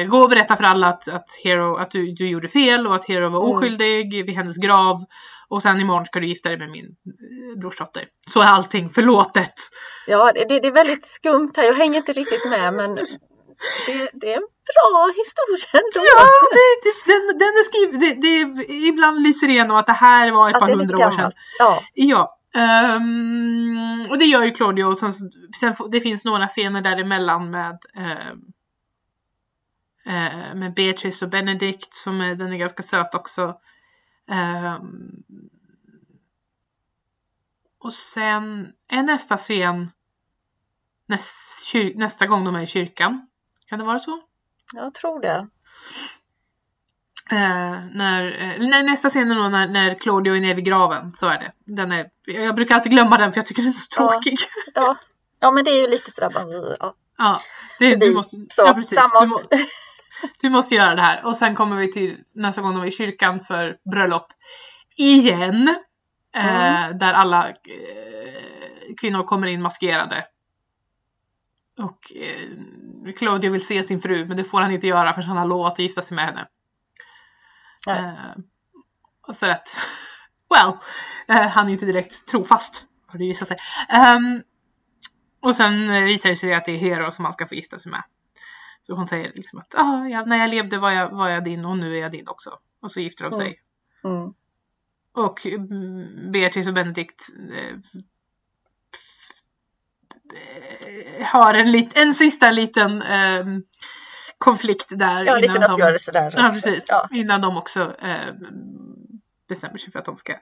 Eh, 0.00 0.06
gå 0.08 0.18
och 0.18 0.28
berätta 0.30 0.56
för 0.56 0.64
alla 0.64 0.86
att, 0.88 1.08
att, 1.08 1.28
Hero, 1.44 1.76
att 1.76 1.90
du, 1.90 2.12
du 2.14 2.28
gjorde 2.28 2.48
fel 2.48 2.86
och 2.86 2.94
att 2.94 3.04
Hero 3.08 3.28
var 3.30 3.44
Mm. 3.44 3.56
oskyldig 3.56 4.26
vid 4.26 4.34
hennes 4.36 4.56
grav. 4.56 5.04
Och 5.48 5.62
sen 5.62 5.80
imorgon 5.80 6.06
ska 6.06 6.20
du 6.20 6.26
gifta 6.28 6.48
dig 6.48 6.58
med 6.58 6.70
min 6.70 6.84
eh, 6.84 7.60
brorsdotter. 7.60 8.04
Så 8.30 8.40
är 8.40 8.46
allting 8.46 8.88
förlåtet. 8.90 9.52
Ja, 10.06 10.32
det, 10.32 10.44
det 10.48 10.60
det 10.60 10.68
är 10.68 10.72
väldigt 10.72 11.06
skumt 11.06 11.52
här. 11.56 11.64
Jag 11.64 11.74
hänger 11.74 11.96
inte 11.96 12.12
riktigt 12.12 12.50
med, 12.50 12.74
men 12.74 12.98
det, 13.86 14.10
det 14.12 14.32
är 14.32 14.36
en 14.36 14.48
bra 14.74 15.12
historia 15.16 15.80
ändå. 15.82 16.00
Ja, 16.16 16.26
det, 16.56 16.68
det, 16.84 17.12
den, 17.12 17.38
den 17.38 17.48
är 17.48 17.64
skriven, 17.64 18.00
det, 18.00 18.14
det, 18.14 18.72
ibland 18.72 19.22
lyser 19.22 19.48
igenom 19.48 19.76
att 19.76 19.86
det 19.86 19.92
här 19.92 20.30
var 20.30 20.48
ett 20.48 20.54
Att 20.56 20.60
par 20.60 20.68
hundra 20.76 21.06
år 21.06 21.10
sedan. 21.10 21.32
Ja, 21.58 21.82
Ja. 21.94 22.38
ehm, 22.54 24.02
och 24.10 24.18
det 24.18 24.24
gör 24.24 24.42
ju 24.44 24.50
Claudio 24.50 24.84
och 24.84 24.98
sen, 24.98 25.12
sen 25.60 25.74
det 25.90 26.00
finns 26.00 26.24
några 26.24 26.48
scener 26.48 26.82
däremellan 26.82 27.50
med 27.50 27.78
eh, 27.96 28.36
med 30.54 30.74
Beatrice 30.74 31.22
och 31.22 31.28
Benedict 31.28 31.94
som 31.94 32.20
är, 32.20 32.34
den 32.34 32.52
är 32.52 32.56
ganska 32.56 32.82
söt 32.82 33.14
också. 33.14 33.54
Ehm, 34.30 35.22
och 37.78 37.92
sen 37.92 38.72
är 38.88 39.02
nästa 39.02 39.36
scen 39.36 39.90
näst, 41.06 41.64
kyr, 41.64 41.94
nästa 41.94 42.26
gång 42.26 42.44
de 42.44 42.54
är 42.56 42.62
i 42.62 42.66
kyrkan. 42.66 43.26
Kan 43.68 43.78
det 43.78 43.84
vara 43.84 43.98
så? 43.98 44.20
jag 44.74 44.94
tror 44.94 45.20
det. 45.20 45.48
Eh, 47.30 47.84
när, 47.92 48.40
eh, 48.62 48.82
nästa 48.84 49.10
scen 49.10 49.30
är 49.30 49.34
nog 49.34 49.50
när, 49.52 49.68
när 49.68 49.94
Claudio 49.94 50.36
är 50.36 50.40
nere 50.40 50.54
vid 50.54 50.64
graven. 50.64 51.12
Så 51.12 51.26
är 51.26 51.38
det. 51.38 51.52
Den 51.64 51.92
är, 51.92 52.06
jag 52.26 52.54
brukar 52.54 52.74
alltid 52.74 52.92
glömma 52.92 53.18
den 53.18 53.32
för 53.32 53.38
jag 53.38 53.46
tycker 53.46 53.62
den 53.62 53.68
är 53.68 53.72
så 53.74 53.86
Ja. 53.96 54.08
tråkig. 54.10 54.38
Ja, 54.74 54.96
ja 55.40 55.50
men 55.50 55.64
det 55.64 55.70
är 55.70 55.80
ju 55.82 55.86
lite 55.88 56.10
sådär 56.10 56.30
bara, 56.30 56.76
ja, 56.80 56.94
Ja, 57.18 57.40
det, 57.78 57.90
förbi. 57.90 58.06
du 58.08 58.14
måste, 58.14 58.36
Så, 58.36 58.62
ja, 58.62 58.74
precis. 58.74 58.98
Du, 59.20 59.26
må, 59.26 59.38
du 60.40 60.50
måste 60.50 60.74
göra 60.74 60.94
det 60.94 61.02
här. 61.02 61.24
Och 61.24 61.36
sen 61.36 61.54
kommer 61.54 61.76
vi 61.76 61.92
till 61.92 62.16
nästa 62.34 62.62
gång 62.62 62.74
de 62.74 62.82
är 62.82 62.86
i 62.86 62.90
kyrkan 62.90 63.40
för 63.40 63.76
bröllop. 63.90 64.26
Igen. 64.96 65.68
Eh, 66.34 66.76
Mm. 66.84 66.98
där 66.98 67.12
alla 67.12 67.48
eh, 67.48 67.54
kvinnor 69.00 69.22
kommer 69.22 69.46
in 69.46 69.62
maskerade. 69.62 70.24
Och 71.78 72.12
eh, 72.16 72.48
Claudio 73.12 73.52
vill 73.52 73.66
se 73.66 73.82
sin 73.82 74.00
fru 74.00 74.24
men 74.24 74.36
det 74.36 74.44
får 74.44 74.60
han 74.60 74.72
inte 74.72 74.86
göra 74.86 75.12
för 75.12 75.22
han 75.22 75.36
har 75.36 75.46
lovat 75.46 75.72
att 75.72 75.78
gifta 75.78 76.02
sig 76.02 76.14
med 76.14 76.24
henne. 76.24 76.46
Eh, 77.88 79.34
för 79.34 79.48
att, 79.48 79.68
well, 80.54 80.72
eh, 81.28 81.48
han 81.48 81.68
är 81.68 81.72
inte 81.72 81.86
direkt 81.86 82.26
trofast 82.26 82.86
har 83.06 83.18
det 83.18 83.24
visat 83.24 83.48
sig. 83.48 83.56
Ehm, 83.88 84.42
och 85.40 85.56
sen 85.56 85.90
eh, 85.90 86.04
visar 86.04 86.30
det 86.30 86.36
sig 86.36 86.54
att 86.54 86.64
det 86.64 86.72
är 86.72 86.76
Hero 86.76 87.10
som 87.10 87.24
han 87.24 87.34
ska 87.34 87.46
få 87.46 87.54
gifta 87.54 87.78
sig 87.78 87.90
med. 87.90 88.02
Så 88.86 88.94
hon 88.94 89.06
säger 89.06 89.32
liksom 89.34 89.58
att 89.58 89.74
ah, 89.74 90.06
ja, 90.08 90.24
när 90.24 90.36
jag 90.36 90.50
levde 90.50 90.78
var 90.78 90.90
jag, 90.90 91.10
var 91.10 91.28
jag 91.28 91.44
din 91.44 91.64
och 91.64 91.78
nu 91.78 91.96
är 91.96 92.00
jag 92.00 92.12
din 92.12 92.28
också. 92.28 92.58
Och 92.80 92.92
så 92.92 93.00
gifter 93.00 93.30
de 93.30 93.36
sig. 93.36 93.60
Mm. 94.04 94.34
Och 95.12 95.46
mm, 95.46 96.32
Beatrice 96.32 96.66
och 96.66 96.74
Benedict 96.74 97.22
eh, 97.50 97.58
eh, 97.58 97.76
har 101.24 101.54
en, 101.54 101.72
lit, 101.72 101.96
en 101.98 102.14
sista 102.14 102.50
liten 102.50 103.02
ehm, 103.02 103.62
konflikt 104.38 104.86
där. 104.90 105.24
Ja, 105.24 105.34
en 105.34 105.40
liten 105.40 105.60
de- 105.60 105.72
uppgörelse 105.72 106.12
där 106.12 106.32
Ja, 106.36 106.42
precis. 106.48 106.86
Ja. 106.88 107.08
Innan 107.12 107.40
de 107.40 107.56
också 107.56 107.96
eh, 108.02 108.34
bestämmer 109.48 109.78
sig 109.78 109.92
för 109.92 109.98
att 109.98 110.04
de 110.04 110.16
ska 110.16 110.34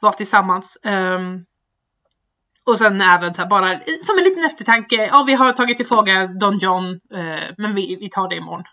vara 0.00 0.12
tillsammans. 0.12 0.78
Ehm, 0.84 1.44
och 2.64 2.78
sen 2.78 3.00
även 3.00 3.34
så 3.34 3.42
här 3.42 3.48
bara 3.48 3.80
som 4.02 4.18
en 4.18 4.24
liten 4.24 4.44
eftertanke. 4.44 4.96
Ja, 5.06 5.24
vi 5.26 5.34
har 5.34 5.52
tagit 5.52 5.76
tillfråga 5.76 6.26
Don 6.26 6.58
John, 6.58 6.84
eh, 7.14 7.44
men 7.58 7.74
vi, 7.74 7.96
vi 8.00 8.10
tar 8.10 8.28
det 8.28 8.36
imorgon. 8.36 8.64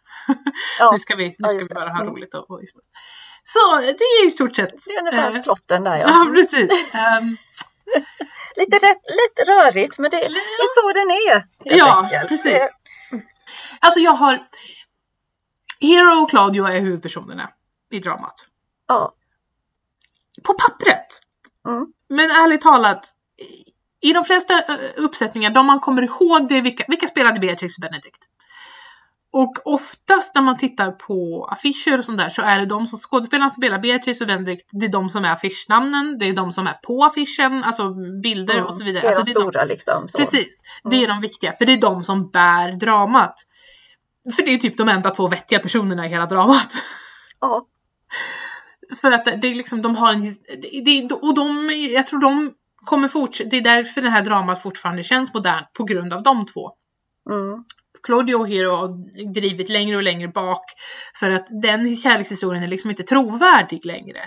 Ja, 0.80 0.92
nu 0.94 1.00
ska 1.00 1.16
vi, 1.16 1.36
nu 1.40 1.48
ska 1.48 1.58
vi 1.58 1.64
det. 1.68 1.74
bara 1.74 1.90
ha 1.90 2.02
Mm. 2.02 2.14
roligt 2.14 2.34
och, 2.34 2.52
och 2.52 2.62
gifta 2.62 2.80
oss. 2.80 2.90
Så 3.44 3.78
det 3.82 4.04
är 4.04 4.28
i 4.28 4.32
stort 4.32 4.56
sett. 4.56 4.70
Det 4.88 4.94
är 4.94 5.00
ungefär 5.00 5.36
eh, 5.36 5.42
plotten 5.44 5.84
där 5.84 5.96
ja. 5.98 6.06
ja, 6.08 6.28
precis. 6.34 6.94
Ehm, 6.96 7.38
Lite 8.56 8.76
rätt, 8.76 9.02
lätt 9.10 9.48
rörigt 9.48 9.98
men 10.00 10.12
det, 10.12 10.18
det 10.18 10.26
är 10.26 10.82
så 10.82 10.94
den 11.00 11.12
är. 11.12 11.48
Ja, 11.78 12.04
enkelt. 12.04 12.28
precis. 12.28 12.54
Det- 12.54 12.70
alltså 13.80 14.00
jag 14.00 14.12
har 14.12 14.48
Hero 15.82 16.24
och 16.24 16.30
Claudio 16.30 16.66
är 16.66 16.80
huvudpersonerna 16.80 17.50
i 17.92 18.00
dramat. 18.00 18.46
Ja. 18.88 19.14
På 20.44 20.54
pappret. 20.54 21.06
Mm. 21.68 21.86
Men 22.10 22.32
ärligt 22.32 22.62
talat, 22.62 23.06
i 24.02 24.14
de 24.14 24.26
flesta 24.26 24.54
ö, 24.68 24.78
uppsättningar, 24.98 25.50
de 25.50 25.66
man 25.66 25.80
kommer 25.80 26.02
ihåg 26.02 26.48
det 26.50 26.58
är 26.58 26.62
vilka, 26.62 26.86
vilka 26.88 27.08
spelade 27.08 27.40
Beatrix 27.40 27.78
och 27.78 27.82
Benedict. 27.82 28.26
Och 29.32 29.54
oftast 29.66 30.36
när 30.36 30.42
man 30.42 30.58
tittar 30.58 30.92
på 30.92 31.48
affischer 31.52 31.98
och 31.98 32.06
sånt 32.06 32.18
där 32.18 32.30
så 32.30 32.42
är 32.42 32.60
det 32.60 32.66
de 32.66 32.86
som 32.86 33.00
skådespelarna 33.00 33.50
spelar 33.50 33.80
Beatrice 33.80 34.22
och 34.22 34.28
Benedict, 34.28 34.70
det 34.72 34.86
är 34.86 34.90
de 34.92 35.10
som 35.10 35.26
är 35.26 35.32
affischnamnen, 35.32 36.18
det 36.20 36.26
är 36.26 36.34
de 36.34 36.52
som 36.52 36.68
är 36.68 36.74
på 36.74 37.04
affischen, 37.06 37.64
alltså 37.64 37.94
bilder 38.24 38.54
Mm. 38.54 38.66
och 38.66 38.76
så 38.76 38.84
vidare. 38.84 39.02
Det 39.02 39.08
är 39.08 39.18
alltså, 39.18 39.34
de 39.34 39.40
de- 39.44 39.52
stora 39.52 39.66
liksom. 39.66 40.08
Så. 40.08 40.18
Precis, 40.18 40.62
det 40.84 40.96
är 40.96 41.04
Mm. 41.06 41.10
de 41.10 41.22
viktiga, 41.22 41.54
för 41.58 41.66
det 41.66 41.74
är 41.74 41.82
de 41.82 42.04
som 42.04 42.30
bär 42.30 42.72
dramat. 42.76 43.34
För 44.36 44.46
det 44.46 44.54
är 44.54 44.58
typ 44.58 44.78
de 44.78 44.90
enda 44.90 45.10
två 45.10 45.28
vettiga 45.28 45.60
personerna 45.60 46.06
i 46.06 46.10
hela 46.10 46.26
dramat. 46.26 46.74
Ja. 47.42 47.66
För 49.02 49.12
att 49.12 49.26
det 49.26 49.48
är 49.48 49.56
liksom, 49.56 49.82
de 49.82 49.96
har 49.96 50.14
en 50.14 50.22
det, 50.86 51.12
och 51.14 51.34
de, 51.36 51.70
jag 51.94 52.08
tror 52.08 52.20
de 52.22 52.52
kommer 52.86 53.08
fortsätta, 53.08 53.50
det 53.50 53.58
är 53.58 53.62
därför 53.62 54.02
det 54.02 54.10
här 54.10 54.22
dramat 54.24 54.62
fortfarande 54.62 55.04
känns 55.04 55.34
modernt, 55.34 55.74
på 55.74 55.84
grund 55.84 56.14
av 56.14 56.24
de 56.24 56.46
två. 56.46 56.72
Mm. 57.32 57.64
Claudio 58.04 58.36
och 58.36 58.48
Hero 58.50 58.76
har 58.76 58.88
drivit 59.34 59.70
längre 59.70 59.96
och 59.98 60.04
längre 60.04 60.28
bak 60.28 60.64
för 61.20 61.30
att 61.30 61.48
den 61.62 61.96
kärlekshistorien 61.98 62.64
är 62.64 62.68
liksom 62.68 62.90
inte 62.90 63.04
trovärdig 63.04 63.86
längre. 63.86 64.22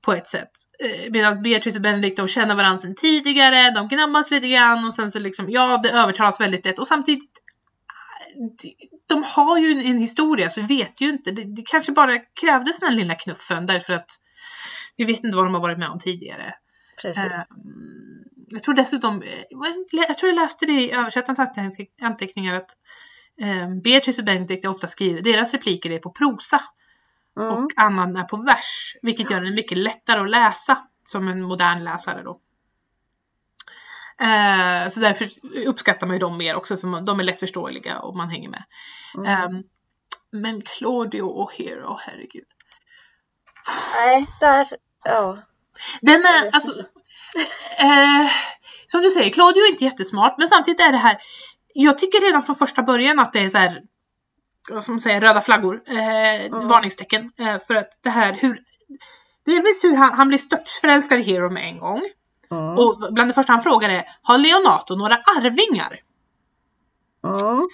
På 0.00 0.12
ett 0.12 0.26
sätt. 0.26 0.50
Eh, 0.84 1.10
Medan 1.10 1.42
Beatrice 1.42 1.76
och 1.76 1.82
Benedict 1.82 2.16
de 2.16 2.28
känner 2.28 2.54
varandra 2.54 2.78
sedan 2.78 2.94
tidigare, 2.94 3.70
de 3.70 3.88
gnabbas 3.88 4.30
lite 4.30 4.48
grann 4.48 4.84
och 4.84 4.94
sen 4.94 5.12
så 5.12 5.18
liksom, 5.18 5.50
ja 5.50 5.80
det 5.82 5.90
övertalas 5.90 6.40
väldigt 6.40 6.64
lätt 6.64 6.78
och 6.78 6.86
samtidigt 6.88 7.30
eh, 8.36 8.44
de- 9.08 9.22
har 9.22 9.58
ju 9.58 9.70
en, 9.70 9.78
en 9.86 9.98
historia 9.98 10.50
så 10.50 10.60
vi 10.60 10.76
vet 10.76 11.00
ju 11.00 11.08
inte, 11.10 11.30
det, 11.30 11.44
det 11.44 11.62
kanske 11.66 11.92
bara 11.92 12.18
krävdes 12.40 12.80
den 12.80 12.96
lilla 12.96 13.14
knuffen 13.14 13.66
därför 13.66 13.92
att 13.92 14.10
vi 14.96 15.04
vet 15.04 15.24
inte 15.24 15.36
vad 15.36 15.46
de 15.46 15.54
har 15.54 15.60
varit 15.60 15.78
med 15.78 15.88
om 15.88 15.98
tidigare. 15.98 16.54
Precis. 17.02 17.24
Ehm, 17.24 18.37
jag 18.50 18.62
tror 18.62 18.74
dessutom, 18.74 19.22
eh, 19.22 19.28
jag 19.90 20.18
tror 20.18 20.30
jag 20.30 20.36
läste 20.36 20.66
det 20.66 20.72
i 20.72 20.92
översättarens 20.92 21.38
anteck- 21.38 22.02
anteckningar 22.02 22.54
att 22.54 22.70
um, 23.42 23.80
Beatrice 23.80 24.18
och 24.18 24.24
Benedict 24.24 24.64
ofta 24.64 24.86
skriver, 24.86 25.22
deras 25.22 25.52
repliker 25.52 25.90
är 25.90 25.98
på 25.98 26.10
prosa 26.10 26.60
Mm. 27.40 27.52
och 27.64 27.72
annan 27.76 28.16
är 28.16 28.24
på 28.24 28.36
vers. 28.36 28.96
Vilket 29.02 29.30
gör 29.30 29.40
det 29.40 29.50
mycket 29.50 29.78
lättare 29.78 30.20
att 30.20 30.30
läsa 30.30 30.78
som 31.04 31.28
en 31.28 31.42
modern 31.42 31.84
läsare 31.84 32.22
då. 32.22 32.40
Eh, 34.24 34.88
så 34.88 35.00
därför 35.00 35.30
uppskattar 35.66 36.06
man 36.06 36.16
ju 36.16 36.20
dem 36.20 36.36
mer 36.38 36.54
också 36.54 36.76
för 36.76 36.86
man, 36.86 37.04
de 37.04 37.20
är 37.20 37.24
lättförståeliga 37.24 37.98
och 37.98 38.16
man 38.16 38.30
hänger 38.30 38.48
med. 38.48 38.64
Mm. 39.14 39.26
Ehm, 39.26 39.62
men 40.32 40.62
Claudio 40.62 41.22
och 41.22 41.52
Hero, 41.52 41.98
herregud. 42.00 42.46
Nej, 43.94 44.26
där, 44.40 44.66
ja. 45.04 45.38
Den 46.00 46.20
är 46.26 46.50
alltså... 46.52 46.72
Eh, 47.78 48.30
som 48.86 49.02
du 49.02 49.10
säger, 49.10 49.30
Claudio 49.30 49.62
är 49.62 49.70
inte 49.70 49.84
jättesmart 49.84 50.34
men 50.38 50.48
samtidigt 50.48 50.80
är 50.80 50.92
det 50.92 50.98
här... 50.98 51.18
Jag 51.74 51.98
tycker 51.98 52.20
redan 52.20 52.42
från 52.42 52.56
första 52.56 52.82
början 52.82 53.18
att 53.18 53.32
det 53.32 53.38
är 53.38 53.48
så 53.48 53.58
här... 53.58 53.82
Vad 54.70 54.82
ska 54.82 54.92
man 54.92 55.00
säga? 55.00 55.20
Röda 55.20 55.40
flaggor. 55.40 55.82
Eh, 55.86 56.66
Varningstecken. 56.68 57.30
Eh, 57.38 57.58
för 57.66 57.74
att 57.74 57.90
det 58.02 58.10
här 58.10 58.32
hur... 58.32 58.60
Delvis 59.46 59.84
hur 59.84 59.96
han, 59.96 60.12
han 60.12 60.28
blir 60.28 60.38
störtförälskad 60.38 61.20
i 61.20 61.22
Hero 61.22 61.50
med 61.50 61.64
en 61.64 61.78
gång. 61.78 62.02
Mm. 62.50 62.78
Och 62.78 63.12
bland 63.12 63.30
det 63.30 63.34
första 63.34 63.52
han 63.52 63.62
frågar 63.62 63.88
är 63.88 64.04
Har 64.22 64.38
Leonato 64.38 64.96
några 64.96 65.14
arvingar? 65.14 66.00
Mm. 67.24 67.68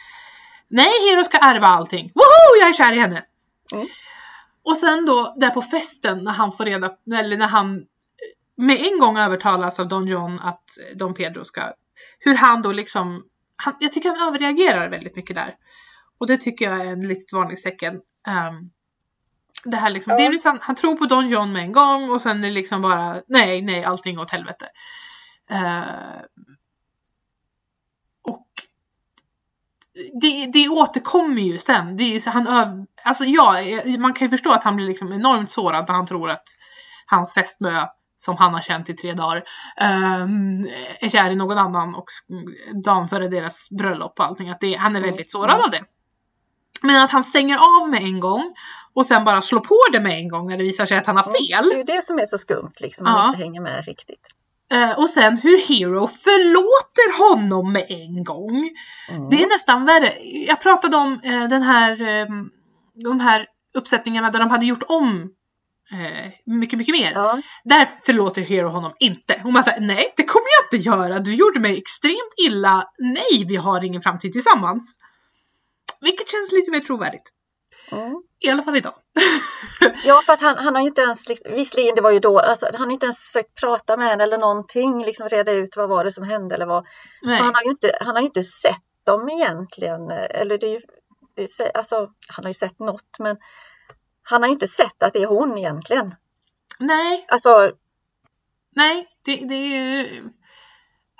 Nej, 0.69 0.91
Hero 1.11 1.25
ska 1.25 1.39
ärva 1.39 1.67
allting. 1.67 2.13
Woho! 2.15 2.61
Jag 2.61 2.69
är 2.69 2.73
kär 2.73 2.93
i 2.93 2.99
henne! 2.99 3.25
Mm. 3.73 3.87
Och 4.65 4.77
sen 4.77 5.07
då 5.07 5.35
där 5.37 5.51
på 5.51 5.63
festen 5.63 6.25
när 6.25 6.33
han 6.33 6.53
får 6.53 6.65
reda 6.65 6.91
eller 7.17 7.37
när 7.37 7.47
han 7.47 7.85
med 8.57 8.77
en 8.77 8.99
gång 9.01 9.19
övertalas 9.19 9.81
av 9.81 9.89
Don 9.89 10.07
John 10.07 10.41
att 10.41 10.65
Don 10.97 11.15
Pedro 11.15 11.45
ska, 11.45 11.73
hur 12.19 12.35
han 12.35 12.63
då 12.63 12.73
liksom, 12.73 13.25
han, 13.57 13.75
jag 13.81 13.93
tycker 13.93 14.09
han 14.09 14.29
överreagerar 14.29 14.89
väldigt 14.89 15.17
mycket 15.17 15.37
där. 15.37 15.55
Och 16.19 16.27
det 16.27 16.39
tycker 16.39 16.71
jag 16.71 16.87
är 16.87 16.93
en 16.93 17.09
litet 17.09 17.33
varningstecken. 17.33 17.95
Um, 17.95 18.71
det 19.65 19.77
här 19.77 19.91
liksom, 19.91 20.13
Ja. 20.19 20.33
han, 20.45 20.59
han 20.61 20.77
tror 20.77 20.97
på 20.97 21.07
Don 21.07 21.29
John 21.29 21.53
med 21.53 21.63
en 21.63 21.73
gång 21.73 22.11
och 22.11 22.21
sen 22.21 22.45
är 22.45 22.49
det 22.49 22.55
liksom 22.55 22.83
bara 22.83 23.23
nej, 23.27 23.63
nej, 23.63 23.85
allting 23.85 24.19
åt 24.19 24.31
helvete. 24.31 24.69
Eh, 25.51 26.21
och 28.23 28.49
det, 30.21 30.47
det 30.53 30.69
återkommer 30.69 31.43
ju 31.43 31.59
sen. 31.59 31.97
Det 31.97 32.03
är 32.03 32.13
ju 32.13 32.21
så 32.21 32.31
han 32.31 32.47
öv, 32.47 32.87
alltså 33.05 33.25
ja, 33.25 33.57
man 33.99 34.15
kan 34.15 34.27
ju 34.27 34.31
förstå 34.31 34.53
att 34.53 34.65
han 34.65 34.77
blir 34.77 34.87
liksom 34.87 35.13
enormt 35.13 35.51
sårad 35.51 35.89
när 35.89 35.95
han 35.95 36.07
tror 36.07 36.31
att 36.31 36.45
hans 37.07 37.35
fästmö 37.35 37.87
som 38.25 38.37
han 38.37 38.55
har 38.55 38.61
känt 38.61 38.91
i 38.91 38.95
tre 38.95 39.13
dagar 39.13 39.43
ehm, 39.77 40.67
är 41.01 41.09
kär 41.09 41.31
i 41.31 41.37
någon 41.37 41.59
annan 41.59 41.95
och 41.95 42.05
dagen 42.85 43.09
före 43.09 43.29
deras 43.29 43.69
bröllop 43.71 44.19
och 44.19 44.25
allting. 44.25 44.51
Att 44.51 44.61
det, 44.61 44.75
han 44.75 44.97
är 44.97 45.01
väldigt 45.01 45.31
sårad 45.31 45.61
av 45.61 45.71
det. 45.71 45.81
Men 46.83 47.05
att 47.05 47.11
han 47.11 47.25
stänger 47.25 47.57
av 47.57 47.89
med 47.89 48.03
en 48.03 48.21
gång 48.21 48.55
och 48.95 49.07
sen 49.07 49.25
bara 49.25 49.43
slår 49.43 49.61
på 49.61 49.79
det 49.93 50.01
med 50.01 50.19
en 50.19 50.29
gång 50.29 50.49
när 50.49 50.57
det 50.57 50.65
visar 50.65 50.87
sig 50.87 50.99
att 50.99 51.07
han 51.07 51.17
har 51.17 51.25
fel. 51.25 51.69
Det 51.69 51.75
är 51.75 51.79
ju 51.79 51.85
det 51.85 52.05
som 52.05 52.19
är 52.19 52.27
så 52.27 52.39
skumt, 52.39 52.73
liksom, 52.81 53.05
man 53.05 53.15
Ja. 53.19 53.27
inte 53.29 53.39
hänger 53.39 53.61
med 53.61 53.85
riktigt. 53.85 54.29
Eh, 54.73 54.99
och 54.99 55.11
sen 55.11 55.39
hur 55.39 55.59
Hero 55.69 56.07
förlåter 56.07 57.29
honom 57.29 57.73
med 57.73 57.87
en 57.89 58.25
gång. 58.25 58.71
Mm. 59.11 59.31
Det 59.31 59.43
är 59.43 59.47
nästan 59.49 59.85
värre. 59.85 60.13
Jag 60.47 60.61
pratade 60.61 60.97
om 60.97 61.21
eh, 61.25 61.49
den 61.49 61.63
här, 61.63 61.93
eh, 62.21 62.27
de 63.05 63.21
här 63.21 63.47
uppsättningarna 63.75 64.31
där 64.31 64.39
de 64.39 64.51
hade 64.51 64.67
gjort 64.67 64.83
om 64.89 65.31
eh, 65.93 66.33
mycket, 66.47 66.79
mycket 66.79 66.93
mer. 66.93 67.13
Ja, 67.15 67.41
Där 67.65 67.89
förlåter 68.07 68.43
Hero 68.43 68.69
honom 68.69 68.93
inte. 69.01 69.41
Hon 69.43 69.53
bara 69.53 69.63
såhär, 69.65 69.81
nej 69.81 70.15
det 70.17 70.25
kommer 70.25 70.47
jag 70.61 70.79
inte 70.79 70.89
göra. 70.89 71.19
Du 71.21 71.35
gjorde 71.35 71.61
mig 71.61 71.79
extremt 71.79 72.35
illa. 72.47 72.85
Nej, 72.99 73.45
vi 73.49 73.57
har 73.57 73.85
ingen 73.85 74.03
framtid 74.03 74.33
tillsammans. 74.33 74.99
Vilket 76.01 76.29
känns 76.29 76.53
lite 76.53 76.71
mer 76.71 76.81
trovärdigt. 76.81 77.23
mm. 77.93 78.23
I 78.41 78.51
alla 78.51 78.63
fall 78.63 78.77
idag. 78.77 78.95
ja 80.05 80.21
för 80.27 80.33
att 80.33 80.41
han, 80.43 80.57
han 80.59 80.75
har 80.75 80.83
ju 80.83 80.89
inte 80.89 81.01
ens, 81.01 81.29
liksom, 81.29 81.53
visserligen 81.53 81.95
det 81.95 82.01
var 82.03 82.11
ju 82.11 82.19
då, 82.19 82.39
alltså, 82.39 82.67
han 82.73 82.85
har 82.85 82.93
inte 82.93 83.07
ens 83.07 83.21
försökt 83.25 83.55
prata 83.61 83.97
med 83.97 84.07
henne 84.09 84.23
eller 84.23 84.39
någonting, 84.39 85.05
liksom 85.05 85.29
reda 85.29 85.53
ut 85.53 85.77
vad 85.77 85.89
var 85.89 86.05
det 86.05 86.13
som 86.13 86.25
hände 86.25 86.55
eller 86.55 86.67
vad. 86.67 86.87
Han 87.39 87.55
har 87.55 87.63
ju 87.63 87.71
inte, 87.71 87.99
han 88.01 88.15
har 88.15 88.21
ju 88.21 88.27
inte 88.27 88.43
sett 88.43 88.83
dem 89.07 89.29
egentligen, 89.29 90.11
eller 90.11 90.59
det 90.59 90.67
är 90.67 90.71
ju, 90.71 90.81
det 91.37 91.43
är, 91.43 91.47
se- 91.47 91.71
alltså 91.75 91.97
han 92.29 92.45
har 92.45 92.51
ju 92.51 92.55
sett 92.55 92.79
något 92.79 93.19
men 93.19 93.37
han 94.25 94.43
har 94.43 94.51
inte 94.51 94.69
sett 94.69 95.03
att 95.03 95.13
det 95.13 95.23
är 95.23 95.27
hon 95.27 95.59
egentligen. 95.59 96.15
nej, 96.79 97.27
Alltså, 97.29 97.73
nej, 98.77 99.07
det, 99.25 99.37
det 99.37 99.55
är 99.55 99.67
ju... 99.67 100.09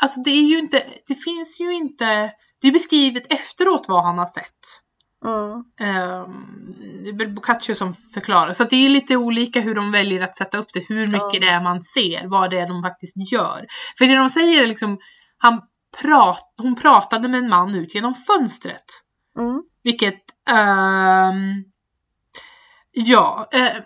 Alltså 0.03 0.21
det 0.21 0.31
är 0.31 0.43
ju 0.43 0.59
inte, 0.59 0.83
det 1.07 1.15
finns 1.15 1.61
ju 1.61 1.73
inte, 1.75 2.33
det 2.61 2.69
är 2.69 2.73
beskrivet 2.73 3.33
efteråt 3.33 3.85
vad 3.89 4.05
han 4.05 4.19
har 4.19 4.27
sett. 4.27 4.61
mm, 5.25 5.65
Um, 5.81 6.75
det 7.05 7.25
är 7.25 7.35
Boccaccio 7.35 7.75
som 7.75 7.95
förklarar. 7.95 8.53
Så 8.53 8.65
det 8.65 8.77
är 8.77 8.89
lite 8.89 9.17
olika 9.17 9.61
hur 9.61 9.75
de 9.75 9.93
väljer 9.93 10.21
att 10.23 10.37
sätta 10.37 10.59
upp 10.59 10.73
det. 10.73 10.85
Hur 10.89 11.07
mycket 11.07 11.35
Ja. 11.35 11.41
det 11.41 11.49
är 11.49 11.61
man 11.63 11.83
ser. 11.83 12.27
Vad 12.29 12.51
det 12.51 12.59
är 12.59 12.69
de 12.69 12.83
faktiskt 12.83 13.33
gör. 13.33 13.67
För 13.99 14.05
det 14.07 14.15
de 14.17 14.29
säger 14.29 14.63
är 14.63 14.67
liksom. 14.67 14.99
Han 15.39 15.61
prat, 16.01 16.55
hon 16.57 16.75
pratade 16.77 17.29
med 17.29 17.39
en 17.39 17.49
man 17.49 17.75
ut 17.75 17.95
genom 17.95 18.15
fönstret. 18.15 18.85
Mm. 19.39 19.63
Vilket, 19.83 20.23
ehm, 20.51 21.65
ja, 22.95 23.49
eh, 23.53 23.77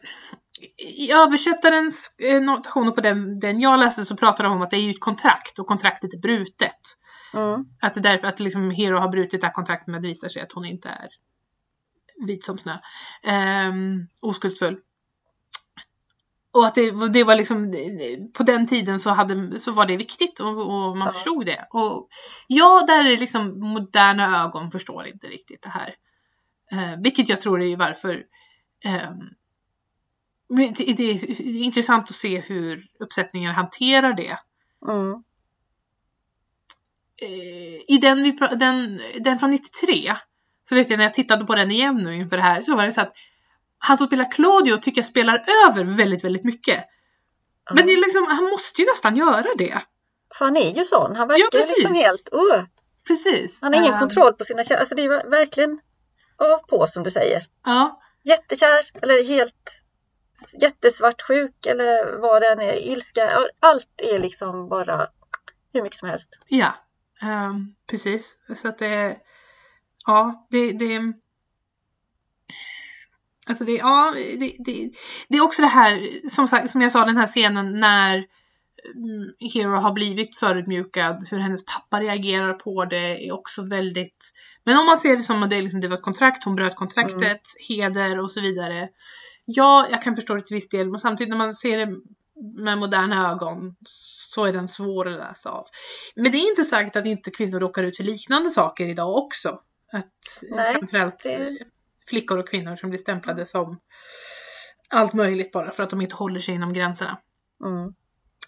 i 0.79 1.13
översättarens 1.13 2.13
eh, 2.19 2.41
notationer 2.41 2.93
på 2.93 3.01
den, 3.01 3.39
den 3.39 3.61
jag 3.61 3.81
läste 3.81 4.05
så 4.05 4.17
pratar 4.17 4.45
de 4.45 4.53
om 4.53 4.63
att 4.63 4.71
det 4.71 4.77
är 4.77 4.81
ju 4.81 4.91
ett 4.91 5.01
kontrakt 5.01 5.59
och 5.59 5.67
kontraktet 5.67 6.15
är 6.15 6.19
brutet. 6.19 6.81
Mm. 7.35 7.65
Att 7.83 7.95
det 7.95 8.01
är 8.01 8.03
därför 8.03 8.29
att 8.29 8.41
liksom 8.41 8.71
Hero 8.71 8.99
har 8.99 9.09
brutit 9.09 9.41
det 9.41 9.47
här 9.47 9.55
kontraktet 9.55 9.87
med 9.87 9.97
att 9.97 10.03
det 10.03 10.09
visar 10.09 10.29
sig 10.29 10.43
att 10.43 10.53
hon 10.53 10.65
inte 10.65 10.89
är 10.89 11.09
vit 12.27 12.45
som 12.45 12.59
snö. 12.59 12.79
Um, 13.69 14.09
oskuldsfull. 14.23 14.79
Och 16.53 16.67
att 16.67 16.75
det, 16.75 17.09
det 17.09 17.25
var 17.25 17.37
liksom, 17.37 17.75
på 18.35 18.43
den 18.43 18.67
tiden 18.67 19.01
så, 19.01 19.11
hade, 19.11 19.61
så 19.61 19.73
var 19.73 19.87
det 19.87 19.97
viktigt 19.97 20.41
och, 20.41 20.49
och 20.49 20.99
man 20.99 21.07
Ja. 21.07 21.11
förstod 21.11 21.47
det. 21.47 21.67
Och 21.71 22.09
ja, 22.47 22.85
där 22.87 23.05
är 23.05 23.11
det 23.11 23.17
liksom 23.17 23.61
moderna 23.61 24.45
ögon 24.45 24.71
förstår 24.71 25.07
inte 25.07 25.27
riktigt 25.27 25.63
det 25.63 25.69
här. 25.69 25.95
Eh, 26.73 27.01
vilket 27.03 27.29
jag 27.29 27.41
tror 27.41 27.63
är 27.63 27.77
varför 27.77 28.23
men 30.49 30.75
det, 30.75 30.95
det, 30.97 31.11
är, 31.11 31.41
intressant 31.41 32.05
att 32.05 32.15
se 32.15 32.41
hur 32.41 32.87
uppsättningar 32.99 33.53
hanterar 33.53 34.13
det. 34.13 34.39
Mm. 34.89 35.13
eh, 37.23 37.95
i 37.95 37.99
den, 38.01 38.23
vi 38.23 38.39
den, 38.57 39.01
den 39.21 39.39
från 39.39 39.51
93 39.51 40.17
så 40.69 40.75
vet 40.75 40.91
jag 40.91 40.97
när 40.97 41.05
jag 41.05 41.15
tittade 41.15 41.45
på 41.45 41.55
den 41.55 41.71
igen 41.71 41.97
nu 41.97 42.17
inför 42.17 42.37
det 42.37 42.43
här 42.43 42.61
så 42.61 42.77
var 42.77 42.87
det 42.87 42.93
så 42.93 43.01
att 43.01 43.13
han 43.79 43.99
som 43.99 44.07
spelar 44.07 44.31
Claudio 44.31 44.77
tycker 44.77 44.99
jag 44.99 45.07
spelar 45.07 45.45
över 45.67 45.85
väldigt, 45.85 46.25
väldigt 46.25 46.45
mycket. 46.45 46.85
Men 47.75 47.87
det 47.87 47.93
är 47.93 47.97
liksom, 47.97 48.27
han 48.29 48.45
måste 48.45 48.83
ju 48.83 48.87
nästan 48.89 49.17
göra 49.17 49.55
det. 49.59 49.83
För 50.35 50.45
han 50.45 50.57
är 50.57 50.71
ju 50.71 50.85
sån. 50.85 51.17
Han 51.17 51.29
verkar 51.29 51.59
Ja, 51.59 51.65
liksom 51.69 51.95
helt... 51.95 52.29
Uh, 52.33 52.65
Precis. 53.07 53.59
han 53.61 53.75
har 53.75 53.81
ingen 53.81 53.93
Ehm, 53.93 54.01
kontroll 54.01 54.33
på 54.33 54.45
sina 54.45 54.59
känslor. 54.59 54.79
Alltså 54.79 54.95
det 54.95 55.03
är 55.03 55.31
verkligen 55.31 55.81
av 56.37 56.59
på 56.59 56.87
som 56.87 57.03
du 57.03 57.11
säger. 57.11 57.43
Ja, 57.65 58.01
Jättekär 58.23 59.03
eller 59.03 59.25
helt 59.25 59.85
jättesvartsjuk 60.61 61.67
eller 61.67 62.19
vad 62.19 62.43
det 62.43 62.49
än 62.49 62.61
är. 62.61 62.75
Ilska. 62.75 63.31
Allt 63.61 64.01
är 64.15 64.19
liksom 64.19 64.69
bara 64.69 65.07
hur 65.73 65.83
mycket 65.83 65.99
som 65.99 66.09
helst. 66.09 66.41
ja. 66.49 66.75
um, 67.23 67.75
precis. 67.87 68.27
Så 68.63 68.69
att 68.69 68.79
det, 68.79 69.17
ja, 70.07 70.47
det, 70.51 70.73
det 70.73 71.13
Alltså 73.49 73.65
det, 73.65 73.73
ja, 73.73 74.15
det, 74.17 74.57
det, 74.59 74.91
det 75.29 75.37
är 75.37 75.43
också 75.45 75.63
det 75.63 75.69
här, 75.69 76.29
som, 76.29 76.69
som 76.69 76.81
jag 76.81 76.93
sa, 76.93 77.05
den 77.05 77.17
här 77.17 77.27
scenen 77.27 77.81
när 77.81 78.25
Hero 79.55 79.77
har 79.81 79.93
blivit 79.93 80.37
förödmjukad, 80.37 81.27
hur 81.31 81.39
hennes 81.39 81.65
pappa 81.65 82.01
reagerar 82.01 82.53
på 82.55 82.85
det 82.85 83.27
är 83.29 83.33
också 83.33 83.63
väldigt... 83.63 84.33
Men 84.65 84.79
om 84.79 84.87
man 84.87 84.99
ser 84.99 85.17
det 85.17 85.23
som 85.23 85.43
att 85.43 85.51
det, 85.51 85.63
liksom, 85.63 85.81
det 85.81 85.89
var 85.89 85.97
ett 85.97 86.03
kontrakt, 86.03 86.45
hon 86.45 86.55
bröt 86.55 86.77
kontraktet, 86.77 87.41
heder 87.69 88.19
och 88.21 88.31
så 88.31 88.41
vidare. 88.41 88.89
Ja, 89.45 89.87
jag 89.91 90.03
kan 90.03 90.15
förstå 90.17 90.35
det 90.35 90.43
till 90.43 90.55
viss 90.55 90.69
del, 90.69 90.91
men 90.91 91.01
samtidigt 91.01 91.31
när 91.31 91.37
man 91.37 91.55
ser 91.55 91.79
det 91.79 91.97
med 92.63 92.79
moderna 92.79 93.31
ögon 93.33 93.77
så 94.35 94.45
är 94.45 94.53
den 94.53 94.69
svår 94.69 95.09
att 95.09 95.19
läsa 95.19 95.51
av. 95.51 95.65
Men 96.17 96.33
det 96.33 96.39
är 96.39 96.51
inte 96.51 96.65
sagt 96.65 96.97
att 96.97 97.07
inte 97.07 97.31
kvinnor 97.31 97.61
råkar 97.61 97.83
ut 97.83 97.97
för 97.97 98.05
liknande 98.05 98.51
saker 98.51 98.89
idag 98.89 99.17
också. 99.17 99.49
Att 99.93 100.13
Nej, 100.51 100.75
framförallt 100.75 101.23
det- 101.23 101.59
flickor 102.09 102.39
och 102.39 102.49
kvinnor 102.49 102.77
som 102.77 102.91
blir 102.91 102.99
stämplade 103.01 103.47
som 103.47 103.81
allt 104.89 105.13
möjligt 105.13 105.53
bara 105.53 105.71
för 105.71 105.83
att 105.83 105.91
de 105.91 106.01
inte 106.01 106.15
håller 106.15 106.41
sig 106.41 106.55
inom 106.55 106.73
gränserna. 106.73 107.19
Mm, 107.65 107.95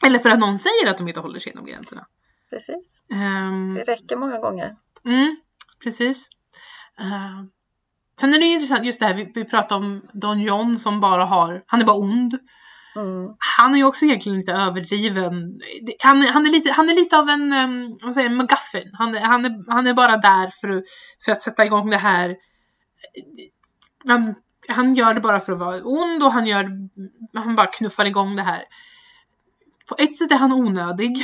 Eller 0.07 0.18
för 0.18 0.30
att 0.30 0.38
någon 0.38 0.59
säger 0.59 0.90
att 0.90 0.98
de 0.98 1.09
inte 1.09 1.20
håller 1.20 1.38
sig 1.38 1.53
inom 1.53 1.64
gränserna. 1.66 2.07
precis. 2.51 3.03
Ehm, 3.12 3.74
Det 3.74 3.82
räcker 3.82 4.16
många 4.16 4.38
gånger. 4.38 4.76
mm, 5.05 5.36
precis. 5.82 6.28
Ehm, 7.01 7.51
sen 8.20 8.34
är 8.34 8.38
det 8.38 8.44
ju 8.46 8.53
intressant 8.55 8.84
just 8.84 9.01
det 9.01 9.07
här, 9.07 9.14
vi, 9.14 9.32
vi 9.34 9.44
pratar 9.44 9.76
om 9.76 10.03
Don 10.12 10.40
John 10.40 10.78
som 10.78 11.01
bara 11.01 11.24
har, 11.24 11.62
han 11.66 11.80
är 11.80 11.84
bara 11.84 11.96
ond. 11.96 12.38
Mm, 12.96 13.34
Han 13.59 13.72
är 13.74 13.78
ju 13.78 13.84
också 13.84 14.05
egentligen 14.05 14.38
lite 14.38 14.53
överdriven. 14.53 15.61
Han, 15.98 16.22
är- 16.22 16.32
han, 16.32 16.46
är, 16.46 16.51
lite, 16.51 16.72
han 16.72 16.88
är 16.88 16.94
lite 16.94 17.18
av 17.18 17.28
en, 17.28 17.53
um, 17.53 17.98
vad 18.03 18.14
säger 18.14 18.30
McGuffin. 18.30 18.90
Han, 18.92 19.14
är- 19.14 19.20
han, 19.20 19.44
är, 19.44 19.72
han 19.72 19.86
är 19.86 19.94
bara 19.94 20.16
där 20.16 20.51
för, 20.61 20.82
för 21.24 21.32
att 21.32 21.42
sätta 21.42 21.64
igång 21.64 21.90
det 21.90 21.96
här. 21.96 22.36
Han, 24.07 24.34
han 24.68 24.94
gör 24.94 25.14
det 25.14 25.20
bara 25.20 25.40
för 25.40 25.53
att 25.53 25.59
vara 25.59 25.80
ond 25.84 26.22
och 26.22 26.32
han, 26.32 26.46
gör, 26.46 26.70
han 27.34 27.55
bara 27.57 27.66
knuffar 27.66 28.05
igång 28.07 28.36
det 28.36 28.42
här. 28.42 28.64
På 29.91 29.97
ett 29.99 30.16
sätt 30.16 30.32
är 30.32 30.36
han 30.36 30.53
onödig. 30.53 31.16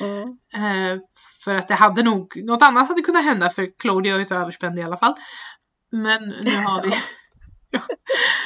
mm. 0.00 0.28
Eh, 0.54 1.00
för 1.44 1.54
att 1.54 1.68
det 1.68 1.74
hade 1.74 2.02
nog, 2.02 2.44
något 2.44 2.62
annat 2.62 2.88
hade 2.88 3.02
kunnat 3.02 3.24
hända 3.24 3.50
för 3.50 3.78
Claudia 3.78 4.14
är 4.14 4.18
ju 4.18 4.36
överspänd 4.36 4.78
i 4.78 4.82
alla 4.82 4.96
fall. 4.96 5.14
Men 5.90 6.28
nu 6.28 6.56
har 6.56 6.82
vi, 6.82 6.92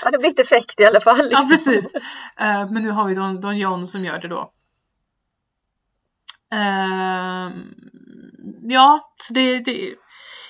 Ja, 0.04 0.10
det 0.10 0.18
blir 0.18 0.30
ett 0.30 0.38
effekt 0.38 0.80
i 0.80 0.84
alla 0.84 1.00
fall. 1.00 1.28
ja 1.30 1.40
Liksom. 1.40 1.48
precis. 1.74 1.94
Eh, 2.36 2.70
men 2.70 2.82
nu 2.82 2.90
har 2.90 3.08
vi 3.08 3.14
Don, 3.14 3.40
Don 3.40 3.58
John 3.58 3.86
som 3.86 4.04
gör 4.04 4.18
det 4.18 4.28
då. 4.28 4.52
Ehm, 6.52 7.74
ja, 8.62 9.14
så 9.22 9.34
det, 9.34 9.58
det, 9.58 9.94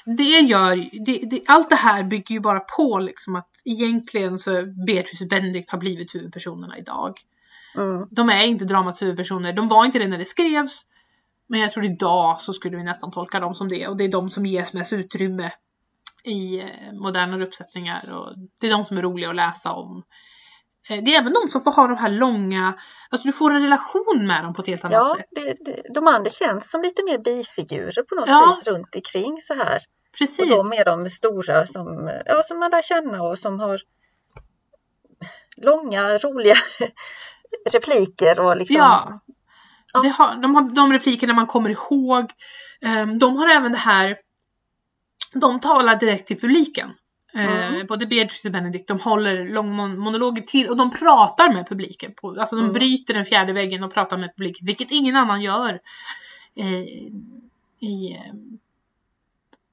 det 0.05 0.22
gör 0.40 0.76
det, 1.07 1.30
det, 1.30 1.43
allt 1.49 1.70
det 1.70 1.76
här 1.76 2.05
bygger 2.05 2.34
ju 2.34 2.40
bara 2.40 2.61
på 2.61 2.99
liksom 2.99 3.36
att 3.36 3.49
egentligen 3.64 4.38
så 4.38 4.51
Beatrice 4.86 5.20
och 5.20 5.28
Benedict 5.28 5.70
har 5.70 5.78
blivit 5.78 6.14
huvudpersonerna 6.14 6.78
idag. 6.78 7.20
Mm, 7.77 8.09
De 8.11 8.29
är 8.31 8.43
inte 8.45 8.64
dramats 8.64 9.03
huvudpersoner, 9.03 9.53
de 9.53 9.68
var 9.68 9.85
inte 9.85 9.99
det 9.99 10.09
när 10.09 10.18
det 10.18 10.25
skrevs. 10.25 10.83
Men 11.49 11.61
jag 11.61 11.73
tror 11.73 11.85
idag 11.85 12.41
så 12.41 12.53
skulle 12.53 12.77
vi 12.77 12.85
nästan 12.85 13.11
tolka 13.11 13.41
dem 13.41 13.55
som 13.55 13.68
det 13.68 13.89
och 13.89 13.97
det 13.97 14.05
är 14.05 14.09
de 14.09 14.31
som 14.31 14.47
ges 14.47 14.73
mest 14.73 14.93
utrymme 14.93 15.53
i 16.25 16.59
eh, 16.61 16.93
modernare 16.93 17.45
uppsättningar 17.47 18.12
och 18.12 18.35
det 18.61 18.66
är 18.66 18.70
de 18.70 18.85
som 18.85 18.99
är 18.99 19.03
roliga 19.03 19.31
att 19.31 19.37
läsa 19.37 19.73
om. 19.73 20.03
Eh, 20.91 21.03
Det 21.05 21.14
är 21.14 21.20
även 21.20 21.33
de 21.33 21.49
som 21.51 21.62
får 21.64 21.70
ha 21.73 21.87
de 21.87 21.97
här 21.97 22.09
långa, 22.09 22.75
alltså 23.11 23.27
du 23.29 23.33
får 23.33 23.51
en 23.55 23.62
relation 23.62 24.27
med 24.27 24.45
dem 24.45 24.55
på 24.55 24.62
ett 24.62 24.68
helt 24.68 24.85
annat 24.85 24.95
Ja, 24.95 25.16
sätt. 25.18 25.57
det, 25.64 25.83
de 25.95 26.07
andra 26.07 26.31
känns 26.31 26.70
som 26.70 26.83
lite 26.83 27.03
mer 27.05 27.18
bifigurer 27.18 28.03
på 28.03 28.14
något 28.14 28.29
Ja. 28.29 28.47
vis 28.57 28.66
runt 28.68 28.95
omkring 28.95 29.37
så 29.41 29.55
här. 29.55 29.77
Och 29.77 30.18
Precis. 30.18 30.49
de 30.51 30.73
är 30.73 30.85
de 30.85 31.09
stora 31.11 31.66
som, 31.66 32.11
ja, 32.27 32.43
som 32.43 32.59
man 32.59 32.70
lär 32.70 32.83
känna 32.83 33.23
och 33.23 33.39
som 33.39 33.61
har 33.61 33.81
långa, 35.57 36.18
roliga 36.18 36.55
repliker 37.72 38.40
och 38.40 38.57
liksom. 38.57 38.76
Ja. 38.76 39.20
Ja. 39.92 40.00
Har, 40.18 40.36
de 40.42 40.55
har 40.55 40.62
de 40.62 40.92
replikerna 40.92 41.34
man 41.34 41.46
kommer 41.46 41.70
ihåg. 41.70 42.30
Ehm, 42.80 43.18
De 43.18 43.36
har 43.36 43.48
även 43.48 43.72
det 43.72 43.78
här, 43.78 44.16
de 45.32 45.61
talar 45.61 45.96
direkt 45.96 46.26
till 46.26 46.40
publiken. 46.40 46.90
Eh, 47.34 47.68
Mm. 47.74 47.86
Både 47.86 48.07
Beatrice 48.07 48.44
och 48.44 48.50
Benedict, 48.53 48.88
de 48.88 49.00
håller 49.00 49.44
långmonologer 49.48 50.42
till 50.42 50.68
och 50.68 50.76
de 50.76 50.90
pratar 50.90 51.53
med 51.53 51.68
publiken. 51.68 52.12
På, 52.16 52.40
alltså 52.40 52.57
de 52.57 52.62
Mm. 52.62 52.72
bryter 52.72 53.14
den 53.14 53.24
fjärde 53.24 53.53
väggen 53.53 53.84
och 53.84 53.94
pratar 53.94 54.16
med 54.18 54.36
publiken, 54.36 54.66
vilket 54.66 54.90
ingen 54.90 55.16
annan 55.16 55.42
gör 55.42 55.80
eh, 56.57 56.82
i, 57.80 58.12
eh, 58.16 58.34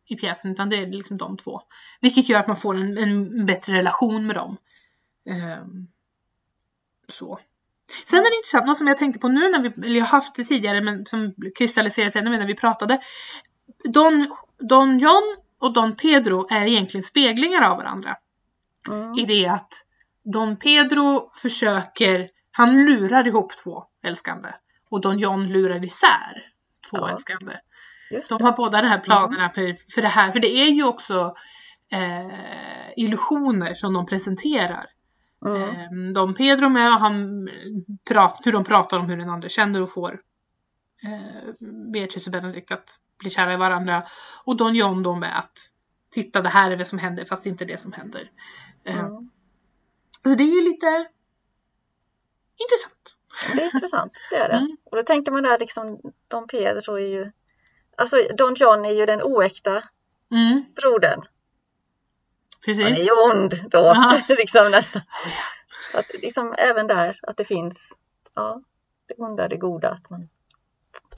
i 0.07 0.15
pjäsen, 0.15 0.51
utan 0.51 0.69
det 0.69 0.75
är 0.75 0.87
liksom 0.87 1.17
de 1.17 1.37
två. 1.37 1.61
Vilket 2.01 2.29
gör 2.29 2.39
att 2.39 2.47
man 2.47 2.55
får 2.57 2.75
en, 2.77 2.97
en 2.97 3.45
bättre 3.45 3.73
relation 3.73 4.27
med 4.27 4.35
dem. 4.35 4.57
Ehm, 5.29 5.87
så. 7.07 7.39
Sen 8.05 8.19
är 8.19 8.29
det 8.29 8.35
intressant, 8.35 8.65
något 8.67 8.77
som 8.77 8.87
jag 8.87 8.97
tänkte 8.97 9.19
på 9.19 9.27
nu 9.27 9.49
när 9.49 9.59
vi, 9.61 9.67
eller 9.87 9.95
jag 9.99 10.05
har 10.05 10.11
haft 10.11 10.35
det 10.35 10.43
tidigare 10.43 10.81
men 10.81 11.05
som 11.05 11.33
kristalliserades 11.57 12.15
ännu 12.15 12.29
mer 12.29 12.37
när 12.37 12.47
vi 12.47 12.55
pratade. 12.55 12.99
Don, 13.93 14.27
Don 14.69 14.99
John 14.99 15.35
och 15.59 15.73
Don 15.73 15.95
Pedro 15.95 16.47
är 16.49 16.65
egentligen 16.65 17.03
speglingar 17.03 17.61
av 17.61 17.77
varandra. 17.77 18.15
Mm, 18.87 19.13
I 19.19 19.25
det 19.25 19.47
att 19.47 19.73
Don 20.33 20.57
Pedro 20.57 21.31
försöker, 21.35 22.27
han 22.51 22.85
lurar 22.85 23.27
ihop 23.27 23.57
två 23.63 23.83
älskande. 24.03 24.49
Och 24.89 25.01
Don 25.01 25.19
John 25.19 25.47
lurar 25.47 25.85
isär 25.85 26.43
två 26.89 26.97
Ja. 26.97 27.09
älskande. 27.09 27.53
just 28.11 28.29
De 28.29 28.37
det. 28.37 28.43
har 28.43 28.51
båda 28.51 28.81
de 28.81 28.87
här 28.87 28.99
planerna 28.99 29.49
för, 29.49 29.75
för 29.93 30.01
det 30.01 30.07
här. 30.07 30.31
För 30.31 30.39
det 30.39 30.47
är 30.61 30.69
ju 30.69 30.83
också 30.83 31.35
eh, 31.91 32.89
illusioner 32.97 33.73
som 33.73 33.93
de 33.93 34.05
presenterar. 34.05 34.85
Mm, 35.45 36.13
De 36.13 36.33
Pedro 36.35 36.69
med 36.69 36.93
och 36.93 36.99
han 36.99 37.49
prat, 38.07 38.41
hur 38.43 38.51
de 38.51 38.63
pratar 38.63 38.99
om 38.99 39.09
hur 39.09 39.17
den 39.17 39.29
andra 39.29 39.49
känner 39.49 39.81
och 39.81 39.93
får 39.93 40.21
eh, 41.03 41.53
Beatrice 41.93 42.27
och 42.27 42.31
Benedict 42.31 42.71
att 42.71 42.99
bli 43.19 43.29
kära 43.29 43.53
i 43.53 43.57
varandra. 43.57 44.03
Och 44.45 44.57
Don 44.57 44.75
John 44.75 45.03
då 45.03 45.15
med 45.15 45.39
att 45.39 45.57
titta 46.11 46.41
det 46.41 46.49
här 46.49 46.71
är 46.71 46.77
det 46.77 46.85
som 46.85 46.99
händer 46.99 47.25
fast 47.25 47.43
det 47.43 47.49
inte 47.49 47.63
är 47.63 47.67
det 47.67 47.77
som 47.77 47.91
händer. 47.91 48.31
Eh, 48.83 48.99
mm. 48.99 49.29
Så 50.23 50.35
det 50.35 50.43
är 50.43 50.55
ju 50.55 50.61
lite 50.61 51.07
intressant. 52.57 53.17
Det 53.55 53.63
är 53.63 53.75
intressant, 53.75 54.13
det 54.31 54.37
är 54.37 54.49
det. 54.49 54.57
Mm. 54.57 54.77
Och 54.83 54.97
då 54.97 55.03
tänker 55.03 55.31
man 55.31 55.43
där 55.43 55.59
liksom, 55.59 56.01
Don 56.27 56.47
Pedro 56.47 56.93
är 56.93 57.07
ju, 57.07 57.31
alltså 57.97 58.15
Don 58.37 58.53
John 58.57 58.85
är 58.85 58.91
ju 58.91 59.05
den 59.05 59.21
oäkta 59.21 59.83
Mm, 60.31 60.65
brodern. 60.75 61.21
Precis. 62.65 62.83
Han 62.83 62.93
är 62.93 63.03
ju 63.03 63.11
ond 63.11 63.69
då, 63.71 63.95
liksom 64.37 64.71
nästan. 64.71 65.01
Så 65.91 65.97
Att, 65.97 66.05
liksom 66.13 66.55
även 66.57 66.87
där, 66.87 67.19
att 67.21 67.37
det 67.37 67.45
finns, 67.45 67.97
ja, 68.35 68.61
det 69.07 69.13
onda, 69.23 69.47
det 69.47 69.57
goda, 69.57 69.89
att 69.89 70.09
man 70.09 70.29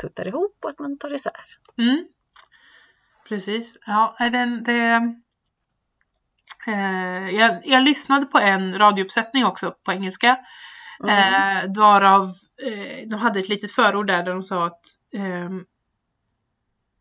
tuttar 0.02 0.28
ihop 0.28 0.58
och 0.62 0.70
att 0.70 0.80
man 0.80 0.98
tar 0.98 1.14
isär. 1.14 1.44
Mm. 1.78 2.08
precis. 3.28 3.74
Ja, 3.86 4.16
den, 4.20 4.64
det, 4.64 5.16
eh, 6.68 7.30
jag, 7.30 7.62
jag 7.64 7.84
lyssnade 7.84 8.26
på 8.26 8.39
en 8.39 8.78
radiouppsättning 8.78 9.46
också 9.46 9.76
på 9.84 9.92
engelska. 9.92 10.38
Mm. 11.04 11.18
Eh, 11.18 11.76
varav 11.78 12.24
eh, 12.64 13.08
de 13.08 13.16
hade 13.16 13.39
ett 13.39 13.50
litet 13.50 13.72
förord 13.72 14.08
där, 14.08 14.24
där 14.24 14.32
de 14.32 14.44
sa 14.44 14.66
att 14.68 14.86
ehm, 15.14 15.66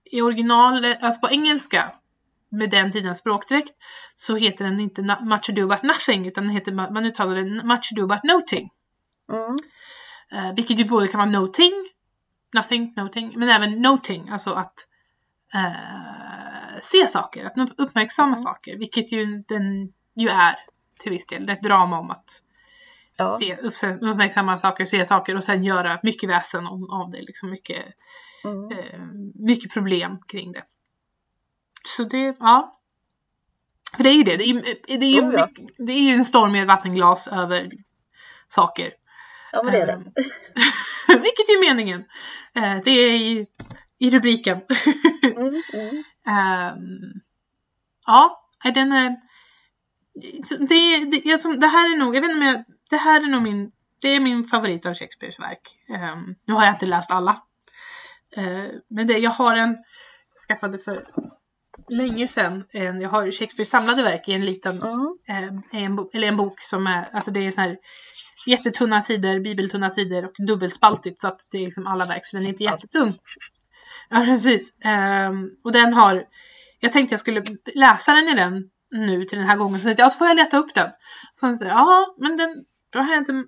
i 0.05 0.20
original, 0.22 0.84
alltså 1.01 1.20
på 1.20 1.30
engelska 1.30 1.93
med 2.51 2.70
den 2.70 2.92
tidens 2.92 3.18
språkdräkt 3.18 3.72
så 4.14 4.36
heter 4.36 4.64
den 4.64 4.80
inte 4.80 5.03
Much 5.03 5.51
ado 5.51 5.62
about 5.64 5.82
nothing 5.82 6.26
utan 6.26 6.44
den 6.44 6.53
heter, 6.53 6.72
man 6.72 7.05
uttalar 7.07 7.34
den 7.34 7.66
Much 7.66 7.92
ado 7.92 8.05
about 8.05 8.24
noting. 8.24 8.70
Mm. 9.32 9.57
Eh, 10.32 10.55
vilket 10.55 10.78
ju 10.78 10.84
både 10.84 11.09
kan 11.09 11.18
vara 11.18 11.30
noting, 11.30 11.72
nothing, 12.55 12.92
noting, 12.96 13.32
men 13.38 13.48
även 13.48 13.82
noting, 13.82 14.28
alltså 14.28 14.51
att 14.53 14.74
eh, 15.55 16.80
se 16.82 17.07
saker, 17.07 17.44
att 17.44 17.59
upp- 17.59 17.74
uppmärksamma 17.80 18.28
Mm. 18.32 18.42
saker, 18.42 18.76
vilket 18.78 19.12
ju 19.12 19.24
den 19.48 19.92
ju 20.16 20.28
är 20.28 20.57
till 20.98 21.11
viss 21.12 21.26
del. 21.26 21.46
Det 21.46 21.53
är 21.53 21.57
ett 21.57 21.62
drama 21.62 21.98
om 21.98 22.11
att 22.11 22.42
Ja. 23.16 23.36
se, 23.40 23.57
upp- 23.57 24.03
uppmärksamma 24.03 24.59
saker, 24.59 24.84
se 24.84 25.05
saker 25.05 25.34
och 25.36 25.44
sen 25.44 25.64
göra 25.64 26.01
mycket 26.03 26.28
väsen 26.30 26.66
om, 26.66 26.90
av 26.90 27.11
det, 27.11 27.20
liksom 27.20 27.51
mycket, 27.51 27.86
Mm. 28.44 28.70
eh, 28.78 29.01
mycket 29.34 29.72
problem 29.72 30.18
kring 30.28 30.53
det. 30.53 30.62
Så 31.85 32.05
det, 32.05 32.37
ja. 32.41 32.81
För 33.97 34.05
det 34.05 34.11
är 34.11 34.14
ju 34.14 34.22
det, 34.22 34.37
det 34.37 34.45
är 34.45 34.47
ju, 34.47 34.61
det 34.87 35.07
är 35.07 35.12
ju, 35.12 35.20
Oh 35.20 35.35
ja. 35.35 35.49
det 35.78 35.93
är 35.93 36.01
ju 36.01 36.14
en 36.14 36.24
storm 36.24 36.53
med 36.53 36.62
ett 36.62 36.68
vattenglas 36.68 37.28
över 37.28 37.70
saker. 38.49 38.93
ja, 39.53 39.62
men 39.62 39.72
det 39.72 39.81
är 39.81 39.87
det. 39.87 39.93
Ehm, 39.93 40.03
Vilket 41.22 41.49
är 41.49 41.68
meningen. 41.68 42.05
Eh, 42.55 42.76
det 42.85 42.91
är 42.91 43.14
i, 43.14 43.47
i 43.99 44.11
rubriken. 44.11 44.61
Mm. 45.22 45.62
Mm. 45.72 46.05
Ehm, 46.26 47.20
ja, 48.07 48.47
den 48.74 48.93
är... 48.93 49.16
så 50.45 50.57
Det, 50.57 51.11
det, 51.11 51.22
jag, 51.24 51.61
det 51.61 51.66
här 51.66 51.95
är 51.95 51.99
nog, 51.99 52.16
jag 52.16 52.20
vet 52.20 52.31
inte 52.31 52.47
om 52.47 52.55
jag, 52.55 52.64
det 52.91 52.97
här 52.97 53.20
är 53.20 53.26
nog 53.26 53.43
min, 53.43 53.72
det 54.03 54.09
är 54.09 54.20
min 54.20 54.45
favorit 54.45 54.87
av 54.87 54.95
Shakespeares 54.95 55.39
verk. 55.39 55.78
Ehm, 55.89 56.35
nu 56.47 56.55
har 56.55 56.64
jag 56.64 56.74
inte 56.74 56.87
läst 56.87 57.11
alla. 57.11 57.43
Eh, 58.37 58.66
men 58.91 59.07
det, 59.07 59.18
jag 59.18 59.31
har 59.31 59.57
en, 59.57 59.70
jag 60.35 60.41
skaffade 60.49 60.78
för 60.78 61.07
länge 61.89 62.28
sedan, 62.28 62.64
en, 62.72 63.01
jag 63.01 63.11
har 63.11 63.31
Shakespeares 63.31 63.70
samlade 63.70 64.03
verk 64.03 64.28
i 64.28 64.33
en 64.33 64.45
liten 64.45 64.83
Mm. 64.83 65.16
eh, 65.28 65.83
en, 65.83 65.99
eller 66.12 66.28
en 66.28 66.37
bok 66.37 66.61
som 66.61 66.87
är, 66.87 67.09
alltså 67.12 67.31
det 67.31 67.47
är 67.47 67.51
så 67.51 67.61
här 67.61 67.76
jättetunna 68.47 69.03
sidor, 69.03 69.41
bibeltunna 69.41 69.91
sidor 69.91 70.24
och 70.24 70.47
dubbelspaltigt 70.47 71.20
så 71.20 71.28
att 71.28 71.41
det 71.51 71.59
är 71.59 71.64
liksom 71.64 71.87
alla 71.87 72.05
verk 72.05 72.24
så 72.24 72.37
den 72.37 72.45
är 72.47 72.49
inte 72.49 72.64
jättetung. 72.64 73.14
Ja 74.09 74.24
precis. 74.24 74.74
Ehm, 74.85 75.51
och 75.64 75.72
den 75.72 75.93
har, 75.93 76.24
jag 76.81 76.93
tänkte 76.93 77.12
jag 77.12 77.20
skulle 77.20 77.43
läsa 77.74 78.12
den 78.12 78.28
i 78.28 78.35
den 78.35 78.70
nu 78.91 79.24
till 79.24 79.39
den 79.39 79.47
här 79.47 79.57
gången 79.57 79.81
så 79.81 79.85
tänkte 79.85 80.03
jag, 80.03 80.07
ja 80.07 80.11
så 80.11 80.18
får 80.18 80.26
jag 80.26 80.37
leta 80.37 80.59
upp 80.59 80.74
den. 80.74 80.91
Så 81.35 81.55
sa 81.55 81.64
jag, 81.64 81.76
ja 81.76 82.14
men 82.18 82.37
den, 82.37 82.64
då 82.91 82.99
har 82.99 83.12
jag 83.12 83.20
inte, 83.20 83.45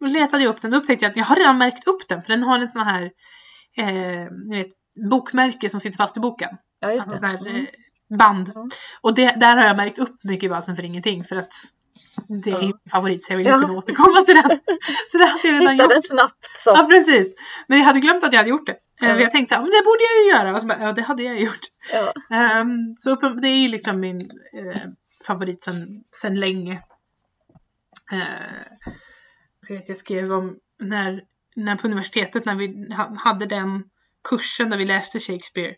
då 0.00 0.06
letade 0.06 0.42
jag 0.42 0.50
upp 0.50 0.62
den 0.62 0.74
och 0.74 0.80
upptäckte 0.80 1.04
jag 1.04 1.10
att 1.10 1.16
jag 1.16 1.24
har 1.24 1.36
redan 1.36 1.58
märkt 1.58 1.88
upp 1.88 2.08
den 2.08 2.22
för 2.22 2.28
den 2.28 2.42
har 2.42 2.58
en 2.58 2.70
sån 2.70 2.82
här, 2.82 3.10
eh, 3.76 4.28
ni 4.46 4.56
vet, 4.56 4.72
bokmärke 5.10 5.68
som 5.70 5.80
sitter 5.80 5.96
fast 5.96 6.16
i 6.16 6.20
boken. 6.20 6.50
Ja, 6.80 6.92
just 6.92 7.08
Alltså 7.08 7.22
det. 7.26 7.50
Mm. 7.50 7.56
eh, 7.56 8.16
band. 8.18 8.48
Mm. 8.56 8.68
Och 9.00 9.14
det, 9.14 9.32
där 9.40 9.56
har 9.56 9.64
jag 9.64 9.76
märkt 9.76 9.98
upp 9.98 10.24
mycket 10.24 10.50
vasen 10.50 10.76
för 10.76 10.84
ingenting 10.84 11.24
för 11.24 11.36
att 11.36 11.52
det 12.44 12.50
är 12.50 12.60
min 12.60 12.72
favorit 12.90 13.24
så 13.24 13.32
jag 13.32 13.36
vill 13.38 13.46
Ja. 13.46 13.54
inte 13.54 13.66
kunna 13.66 13.78
återkomma 13.78 14.24
till 14.24 14.34
den. 14.34 14.50
Så 15.12 15.18
det 15.18 15.24
hade 15.24 15.48
jag 15.48 15.60
redan 15.60 15.72
Hitta 15.74 15.94
gjort. 15.94 16.06
snabbt 16.06 16.50
så. 16.56 16.70
Ja 16.70 16.86
precis. 16.90 17.34
Men 17.68 17.78
jag 17.78 17.84
hade 17.84 18.00
glömt 18.00 18.24
att 18.24 18.32
jag 18.32 18.38
hade 18.38 18.50
gjort 18.50 18.66
det. 18.66 18.76
Ja. 19.00 19.20
Jag 19.20 19.32
tänkte 19.32 19.48
så 19.48 19.54
här, 19.54 19.62
men 19.62 19.70
det 19.70 19.84
borde 19.84 20.00
jag 20.14 20.24
ju 20.24 20.30
göra. 20.38 20.54
Och 20.54 20.60
så 20.60 20.66
bara, 20.66 20.80
ja 20.80 20.92
det 20.92 21.02
hade 21.02 21.22
jag 21.22 21.40
gjort. 21.40 21.60
Ja. 21.92 22.12
Ehm, 22.36 22.94
så 22.98 23.14
det 23.14 23.48
är 23.48 23.58
ju 23.58 23.68
liksom 23.68 24.00
min 24.00 24.16
eh, 24.20 24.80
favorit 25.26 25.62
sen, 25.62 26.04
sen 26.22 26.40
länge. 26.40 26.72
Uh, 28.12 28.18
jag 29.68 29.76
vet 29.76 29.88
jag 29.88 29.98
skrev 29.98 30.32
om 30.32 30.56
när, 30.80 31.22
när 31.56 31.76
på 31.76 31.86
universitetet 31.86 32.44
när 32.44 32.54
vi 32.54 32.94
ha- 32.94 33.16
hade 33.18 33.46
den 33.46 33.84
kursen 34.24 34.70
där 34.70 34.78
vi 34.78 34.84
läste 34.84 35.20
Shakespeare. 35.20 35.74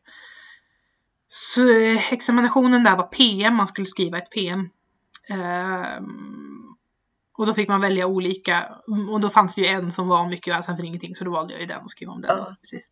Så 1.28 1.60
eh, 1.62 2.12
examinationen 2.12 2.84
där 2.84 2.96
var 2.96 3.06
PM, 3.06 3.54
man 3.54 3.66
skulle 3.68 3.86
skriva 3.86 4.18
ett 4.18 4.30
PM. 4.30 4.68
Ehm, 5.28 6.76
och 7.38 7.46
då 7.46 7.54
fick 7.54 7.68
man 7.68 7.80
välja 7.80 8.06
olika. 8.06 8.68
Mm, 8.88 9.08
Och 9.08 9.20
då 9.20 9.28
fanns 9.28 9.54
det 9.54 9.60
ju 9.60 9.66
en 9.66 9.92
som 9.92 10.08
var 10.08 10.28
mycket 10.28 10.54
väsen 10.54 10.76
för 10.76 10.84
ingenting 10.84 11.14
så 11.14 11.24
då 11.24 11.30
valde 11.30 11.52
jag 11.52 11.60
ju 11.60 11.66
den 11.66 11.82
och 11.82 11.90
skrev 11.90 12.08
om 12.08 12.20
den. 12.20 12.38
Ja. 12.38 12.56
Precis. 12.62 12.90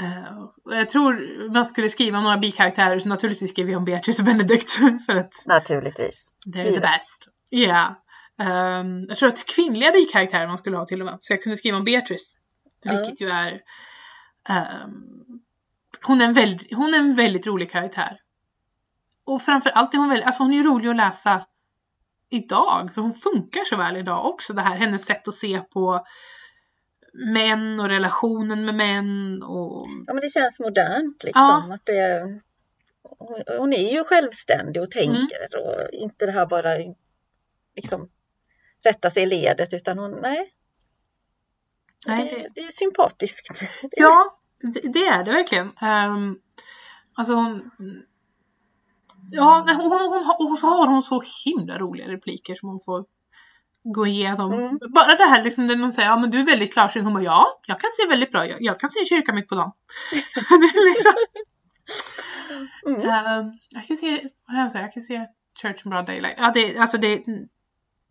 Eh, 0.00 0.38
och 0.64 0.76
jag 0.76 0.90
tror 0.90 1.48
man 1.52 1.64
skulle 1.64 1.88
skriva 1.88 2.18
om 2.18 2.24
några 2.24 2.38
bikaraktärer 2.38 2.98
så 2.98 3.08
naturligtvis 3.08 3.50
skrev 3.50 3.70
jag 3.70 3.78
om 3.78 3.84
Beatrice 3.84 4.18
och 4.18 4.24
Benedict 4.24 4.70
för 5.06 5.16
att 5.16 5.32
Naturligtvis. 5.46 6.24
det 6.44 6.60
är 6.60 6.72
the 6.72 6.80
best. 6.80 7.28
Ja. 7.50 8.02
Ehm, 8.40 9.04
jag 9.08 9.18
tror 9.18 9.28
att 9.28 9.46
kvinnliga 9.46 9.92
bikaraktärer 9.92 10.46
man 10.46 10.58
skulle 10.58 10.76
ha 10.76 10.86
till 10.86 11.00
och 11.00 11.06
med. 11.06 11.16
Så 11.20 11.32
jag 11.32 11.42
kunde 11.42 11.56
skriva 11.56 11.76
om 11.76 11.84
Beatrice. 11.84 12.34
Vilket 12.82 13.20
ju 13.20 13.28
är... 13.30 13.60
ehm, 14.48 15.40
hon, 16.02 16.20
är 16.20 16.24
en 16.24 16.32
väldigt, 16.32 16.76
hon 16.76 16.94
är 16.94 16.98
en 16.98 17.14
väldigt 17.14 17.46
rolig 17.46 17.70
karaktär. 17.70 18.20
Och 19.24 19.42
framförallt 19.42 19.94
är 19.94 19.98
hon 19.98 20.08
väldigt, 20.08 20.26
alltså 20.26 20.42
hon 20.42 20.52
är 20.52 20.62
rolig 20.64 20.88
att 20.88 20.96
läsa 20.96 21.46
idag. 22.30 22.90
För 22.94 23.02
hon 23.02 23.14
funkar 23.14 23.64
så 23.64 23.76
väl 23.76 23.96
idag 23.96 24.26
också. 24.26 24.52
Det 24.52 24.62
här 24.62 24.76
hennes 24.76 25.04
sätt 25.04 25.28
att 25.28 25.34
se 25.34 25.60
på 25.60 26.06
män 27.34 27.80
och 27.80 27.88
relationen 27.88 28.64
med 28.64 28.74
män 28.74 29.42
och... 29.42 29.86
Ja, 30.06 30.12
men 30.12 30.20
det 30.20 30.28
känns 30.28 30.60
modernt 30.60 31.24
liksom. 31.24 31.64
Ja. 31.68 31.74
Att 31.74 31.86
det, 31.86 32.22
hon- 33.02 33.58
hon 33.58 33.72
är 33.72 33.92
ju 33.92 34.04
självständig 34.04 34.82
och 34.82 34.90
tänker 34.90 35.56
och 35.56 35.90
inte 35.92 36.26
det 36.26 36.32
här 36.32 36.46
bara 36.46 36.68
liksom 37.76 38.08
rätta 38.82 39.10
sig 39.10 39.22
i 39.22 39.26
ledet 39.26 39.74
utan 39.74 39.98
hon, 39.98 40.18
nej. 40.22 40.54
Nej, 42.06 42.24
det, 42.54 42.60
det- 42.60 42.66
är 42.66 42.70
sympatiskt. 42.70 43.62
Ja, 43.90 44.36
det, 44.92 45.06
är 45.06 45.24
det 45.24 45.30
verkligen. 45.32 45.66
Um, 45.66 46.38
alltså 47.14 47.34
hon... 47.34 47.70
Ja, 49.32 49.64
hon, 49.66 49.90
hon, 49.90 50.24
hon, 50.38 50.52
och 50.52 50.58
så 50.58 50.66
har 50.66 50.86
hon 50.86 51.02
så 51.02 51.22
himla 51.44 51.78
roliga 51.78 52.08
repliker 52.08 52.54
som 52.54 52.68
hon 52.68 52.80
får 52.80 53.04
gå 53.82 54.06
igenom. 54.06 54.52
Mm. 54.52 54.78
Bara 54.94 55.14
det 55.16 55.24
här 55.24 55.42
liksom, 55.44 55.66
när 55.66 55.76
någon 55.76 55.92
säger 55.92 56.08
ja 56.08 56.16
men 56.16 56.30
du 56.30 56.40
är 56.40 56.46
väldigt 56.46 56.72
klarsynt. 56.72 57.04
Hon 57.04 57.14
bara 57.14 57.24
ja, 57.24 57.60
jag 57.66 57.80
kan 57.80 57.90
se 58.00 58.08
väldigt 58.08 58.32
bra. 58.32 58.46
Jag, 58.46 58.56
jag 58.62 58.80
kan 58.80 58.90
se 58.90 59.04
kyrkan 59.04 59.34
mitt 59.34 59.48
på 59.48 59.54
dagen. 59.54 59.72
liksom, 60.94 61.12
Mm. 62.86 63.00
ehm, 63.00 63.52
jag 63.70 63.84
kan 63.84 63.96
se, 63.96 64.28
vad 64.48 64.56
jag 64.60 64.72
säga, 64.72 64.84
jag 64.84 64.92
kan 64.92 65.02
se 65.02 65.26
Church 65.62 65.86
and 65.86 65.90
Broad 65.90 66.06
Daylight. 66.06 66.34
Ja, 66.38 66.50
det, 66.54 66.78
alltså 66.78 66.98
det, 66.98 67.24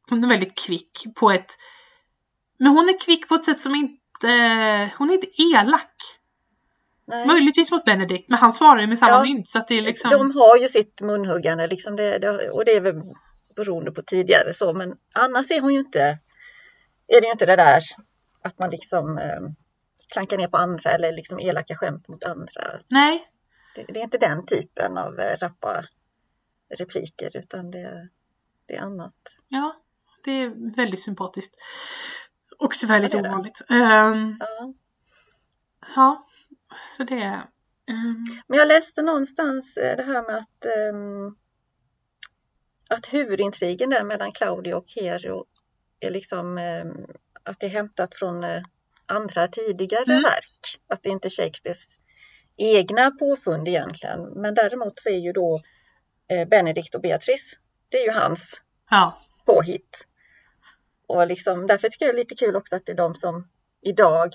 hon 0.09 0.23
är 0.23 0.27
väldigt 0.27 0.65
kvick 0.65 1.05
på 1.15 1.31
ett, 1.31 1.51
men 2.60 2.68
hon 2.72 2.89
är 2.89 2.99
kvick 2.99 3.28
på 3.30 3.36
ett 3.36 3.45
sätt 3.45 3.60
som 3.60 3.76
inte, 3.76 4.28
hon 4.97 5.10
är 5.10 5.14
inte 5.14 5.41
elak. 5.41 5.95
Nej. 7.07 7.28
Möjligtvis 7.28 7.72
mot 7.72 7.86
Benedict, 7.86 8.30
men 8.30 8.38
han 8.39 8.53
svarar 8.53 8.82
ju 8.82 8.88
med 8.88 8.99
samma 8.99 9.12
Ja. 9.12 9.24
mynt 9.24 9.47
så 9.47 9.64
det 9.68 9.78
är 9.78 9.82
liksom... 9.82 10.10
De 10.12 10.32
har 10.32 10.57
ju 10.57 10.68
sitt 10.68 11.01
munhuggande 11.01 11.68
liksom 11.68 11.95
det, 11.95 12.18
det, 12.18 12.49
och 12.49 12.66
det 12.66 12.72
är 12.72 12.82
väl 12.82 12.95
beroende 13.55 13.91
på 13.91 14.01
tidigare 14.01 14.53
så 14.53 14.74
men 14.74 14.95
annars 15.14 15.51
är 15.51 15.62
hon 15.62 15.74
ju 15.74 15.80
inte 15.80 16.01
är 17.07 17.22
det 17.22 17.26
ju 17.28 17.32
inte 17.32 17.45
det 17.45 17.55
där 17.55 17.82
att 18.43 18.60
man 18.60 18.70
liksom 18.70 19.18
eh, 19.18 19.41
klankar 20.14 20.38
ner 20.38 20.47
på 20.47 20.57
andra 20.57 20.91
eller 20.91 21.12
liksom 21.12 21.39
elaka 21.39 21.76
skämt 21.76 22.07
mot 22.07 22.24
andra. 22.24 22.80
Nej, 22.91 23.24
Det, 23.76 23.86
det 23.93 23.99
är 23.99 24.03
inte 24.03 24.18
den 24.18 24.45
typen 24.45 24.97
av 24.97 25.20
eh, 25.20 25.38
rappa 25.38 25.86
repliker 26.80 27.38
utan 27.38 27.72
det, 27.72 28.10
det 28.68 28.76
är 28.76 28.82
annat. 28.82 29.16
ja, 29.47 29.76
det 30.26 30.32
är 30.32 30.76
väldigt 30.76 31.03
sympatiskt. 31.03 31.55
Och 32.60 32.74
tyvärr 32.80 32.99
lite 32.99 33.18
Ja, 33.18 33.24
det 33.24 33.30
ovanligt. 33.30 33.62
Ehm, 33.70 34.38
Ja. 34.39 34.74
ja, 35.95 36.28
så 36.97 37.03
det 37.03 37.22
är... 37.22 37.41
ehm, 37.89 38.26
Men 38.47 38.60
jag 38.60 38.68
läste 38.68 39.01
någonstans 39.01 39.78
eh, 39.78 39.97
det 39.97 40.03
här 40.03 40.22
med 40.28 40.36
att, 40.36 40.66
ehm, 40.66 41.36
att 42.89 43.14
huvudintrigen 43.14 43.89
där 43.89 44.03
mellan 44.03 44.32
Claudio 44.32 44.74
och 44.74 44.86
Hero 44.95 45.45
är 45.99 46.12
liksom 46.12 46.57
att 47.43 47.60
det 47.60 47.66
är 47.66 47.70
hämtat 47.70 48.16
från 48.16 48.43
eh, 48.43 48.64
andra 49.05 49.47
tidigare 49.47 50.03
Mm. 50.14 50.24
verk. 50.24 50.80
Att 50.88 51.03
det 51.03 51.10
inte 51.10 51.28
är 51.28 51.30
Shakespeares 51.30 51.99
egna 52.57 53.12
påfund 53.12 53.68
egentligen. 53.68 54.20
Men 54.41 54.53
däremot 54.53 54.99
så 54.99 55.10
är 55.10 55.18
ju 55.18 55.32
då 55.34 55.60
eh, 56.32 56.47
Benedict 56.47 56.95
och 56.95 57.01
Beatrice, 57.01 57.57
det 57.91 57.97
är 57.97 58.05
ju 58.05 58.12
hans 58.12 58.62
ja, 58.89 59.18
påhitt. 59.45 60.05
Och 61.10 61.28
liksom, 61.28 61.68
därför 61.68 61.89
tycker 61.89 62.05
jag 62.05 62.16
det 62.16 62.18
är 62.18 62.24
lite 62.24 62.36
kul 62.36 62.55
också 62.55 62.76
att 62.76 62.86
det 62.86 62.91
är 62.91 62.95
de 62.95 63.14
som 63.14 63.47
idag 63.82 64.30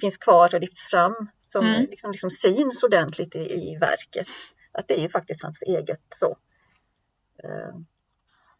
finns 0.00 0.18
kvar 0.18 0.54
och 0.54 0.60
lyfts 0.60 0.88
fram 0.90 1.14
som 1.38 1.66
Mm. 1.66 1.80
liksom, 1.80 2.10
liksom 2.10 2.30
syns 2.30 2.82
ordentligt 2.82 3.36
i, 3.36 3.38
i 3.38 3.78
verket. 3.80 4.26
Att 4.72 4.88
det 4.88 4.94
är 4.98 5.00
ju 5.02 5.08
faktiskt 5.08 5.42
hans 5.42 5.62
eget 5.62 6.02
så. 6.14 6.36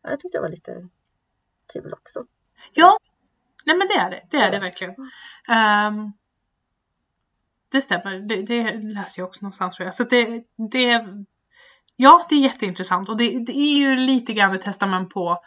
Ja, 0.02 0.10
jag 0.10 0.20
tyckte 0.20 0.38
det 0.38 0.42
var 0.42 0.48
lite 0.48 0.88
kul 1.72 1.92
också. 1.92 2.24
ja. 2.72 2.98
Nej 3.66 3.76
men 3.76 3.88
det 3.88 3.94
är 3.94 4.10
det, 4.10 4.22
det 4.30 4.36
är 4.36 4.50
det 4.50 4.58
verkligen. 4.58 4.94
Ehm, 5.48 6.12
det 7.68 7.80
stämmer. 7.82 8.18
Det, 8.18 8.42
det 8.42 8.72
läste 8.72 9.20
jag 9.20 9.28
också 9.28 9.40
någonstans 9.42 9.76
tror 9.76 9.86
jag. 9.86 9.94
Så 9.94 10.04
det, 10.04 10.44
det, 10.70 11.06
ja, 11.96 12.26
det 12.28 12.34
är 12.34 12.40
jätteintressant 12.40 13.08
och 13.08 13.16
det, 13.16 13.44
det 13.44 13.52
är 13.52 13.78
ju 13.78 13.96
lite 13.96 14.32
grann 14.32 14.54
ett 14.54 14.62
testament 14.62 15.10
på 15.10 15.42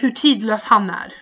hur 0.00 0.10
tidlös 0.10 0.64
han 0.64 0.90
är. 0.90 1.14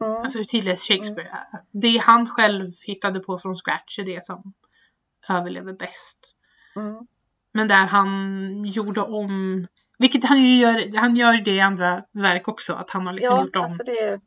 Mm. 0.00 0.16
Alltså 0.16 0.38
hur 0.38 0.44
tidlös 0.44 0.88
Shakespeare 0.88 1.28
är. 1.28 1.56
Att 1.56 1.68
det 1.72 1.98
han 1.98 2.28
själv 2.28 2.66
hittade 2.82 3.20
på 3.20 3.38
från 3.38 3.56
scratch 3.56 3.98
är 3.98 4.04
det 4.04 4.24
som 4.24 4.52
överlever 5.28 5.72
bäst. 5.72 6.36
Mm. 6.76 7.06
Men 7.52 7.68
där 7.68 7.86
han 7.86 8.64
gjorde 8.64 9.00
om, 9.00 9.66
vilket 9.98 10.24
han 10.24 10.42
ju 10.42 10.56
gör, 10.58 10.96
han 10.96 11.16
gör 11.16 11.32
det 11.44 11.50
i 11.50 11.60
andra 11.60 12.02
verk 12.12 12.48
också, 12.48 12.74
att 12.74 12.90
han 12.90 13.06
har 13.06 13.12
liksom 13.12 13.36
Ja, 13.36 13.44
gjort 13.44 13.56
om 13.56 13.62
alltså 13.62 13.82
det, 13.84 14.20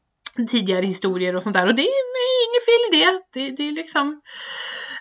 tidigare 0.47 0.85
historier 0.85 1.35
och 1.35 1.43
sånt 1.43 1.53
där. 1.53 1.67
Och 1.67 1.75
det 1.75 1.81
är 1.81 2.47
inget 2.47 2.65
fel 2.65 2.99
i 2.99 3.03
det. 3.03 3.21
Det, 3.33 3.55
det 3.55 3.67
är 3.67 3.71
liksom... 3.71 4.21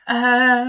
eh, 0.09 0.69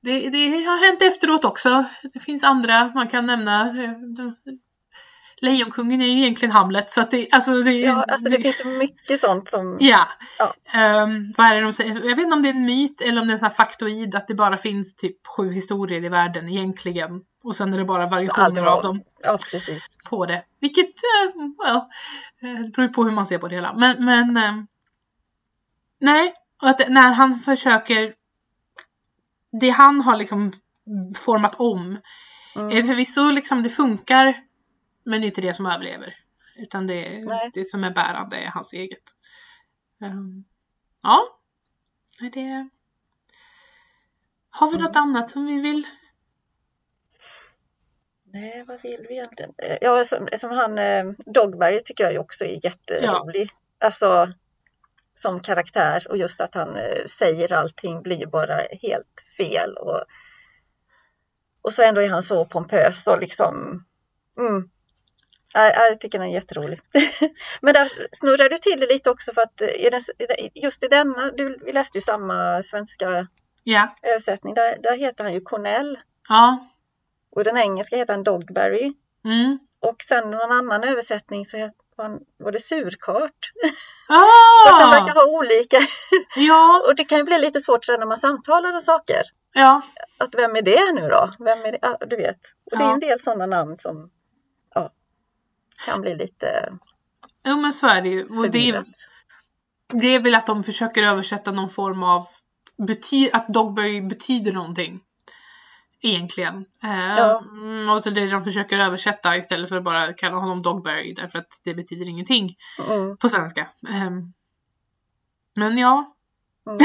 det, 0.00 0.30
det 0.30 0.64
har 0.64 0.86
hänt 0.86 1.02
efteråt 1.02 1.44
också. 1.44 1.84
Det 2.14 2.20
finns 2.20 2.44
andra 2.44 2.92
man 2.94 3.08
kan 3.08 3.26
nämna. 3.26 3.74
Lejonkungen 5.40 6.02
är 6.02 6.06
ju 6.06 6.18
egentligen 6.22 6.52
Hamlet 6.52 6.90
så 6.90 7.00
att 7.00 7.10
det, 7.10 7.28
alltså 7.32 7.62
det, 7.62 7.72
ja, 7.72 8.04
alltså 8.08 8.28
det 8.30 8.40
finns 8.40 8.58
så 8.58 8.68
mycket 8.68 9.20
sånt 9.20 9.48
som... 9.48 9.76
Ja. 9.80 10.06
Ja. 10.38 10.54
Ehm, 10.74 11.34
vad 11.36 11.46
är 11.46 11.54
det 11.54 11.60
de 11.60 11.72
säger? 11.72 11.94
Jag 11.94 12.16
vet 12.16 12.18
inte 12.18 12.34
om 12.36 12.42
det 12.42 12.48
är 12.48 12.54
en 12.54 12.64
myt 12.64 13.00
eller 13.00 13.20
om 13.20 13.26
det 13.26 13.32
är 13.32 13.34
en 13.34 13.40
sån 13.40 13.50
faktoid 13.50 14.14
att 14.14 14.28
det 14.28 14.34
bara 14.34 14.56
finns 14.56 14.96
typ 14.96 15.26
sju 15.36 15.52
historier 15.52 16.04
i 16.04 16.08
världen 16.08 16.48
egentligen. 16.48 17.10
Och 17.44 17.56
sen 17.56 17.74
är 17.74 17.78
det 17.78 17.84
bara 17.84 18.06
variationer 18.06 18.62
av 18.62 18.82
dem 18.82 19.02
Ja, 19.22 19.38
precis. 19.50 19.82
på 20.10 20.26
det. 20.26 20.42
Vilket, 20.60 20.86
eh, 20.86 21.34
well, 21.64 21.76
eh, 22.42 22.62
det 22.64 22.70
beror 22.70 22.88
ju 22.88 22.92
på 22.92 23.04
hur 23.04 23.10
man 23.12 23.26
ser 23.26 23.38
på 23.38 23.48
det 23.48 23.54
hela. 23.54 23.72
Men, 23.74 24.04
men 24.04 24.36
eh, 24.36 24.52
nej, 26.00 26.32
och 26.62 26.68
att 26.68 26.88
när 26.88 27.12
han 27.12 27.40
försöker 27.40 28.14
det 29.60 29.70
han 29.70 30.00
har 30.00 30.16
liksom 30.16 30.52
format 31.16 31.54
om 31.58 31.98
Mm. 32.56 32.86
förvisso 32.86 33.30
liksom 33.30 33.62
det 33.62 33.68
funkar 33.68 34.34
men 35.08 35.20
det 35.20 35.26
är 35.26 35.28
inte 35.28 35.40
det 35.40 35.54
som 35.54 35.66
överlever. 35.66 36.14
Utan 36.56 36.86
det, 36.86 37.24
Nej. 37.24 37.50
det 37.54 37.64
som 37.68 37.84
är 37.84 37.90
bärande 37.90 38.36
är 38.36 38.46
hans 38.46 38.72
eget. 38.72 39.02
Ehm, 40.02 40.44
ja, 41.02 41.38
det... 42.32 42.68
Har 44.50 44.66
vi 44.68 44.74
Mm. 44.74 44.84
något 44.84 44.96
annat 44.96 45.30
som 45.30 45.46
vi 45.46 45.60
vill? 45.60 45.86
Nej, 48.32 48.64
vad 48.68 48.82
vill 48.82 49.06
vi 49.08 49.14
egentligen? 49.14 49.54
Eh, 49.58 49.78
Ja, 49.80 50.04
som, 50.04 50.28
som 50.36 50.50
han 50.50 50.78
eh, 50.78 51.04
Dogberg 51.26 51.80
tycker 51.80 52.10
jag 52.10 52.20
också 52.20 52.44
är 52.44 52.64
jätterolig. 52.64 53.50
Alltså 53.80 54.32
som 55.14 55.40
karaktär 55.40 56.06
och 56.10 56.16
just 56.16 56.40
att 56.40 56.54
han 56.54 56.76
eh, 56.76 57.04
säger 57.18 57.52
allting 57.52 58.02
blir 58.02 58.26
bara 58.26 58.56
helt 58.82 59.22
fel. 59.38 59.76
Och, 59.76 60.04
och 61.62 61.72
så 61.72 61.82
ändå 61.82 62.00
är 62.00 62.10
han 62.10 62.22
så 62.22 62.44
pompös 62.44 63.06
och 63.06 63.18
liksom... 63.20 63.84
Mm. 64.38 64.70
Jag, 65.54 65.76
jag 65.76 66.00
tycker 66.00 66.18
den 66.18 66.28
är 66.28 66.32
jätterolig. 66.32 66.80
Men 67.60 67.74
där 67.74 67.92
snurrar 68.12 68.48
du 68.48 68.58
till 68.58 68.80
det 68.80 68.86
lite 68.86 69.10
också 69.10 69.34
för 69.34 69.42
att 69.42 69.60
eh, 69.60 69.68
den, 69.90 70.00
den- 70.18 70.48
just 70.54 70.84
i 70.84 70.88
denna, 70.88 71.30
du, 71.30 71.58
vi 71.64 71.72
läste 71.72 71.98
ju 71.98 72.02
samma 72.02 72.62
svenska 72.62 73.26
Ja. 73.64 73.94
översättning, 74.02 74.54
där, 74.54 74.78
där 74.82 74.96
heter 74.96 75.24
han 75.24 75.32
ju 75.32 75.40
Cornell 75.40 75.98
Ja. 76.28 76.68
och 77.30 77.44
den 77.44 77.56
engelska 77.56 77.96
heter 77.96 78.12
han 78.14 78.22
Dogberry. 78.24 78.92
Mm. 79.24 79.58
Och 79.80 79.96
sen 80.02 80.30
någon 80.30 80.52
annan 80.52 80.84
översättning 80.84 81.44
så 81.44 81.70
han- 81.96 82.20
var 82.38 82.52
det 82.52 82.60
surkart. 82.60 83.52
Ah! 84.10 84.68
Så 84.68 84.74
att 84.74 84.80
de 84.80 84.90
verkar 84.90 85.14
ha 85.14 85.38
olika. 85.38 85.78
Ja, 86.36 86.82
Och 86.86 86.94
det 86.96 87.04
kan 87.04 87.18
ju 87.18 87.24
bli 87.24 87.38
lite 87.38 87.60
svårt 87.60 87.84
sen 87.84 88.00
när 88.00 88.06
man 88.06 88.16
samtalar 88.16 88.74
och 88.76 88.82
saker. 88.82 89.22
ja. 89.52 89.82
Att 90.18 90.34
vem 90.34 90.56
är 90.56 90.62
det 90.62 90.92
nu 90.92 91.08
då? 91.08 91.28
Vem 91.38 91.58
är 91.64 91.72
det? 91.72 91.78
Ja, 91.82 91.98
du 92.06 92.16
vet. 92.16 92.38
Och 92.72 92.78
det 92.78 92.84
är 92.84 92.92
en 92.92 93.00
del 93.00 93.20
sådana 93.20 93.46
namn 93.46 93.76
som 93.78 94.10
kan 95.84 96.00
bli 96.00 96.16
lite 96.16 96.78
Jo 97.44 97.56
men 97.60 97.72
så 97.72 97.86
är 97.86 98.02
det 98.02 98.08
ju. 98.08 98.24
Och 98.24 98.50
det, 98.50 98.68
är, 98.68 98.84
det 99.92 100.06
är 100.14 100.20
väl 100.20 100.34
att 100.34 100.46
de 100.46 100.64
försöker 100.64 101.02
översätta 101.02 101.52
någon 101.52 101.70
form 101.70 102.02
av 102.02 102.26
bety- 102.78 103.30
att 103.32 103.48
Dogberry 103.48 104.00
betyder 104.00 104.52
någonting. 104.52 105.00
Egentligen. 106.02 106.56
Eh, 106.82 107.16
Ja. 107.16 107.42
mm, 107.50 107.88
Och 107.88 108.02
så 108.02 108.10
det 108.10 108.30
de 108.30 108.44
försöker 108.44 108.78
översätta 108.78 109.36
istället 109.36 109.68
för 109.68 109.76
att 109.76 109.84
bara 109.84 110.12
kalla 110.12 110.36
honom 110.36 110.62
Dogberry 110.62 111.14
därför 111.14 111.38
att 111.38 111.60
det 111.64 111.74
betyder 111.74 112.08
ingenting 112.08 112.56
Mm, 112.88 113.16
på 113.16 113.28
svenska. 113.28 113.68
Ehm, 113.88 114.32
men 115.54 115.78
ja. 115.78 116.14
mm. 116.66 116.78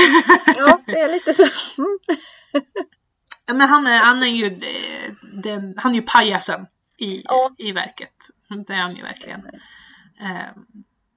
Ja, 0.58 0.80
det 0.86 1.00
är 1.00 1.12
lite 1.12 1.34
så. 1.34 1.44
Mm. 1.82 2.00
Ja, 3.46 3.54
Men 3.54 3.70
han 3.70 3.88
är, 3.88 3.98
han 4.00 4.24
är 4.24 4.28
ju 4.28 4.46
eh, 4.46 5.14
den, 5.34 5.74
han 5.78 5.92
är 5.92 5.96
ju 5.96 6.02
pajasen 6.02 6.66
i, 6.98 7.22
Ja. 7.26 7.56
i 7.58 7.72
verket. 7.72 8.14
Det 8.68 8.74
är 8.74 8.82
han 8.82 8.96
ju 8.96 9.02
verkligen. 9.04 9.42
Ehm, 10.20 10.66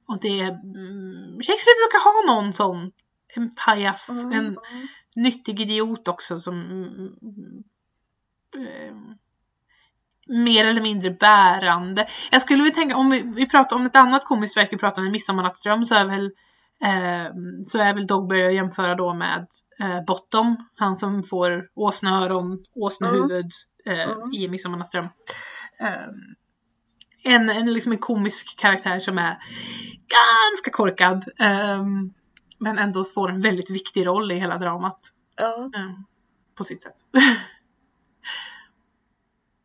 och 0.09 0.21
det 0.21 0.41
mm, 0.41 1.37
Shakespeare 1.43 1.77
brukar 1.83 2.05
ha 2.05 2.35
någon 2.35 2.53
sån 2.53 2.93
en 3.37 3.55
pajas, 3.55 4.09
Mm, 4.11 4.33
en 4.33 4.47
mm. 4.47 4.59
nyttig 5.17 5.61
idiot 5.61 6.09
också 6.09 6.39
som 6.39 6.61
mm, 6.61 7.13
ehm, 8.69 9.15
mer 10.29 10.65
eller 10.67 10.81
mindre 10.81 11.11
bärande. 11.11 12.07
Jag 12.31 12.43
skulle 12.43 12.63
vilja 12.63 12.75
tänka 12.75 12.97
om 12.97 13.11
vi, 13.11 13.23
vi 13.23 13.49
pratar 13.49 13.77
om 13.77 13.87
ett 13.87 13.97
annat 13.97 14.25
komiskt 14.25 14.57
verk 14.57 14.69
vi 14.73 14.79
pratar 14.79 15.03
om, 15.03 15.13
Midsommarnattsdröm, 15.13 15.85
så 15.85 15.95
är 15.95 16.05
väl 16.05 16.31
ehm, 16.85 17.65
så 17.65 17.79
är 17.79 17.95
väl 17.95 18.07
Dogberry 18.07 18.47
att 18.47 18.55
jämföra 18.55 18.95
då 18.95 19.15
med 19.15 19.47
eh, 19.81 20.05
Bottom, 20.07 20.57
han 20.77 20.97
som 20.97 21.23
får 21.23 21.69
åsneöron, 21.75 22.65
åsnehuvud 22.75 23.51
eh, 23.87 24.11
Mm. 24.11 24.33
i 24.33 24.49
Midsommarnattsdröm. 24.49 25.09
Ehm, 25.81 26.15
en, 27.27 27.49
en, 27.49 27.73
liksom 27.73 27.93
en 27.93 27.99
komisk 27.99 28.59
karaktär 28.59 28.99
som 28.99 29.19
är 29.19 29.39
ganska 30.09 30.71
korkad. 30.71 31.25
ehm, 31.39 32.13
men 32.59 32.79
ändå 32.79 33.05
får 33.05 33.31
en 33.31 33.41
väldigt 33.41 33.71
viktig 33.71 34.07
roll 34.07 34.33
i 34.33 34.35
hela 34.35 34.59
dramat. 34.59 34.99
Ja, 35.37 35.71
ehm, 35.77 36.05
på 36.55 36.65
sitt 36.65 36.83
sätt. 36.83 36.95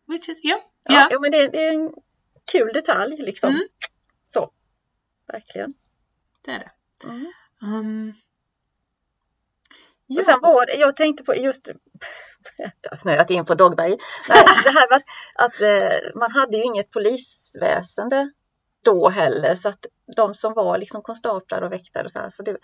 Which 0.08 0.30
is, 0.30 0.40
ja. 0.44 0.62
ja. 0.84 0.94
ja. 0.94 1.08
ja 1.12 1.20
men 1.20 1.32
det, 1.32 1.48
det 1.48 1.68
är 1.68 1.74
en 1.74 1.94
kul 2.52 2.70
detalj 2.74 3.18
liksom. 3.18 3.50
Mm. 3.50 3.68
Så, 4.28 4.52
verkligen. 5.28 5.74
det 6.46 6.52
är 6.52 6.60
det. 6.60 6.72
Mm. 7.08 7.26
Um, 7.62 8.14
Och 10.18 10.24
sen 10.24 10.40
var 10.42 10.66
det, 10.66 10.74
jag 10.74 10.96
tänkte 10.96 11.24
på 11.24 11.36
just, 11.36 11.70
jag 12.58 12.90
har 12.90 12.96
snöat 12.96 13.30
in 13.30 13.46
på 13.46 13.56
Dogberg. 13.56 13.98
Nej, 14.30 14.44
det 14.64 14.70
här 14.70 14.90
var 14.90 14.98
att, 14.98 15.04
att 15.36 15.62
eh, 15.62 16.20
man 16.20 16.32
hade 16.32 16.58
ju 16.58 16.64
inget 16.64 16.92
polisväsende 16.92 18.32
då 18.84 19.10
heller 19.10 19.56
så 19.56 19.70
att 19.70 19.86
de 20.16 20.34
som 20.34 20.54
var 20.54 20.78
liksom 20.78 21.02
konstaplar 21.02 21.62
och 21.62 21.72
väktare 21.72 22.04
och 22.04 22.12
så 22.12 22.20
här, 22.20 22.30
så 22.30 22.44
det, 22.44 22.58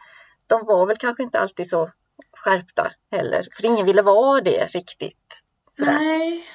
de 0.48 0.66
var 0.66 0.86
väl 0.86 0.98
kanske 0.98 1.24
inte 1.24 1.40
alltid 1.40 1.70
så 1.70 1.92
skärpta 2.38 2.92
heller, 3.12 3.44
för 3.56 3.66
ingen 3.66 3.86
ville 3.86 4.02
vara 4.02 4.42
det 4.42 4.66
riktigt. 4.66 5.42
Sådär. 5.70 5.94
nej. 5.94 6.48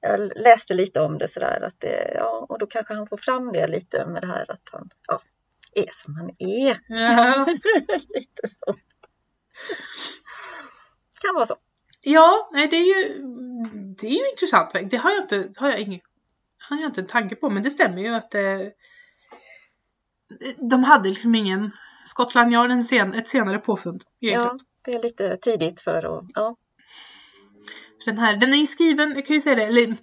Jag 0.00 0.20
läste 0.36 0.74
lite 0.74 1.00
om 1.00 1.18
det 1.18 1.28
sådär 1.28 1.60
att 1.66 1.80
det, 1.80 2.12
ja, 2.14 2.46
och 2.48 2.58
då 2.58 2.66
kanske 2.66 2.94
han 2.94 3.06
får 3.06 3.16
fram 3.16 3.52
det 3.52 3.66
lite 3.66 4.06
med 4.06 4.22
det 4.22 4.28
här 4.28 4.50
att 4.50 4.68
han 4.72 4.90
ja, 5.06 5.22
är 5.74 5.90
som 5.92 6.14
han 6.14 6.30
är. 6.38 6.76
Ja. 6.88 7.46
lite 8.08 8.48
så. 8.48 8.74
Kan 11.20 11.34
vara 11.34 11.46
så. 11.46 11.56
Ja, 12.00 12.50
nej 12.52 12.68
det 12.68 12.76
är 12.76 12.84
ju 12.84 13.22
det 14.00 14.06
är 14.06 14.10
ju 14.10 14.30
intressant. 14.30 14.90
Det 14.90 14.96
har 14.96 15.10
jag 15.10 15.22
inte, 15.24 15.50
har 15.56 15.68
jag 15.70 15.80
ingen, 15.80 16.00
har 16.68 16.76
jag 16.76 16.88
inte 16.88 17.00
en 17.00 17.06
tanke 17.06 17.36
på 17.36 17.50
men 17.50 17.62
det 17.62 17.70
stämmer 17.70 18.02
ju 18.02 18.08
att 18.14 18.34
eh, 18.34 18.58
de 20.70 20.84
hade 20.84 21.08
liksom 21.08 21.34
ingen 21.34 21.70
Skottland 22.06 22.52
Yard 22.52 22.70
en 22.70 22.84
sen, 22.84 23.14
ett 23.14 23.28
senare 23.28 23.58
påfund. 23.58 24.02
egentligen. 24.20 24.58
Ja, 24.58 24.64
det 24.84 24.92
är 24.92 25.02
lite 25.02 25.36
tidigt 25.36 25.80
för 25.80 26.18
att, 26.18 26.24
ja. 26.34 26.56
Den 28.04 28.18
här, 28.18 28.36
den 28.36 28.52
är 28.52 28.56
ju 28.56 28.66
skriven, 28.66 29.12
jag 29.14 29.26
kan 29.26 29.34
ju 29.34 29.40
säga 29.40 29.54
det, 29.54 29.64
eller, 29.64 29.96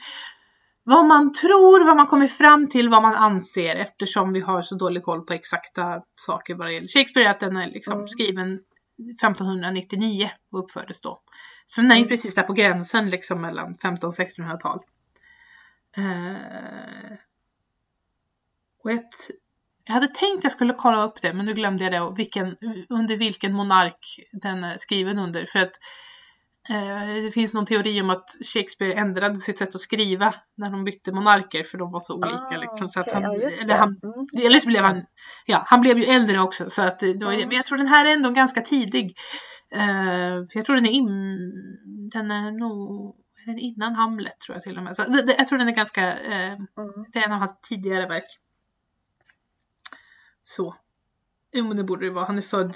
vad 0.83 1.05
man 1.05 1.33
tror, 1.33 1.85
vad 1.85 1.97
man 1.97 2.07
kommer 2.07 2.27
fram 2.27 2.69
till, 2.69 2.89
vad 2.89 3.01
man 3.01 3.15
anser 3.15 3.75
eftersom 3.75 4.31
vi 4.33 4.39
har 4.39 4.61
så 4.61 4.75
dålig 4.75 5.03
koll 5.03 5.25
på 5.25 5.33
exakta 5.33 6.01
saker 6.15 6.55
vad 6.55 6.67
det 6.67 6.73
gäller 6.73 6.87
Shakespeare, 6.87 7.29
att 7.29 7.39
den 7.39 7.57
är 7.57 7.67
liksom 7.67 7.93
Mm. 7.93 8.07
skriven 8.07 8.59
1599 9.21 10.29
och 10.51 10.59
uppfördes 10.63 11.01
då. 11.01 11.21
Så 11.69 11.81
den 11.81 11.91
är 11.91 11.95
ju 11.95 11.99
Mm. 12.01 12.09
precis 12.09 12.35
där 12.35 12.43
på 12.43 12.53
gränsen 12.53 13.09
liksom 13.09 13.41
mellan 13.41 13.71
1500 13.75 14.07
och 14.07 14.13
1600-tal. 14.13 14.79
Eh, 15.97 17.17
och 18.83 18.91
ett, 18.91 19.13
jag 19.85 19.93
hade 19.93 20.07
tänkt 20.07 20.43
jag 20.43 20.51
skulle 20.53 20.73
kolla 20.73 21.03
upp 21.03 21.21
det 21.21 21.33
men 21.33 21.45
nu 21.45 21.53
glömde 21.53 21.83
jag 21.83 21.93
det 21.93 22.01
och 22.01 22.19
vilken, 22.19 22.55
under 22.89 23.17
vilken 23.17 23.53
monark 23.53 24.19
den 24.31 24.63
är 24.63 24.77
skriven 24.77 25.19
under. 25.19 25.45
För 25.45 25.59
att 25.59 25.71
Eh, 26.69 27.23
det 27.23 27.31
finns 27.31 27.53
någon 27.53 27.65
teori 27.65 28.01
om 28.01 28.09
att 28.09 28.29
Shakespeare 28.53 28.93
ändrade 28.93 29.35
sitt 29.39 29.57
sätt 29.57 29.75
att 29.75 29.81
skriva 29.81 30.33
när 30.57 30.69
de 30.71 30.83
bytte 30.83 31.11
monarker 31.11 31.63
för 31.63 31.77
de 31.77 31.91
var 31.91 31.99
så 31.99 32.13
olika. 32.15 32.33
Ah, 32.33 32.57
liksom, 32.57 32.89
så 32.89 32.99
att 32.99 33.07
okej, 33.07 33.21
han, 33.23 33.33
ja, 33.41 33.49
eller 33.61 33.77
han, 33.77 33.99
Mm, 34.03 34.45
eller 34.45 34.59
så 34.59 34.67
blev 34.67 34.83
han, 34.83 35.05
ja, 35.45 35.63
han 35.65 35.81
blev 35.81 35.97
ju 35.97 36.03
äldre 36.05 36.39
också 36.41 36.69
så 36.69 36.81
att 36.81 36.99
det 36.99 37.23
var, 37.23 37.33
Mm. 37.33 37.47
men 37.47 37.57
jag 37.57 37.65
tror 37.65 37.77
den 37.77 37.87
här 37.87 38.05
är 38.05 38.09
ändå 38.13 38.29
ganska 38.29 38.61
tidig. 38.61 39.17
Eh, 39.71 40.47
för 40.47 40.57
jag 40.57 40.65
tror 40.65 40.75
den 40.75 40.85
är, 40.85 40.91
in, 40.91 41.09
den 42.11 42.31
är 42.31 42.51
nog 42.51 43.15
är 43.47 43.51
den 43.51 43.59
innan 43.59 43.95
Hamlet 43.95 44.39
tror 44.39 44.55
jag 44.55 44.63
till 44.63 44.77
och 44.77 44.83
med. 44.83 44.95
Så, 44.95 45.03
det, 45.03 45.21
det, 45.21 45.35
jag 45.37 45.47
tror 45.47 45.59
den 45.59 45.67
är 45.67 45.75
ganska, 45.75 46.19
eh, 46.19 46.53
Mm. 46.53 47.05
det 47.13 47.19
är 47.19 47.25
en 47.25 47.31
av 47.31 47.39
hans 47.39 47.61
tidigare 47.61 48.07
verk. 48.07 48.39
Så. 50.43 50.75
Jo 51.51 51.67
men 51.67 51.77
det 51.77 51.83
borde 51.83 52.05
det 52.05 52.11
vara. 52.11 52.25
Han 52.25 52.37
är 52.37 52.41
född 52.41 52.69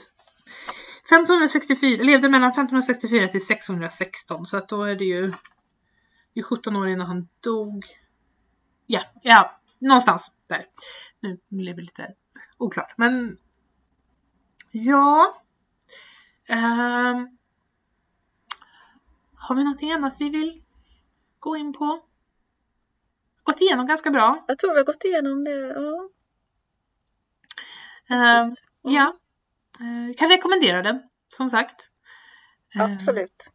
1564, 1.06 2.04
levde 2.04 2.30
mellan 2.30 2.50
1564 2.50 3.28
till 3.28 3.46
616 3.46 4.46
så 4.46 4.58
att 4.58 4.70
då 4.70 4.84
är 4.84 4.96
det 4.96 5.06
ju, 5.06 5.34
det 6.34 6.40
är 6.40 6.44
17 6.44 6.76
år 6.76 6.88
innan 6.88 7.08
han 7.08 7.28
dog. 7.40 7.86
Ja, 8.86 9.02
ja, 9.22 9.60
någonstans 9.80 10.32
där. 10.48 10.66
Nu 11.20 11.40
blev 11.50 11.76
det 11.76 11.82
lite 11.82 12.14
oklart 12.58 12.94
men 12.98 13.38
ja. 14.72 15.42
Ehm, 16.52 17.38
har 19.36 19.56
vi 19.56 19.64
någonting 19.64 19.92
annat 19.92 20.16
vi 20.20 20.30
vill 20.30 20.64
gå 21.40 21.58
in 21.58 21.74
på? 21.74 22.02
Gått 23.44 23.62
igenom 23.62 23.88
ganska 23.88 24.10
bra. 24.10 24.46
Jag 24.48 24.58
tror 24.60 24.72
vi 24.72 24.78
har 24.78 24.86
gått 24.86 25.04
igenom 25.04 25.44
det. 25.44 25.74
Ja, 28.08 28.48
faktiskt. 28.48 28.72
ja. 28.82 29.18
Eh, 29.80 30.16
kan 30.18 30.30
rekommendera 30.30 30.82
den, 30.82 31.02
som 31.30 31.50
sagt. 31.50 31.90
Ehm, 32.76 32.94
Absolut. 32.94 33.50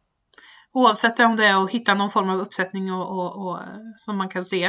Oavsett 0.71 1.19
om 1.19 1.35
det 1.35 1.45
är 1.45 1.63
att 1.63 1.71
hitta 1.71 1.93
någon 1.93 2.09
form 2.09 2.29
av 2.29 2.39
uppsättning 2.39 2.93
och, 2.93 3.09
och, 3.09 3.47
och, 3.47 3.61
eh, 3.61 3.77
som 3.97 4.17
man 4.17 4.29
kan 4.29 4.45
se. 4.45 4.65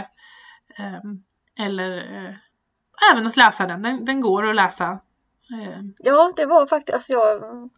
Ehm, 0.79 1.25
eller 1.59 1.97
eh, 1.97 2.35
även 3.13 3.27
att 3.27 3.37
läsa 3.37 3.67
den. 3.67 3.83
den. 3.83 4.05
Den 4.05 4.21
går 4.21 4.49
att 4.49 4.57
läsa. 4.57 5.01
Ja, 5.99 6.33
det 6.37 6.47
var 6.47 6.67
faktiskt, 6.67 6.95
alltså 6.95 7.13
jag 7.13 7.71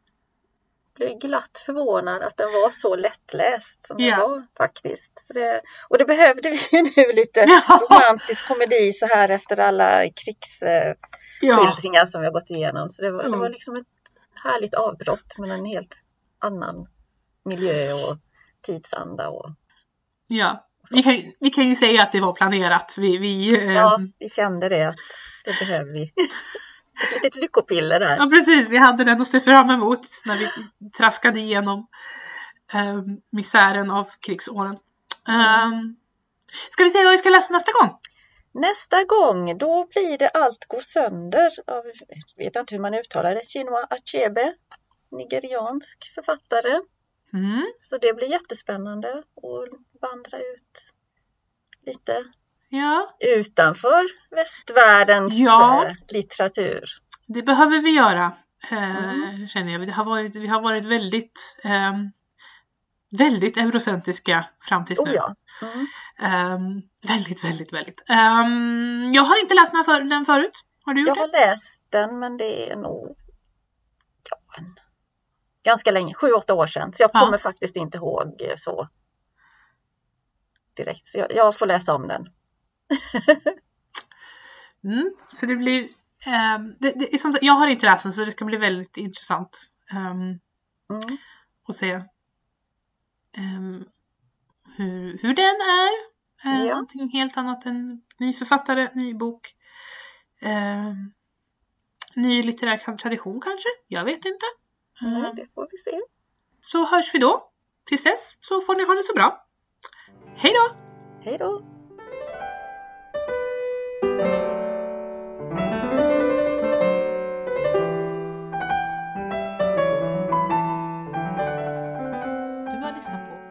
blev 1.00 1.18
glatt 1.18 1.62
förvånad 1.66 2.22
att 2.22 2.36
den 2.36 2.52
var 2.52 2.70
så 2.70 2.96
lättläst 2.96 3.86
som 3.86 3.96
Ja. 3.98 4.10
den 4.16 4.20
var 4.30 4.46
faktiskt. 4.58 5.12
Så 5.26 5.32
det, 5.32 5.60
och 5.88 5.98
det 5.98 6.04
behövde 6.04 6.50
vi 6.50 6.56
ju 6.72 6.82
nu 6.82 7.12
lite 7.12 7.40
Ja. 7.48 7.80
romantisk 7.90 8.48
komedi 8.48 8.92
så 8.92 9.06
här 9.06 9.30
efter 9.30 9.60
alla 9.60 10.02
krigsskildringar 10.02 12.00
ja, 12.00 12.06
som 12.06 12.20
vi 12.20 12.26
har 12.26 12.32
gått 12.32 12.50
igenom. 12.50 12.90
Så 12.90 13.02
det 13.02 13.10
var, 13.10 13.22
det 13.22 13.28
Mm. 13.28 13.40
var 13.40 13.48
liksom 13.50 13.76
ett 13.76 13.86
härligt 14.44 14.74
avbrott 14.74 15.38
med 15.38 15.50
en 15.50 15.64
helt 15.64 15.94
annan 16.38 16.86
miljö 17.44 17.92
och 17.92 18.16
tidsanda. 18.66 19.28
Och, 19.28 19.50
ja. 20.26 20.66
Vi, 20.92 21.02
kan, 21.02 21.22
vi 21.40 21.50
kan 21.50 21.68
ju 21.68 21.76
säga 21.76 22.02
att 22.02 22.12
det 22.12 22.20
var 22.20 22.32
planerat. 22.32 22.94
Vi, 22.96 23.18
vi, 23.18 23.62
ehm, 23.64 23.70
ja, 23.70 24.00
vi 24.18 24.28
kände 24.28 24.68
det 24.68 24.88
att 24.88 24.96
det 25.44 25.58
behöver 25.66 25.92
vi. 25.92 26.12
Ett 27.02 27.22
litet 27.22 27.36
lyckopiller 27.36 28.00
där. 28.00 28.16
Ja 28.16 28.26
precis, 28.30 28.68
vi 28.68 28.76
hade 28.76 29.04
den 29.04 29.20
att 29.20 29.28
se 29.28 29.40
fram 29.40 29.70
emot 29.70 30.00
när 30.24 30.36
vi 30.36 30.50
traskade 30.90 31.40
igenom 31.40 31.86
eh, 32.74 33.02
misären 33.30 33.90
av 33.90 34.08
krigsåren. 34.20 34.76
Um, 35.28 35.96
ska 36.70 36.84
vi 36.84 36.90
se 36.90 37.04
vad 37.04 37.12
vi 37.12 37.18
ska 37.18 37.30
läsa 37.30 37.52
nästa 37.52 37.72
gång? 37.72 37.98
Nästa 38.52 39.04
gång, 39.04 39.58
då 39.58 39.86
blir 39.86 40.18
det 40.18 40.28
Allt 40.28 40.66
går 40.66 40.80
sönder 40.80 41.50
av, 41.66 41.84
jag 42.36 42.44
vet 42.44 42.56
inte 42.56 42.74
hur 42.74 42.82
man 42.82 42.94
uttalar 42.94 43.34
det, 43.34 43.44
Chinua 43.44 43.86
Achebe, 43.90 44.54
nigeriansk 45.10 46.14
författare. 46.14 46.80
Mm. 47.32 47.66
Så 47.76 47.98
det 47.98 48.16
blir 48.16 48.30
jättespännande 48.30 49.18
att 49.18 50.00
vandra 50.00 50.38
ut 50.38 50.92
lite 51.86 52.24
Ja, 52.72 53.16
utanför 53.36 54.04
västvärldens 54.36 55.34
Ja. 55.34 55.86
eh, 55.86 55.94
litteratur. 56.08 56.84
det 57.26 57.42
behöver 57.42 57.78
vi 57.82 57.90
göra. 57.90 58.32
eh, 58.70 58.96
Mm. 58.96 59.48
Känner 59.48 59.72
jag. 59.72 59.86
Det 59.86 59.92
har 59.92 60.04
varit, 60.04 60.36
vi 60.36 60.46
har 60.46 60.60
varit 60.62 60.84
väldigt 60.84 61.56
ehm, 61.64 62.10
väldigt 63.18 63.56
eurocentriska 63.56 64.44
fram 64.60 64.84
tills 64.84 64.98
Oh 65.00 65.08
nu. 65.08 65.14
ja. 65.14 65.34
Mm. 65.62 65.86
Ehm, 66.32 66.82
väldigt, 67.08 67.44
väldigt, 67.44 67.72
väldigt. 67.72 68.02
Ehm, 68.08 69.10
jag 69.14 69.22
har 69.22 69.40
inte 69.40 69.54
läst 69.54 69.72
den, 69.72 69.76
här 69.76 69.84
för, 69.84 70.00
den 70.00 70.24
förut. 70.24 70.52
Har 70.84 70.94
du 70.94 71.00
gjort 71.00 71.08
Jag 71.08 71.16
det? 71.16 71.20
har 71.20 71.46
läst 71.46 71.82
den 71.88 72.18
men 72.18 72.36
det 72.36 72.70
är 72.72 72.76
nog 72.76 73.16
ja, 74.30 74.36
ganska 75.64 75.90
länge, 75.90 76.14
sju, 76.14 76.32
åtta 76.32 76.54
år 76.54 76.66
sedan. 76.66 76.92
Så 76.92 77.02
jag 77.02 77.10
Ja. 77.14 77.20
kommer 77.20 77.38
faktiskt 77.38 77.76
inte 77.76 77.96
ihåg 77.98 78.42
så 78.56 78.88
direkt. 80.76 81.06
Så 81.06 81.18
jag, 81.18 81.34
jag 81.34 81.58
får 81.58 81.66
läsa 81.66 81.94
om 81.94 82.08
den. 82.08 82.26
Mm, 84.84 85.10
så 85.40 85.46
det 85.46 85.56
blir... 85.56 85.88
ehm, 86.26 86.74
det, 86.78 86.92
det, 87.12 87.18
som, 87.18 87.34
jag 87.40 87.52
har 87.52 87.68
inte 87.68 87.86
läst 87.86 88.02
den 88.02 88.12
så 88.12 88.24
det 88.24 88.32
ska 88.32 88.44
bli 88.44 88.56
väldigt 88.56 88.96
intressant 88.96 89.58
ehm, 89.92 90.38
Mm. 90.90 91.16
att 91.68 91.76
se 91.76 91.90
ehm, 93.36 93.84
hur, 94.76 95.18
hur 95.22 95.34
den 95.34 95.56
är. 95.60 96.10
Uh, 96.46 96.64
Ja. 96.66 96.70
Någonting 96.72 97.08
helt 97.10 97.36
annat 97.36 97.66
än 97.66 98.02
ny 98.18 98.32
författare, 98.32 98.88
ny 98.94 99.14
bok. 99.14 99.54
ehm, 100.42 101.12
ny 102.16 102.42
litterär 102.42 102.96
tradition 102.96 103.40
kanske? 103.40 103.68
Jag 103.88 104.04
vet 104.04 104.24
inte. 104.24 104.46
Nej, 105.00 105.24
Ehm, 105.24 105.36
det 105.36 105.46
får 105.54 105.68
vi 105.70 105.76
se. 105.78 106.00
så 106.60 106.84
hörs 106.86 107.14
vi 107.14 107.18
då. 107.18 107.50
Tills 107.86 108.02
dess 108.04 108.36
så 108.40 108.60
får 108.60 108.74
ni 108.76 108.84
ha 108.84 108.94
det 108.94 109.02
så 109.02 109.14
bra. 109.14 109.46
Hej 110.36 110.52
då! 110.54 110.76
Hej 111.24 111.38
då! 111.38 111.62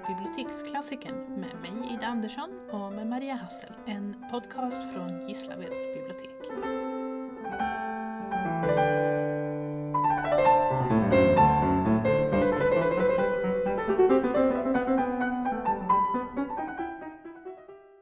Biblioteksklassikern 0.07 1.15
med 1.15 1.55
mig 1.61 1.93
Ida 1.93 2.07
Andersson 2.07 2.49
och 2.71 2.93
med 2.93 3.07
Maria 3.07 3.35
Hassel, 3.35 3.73
en 3.85 4.15
podcast 4.31 4.93
från 4.93 5.27
Gislaveds 5.27 5.85
bibliotek. 5.95 6.29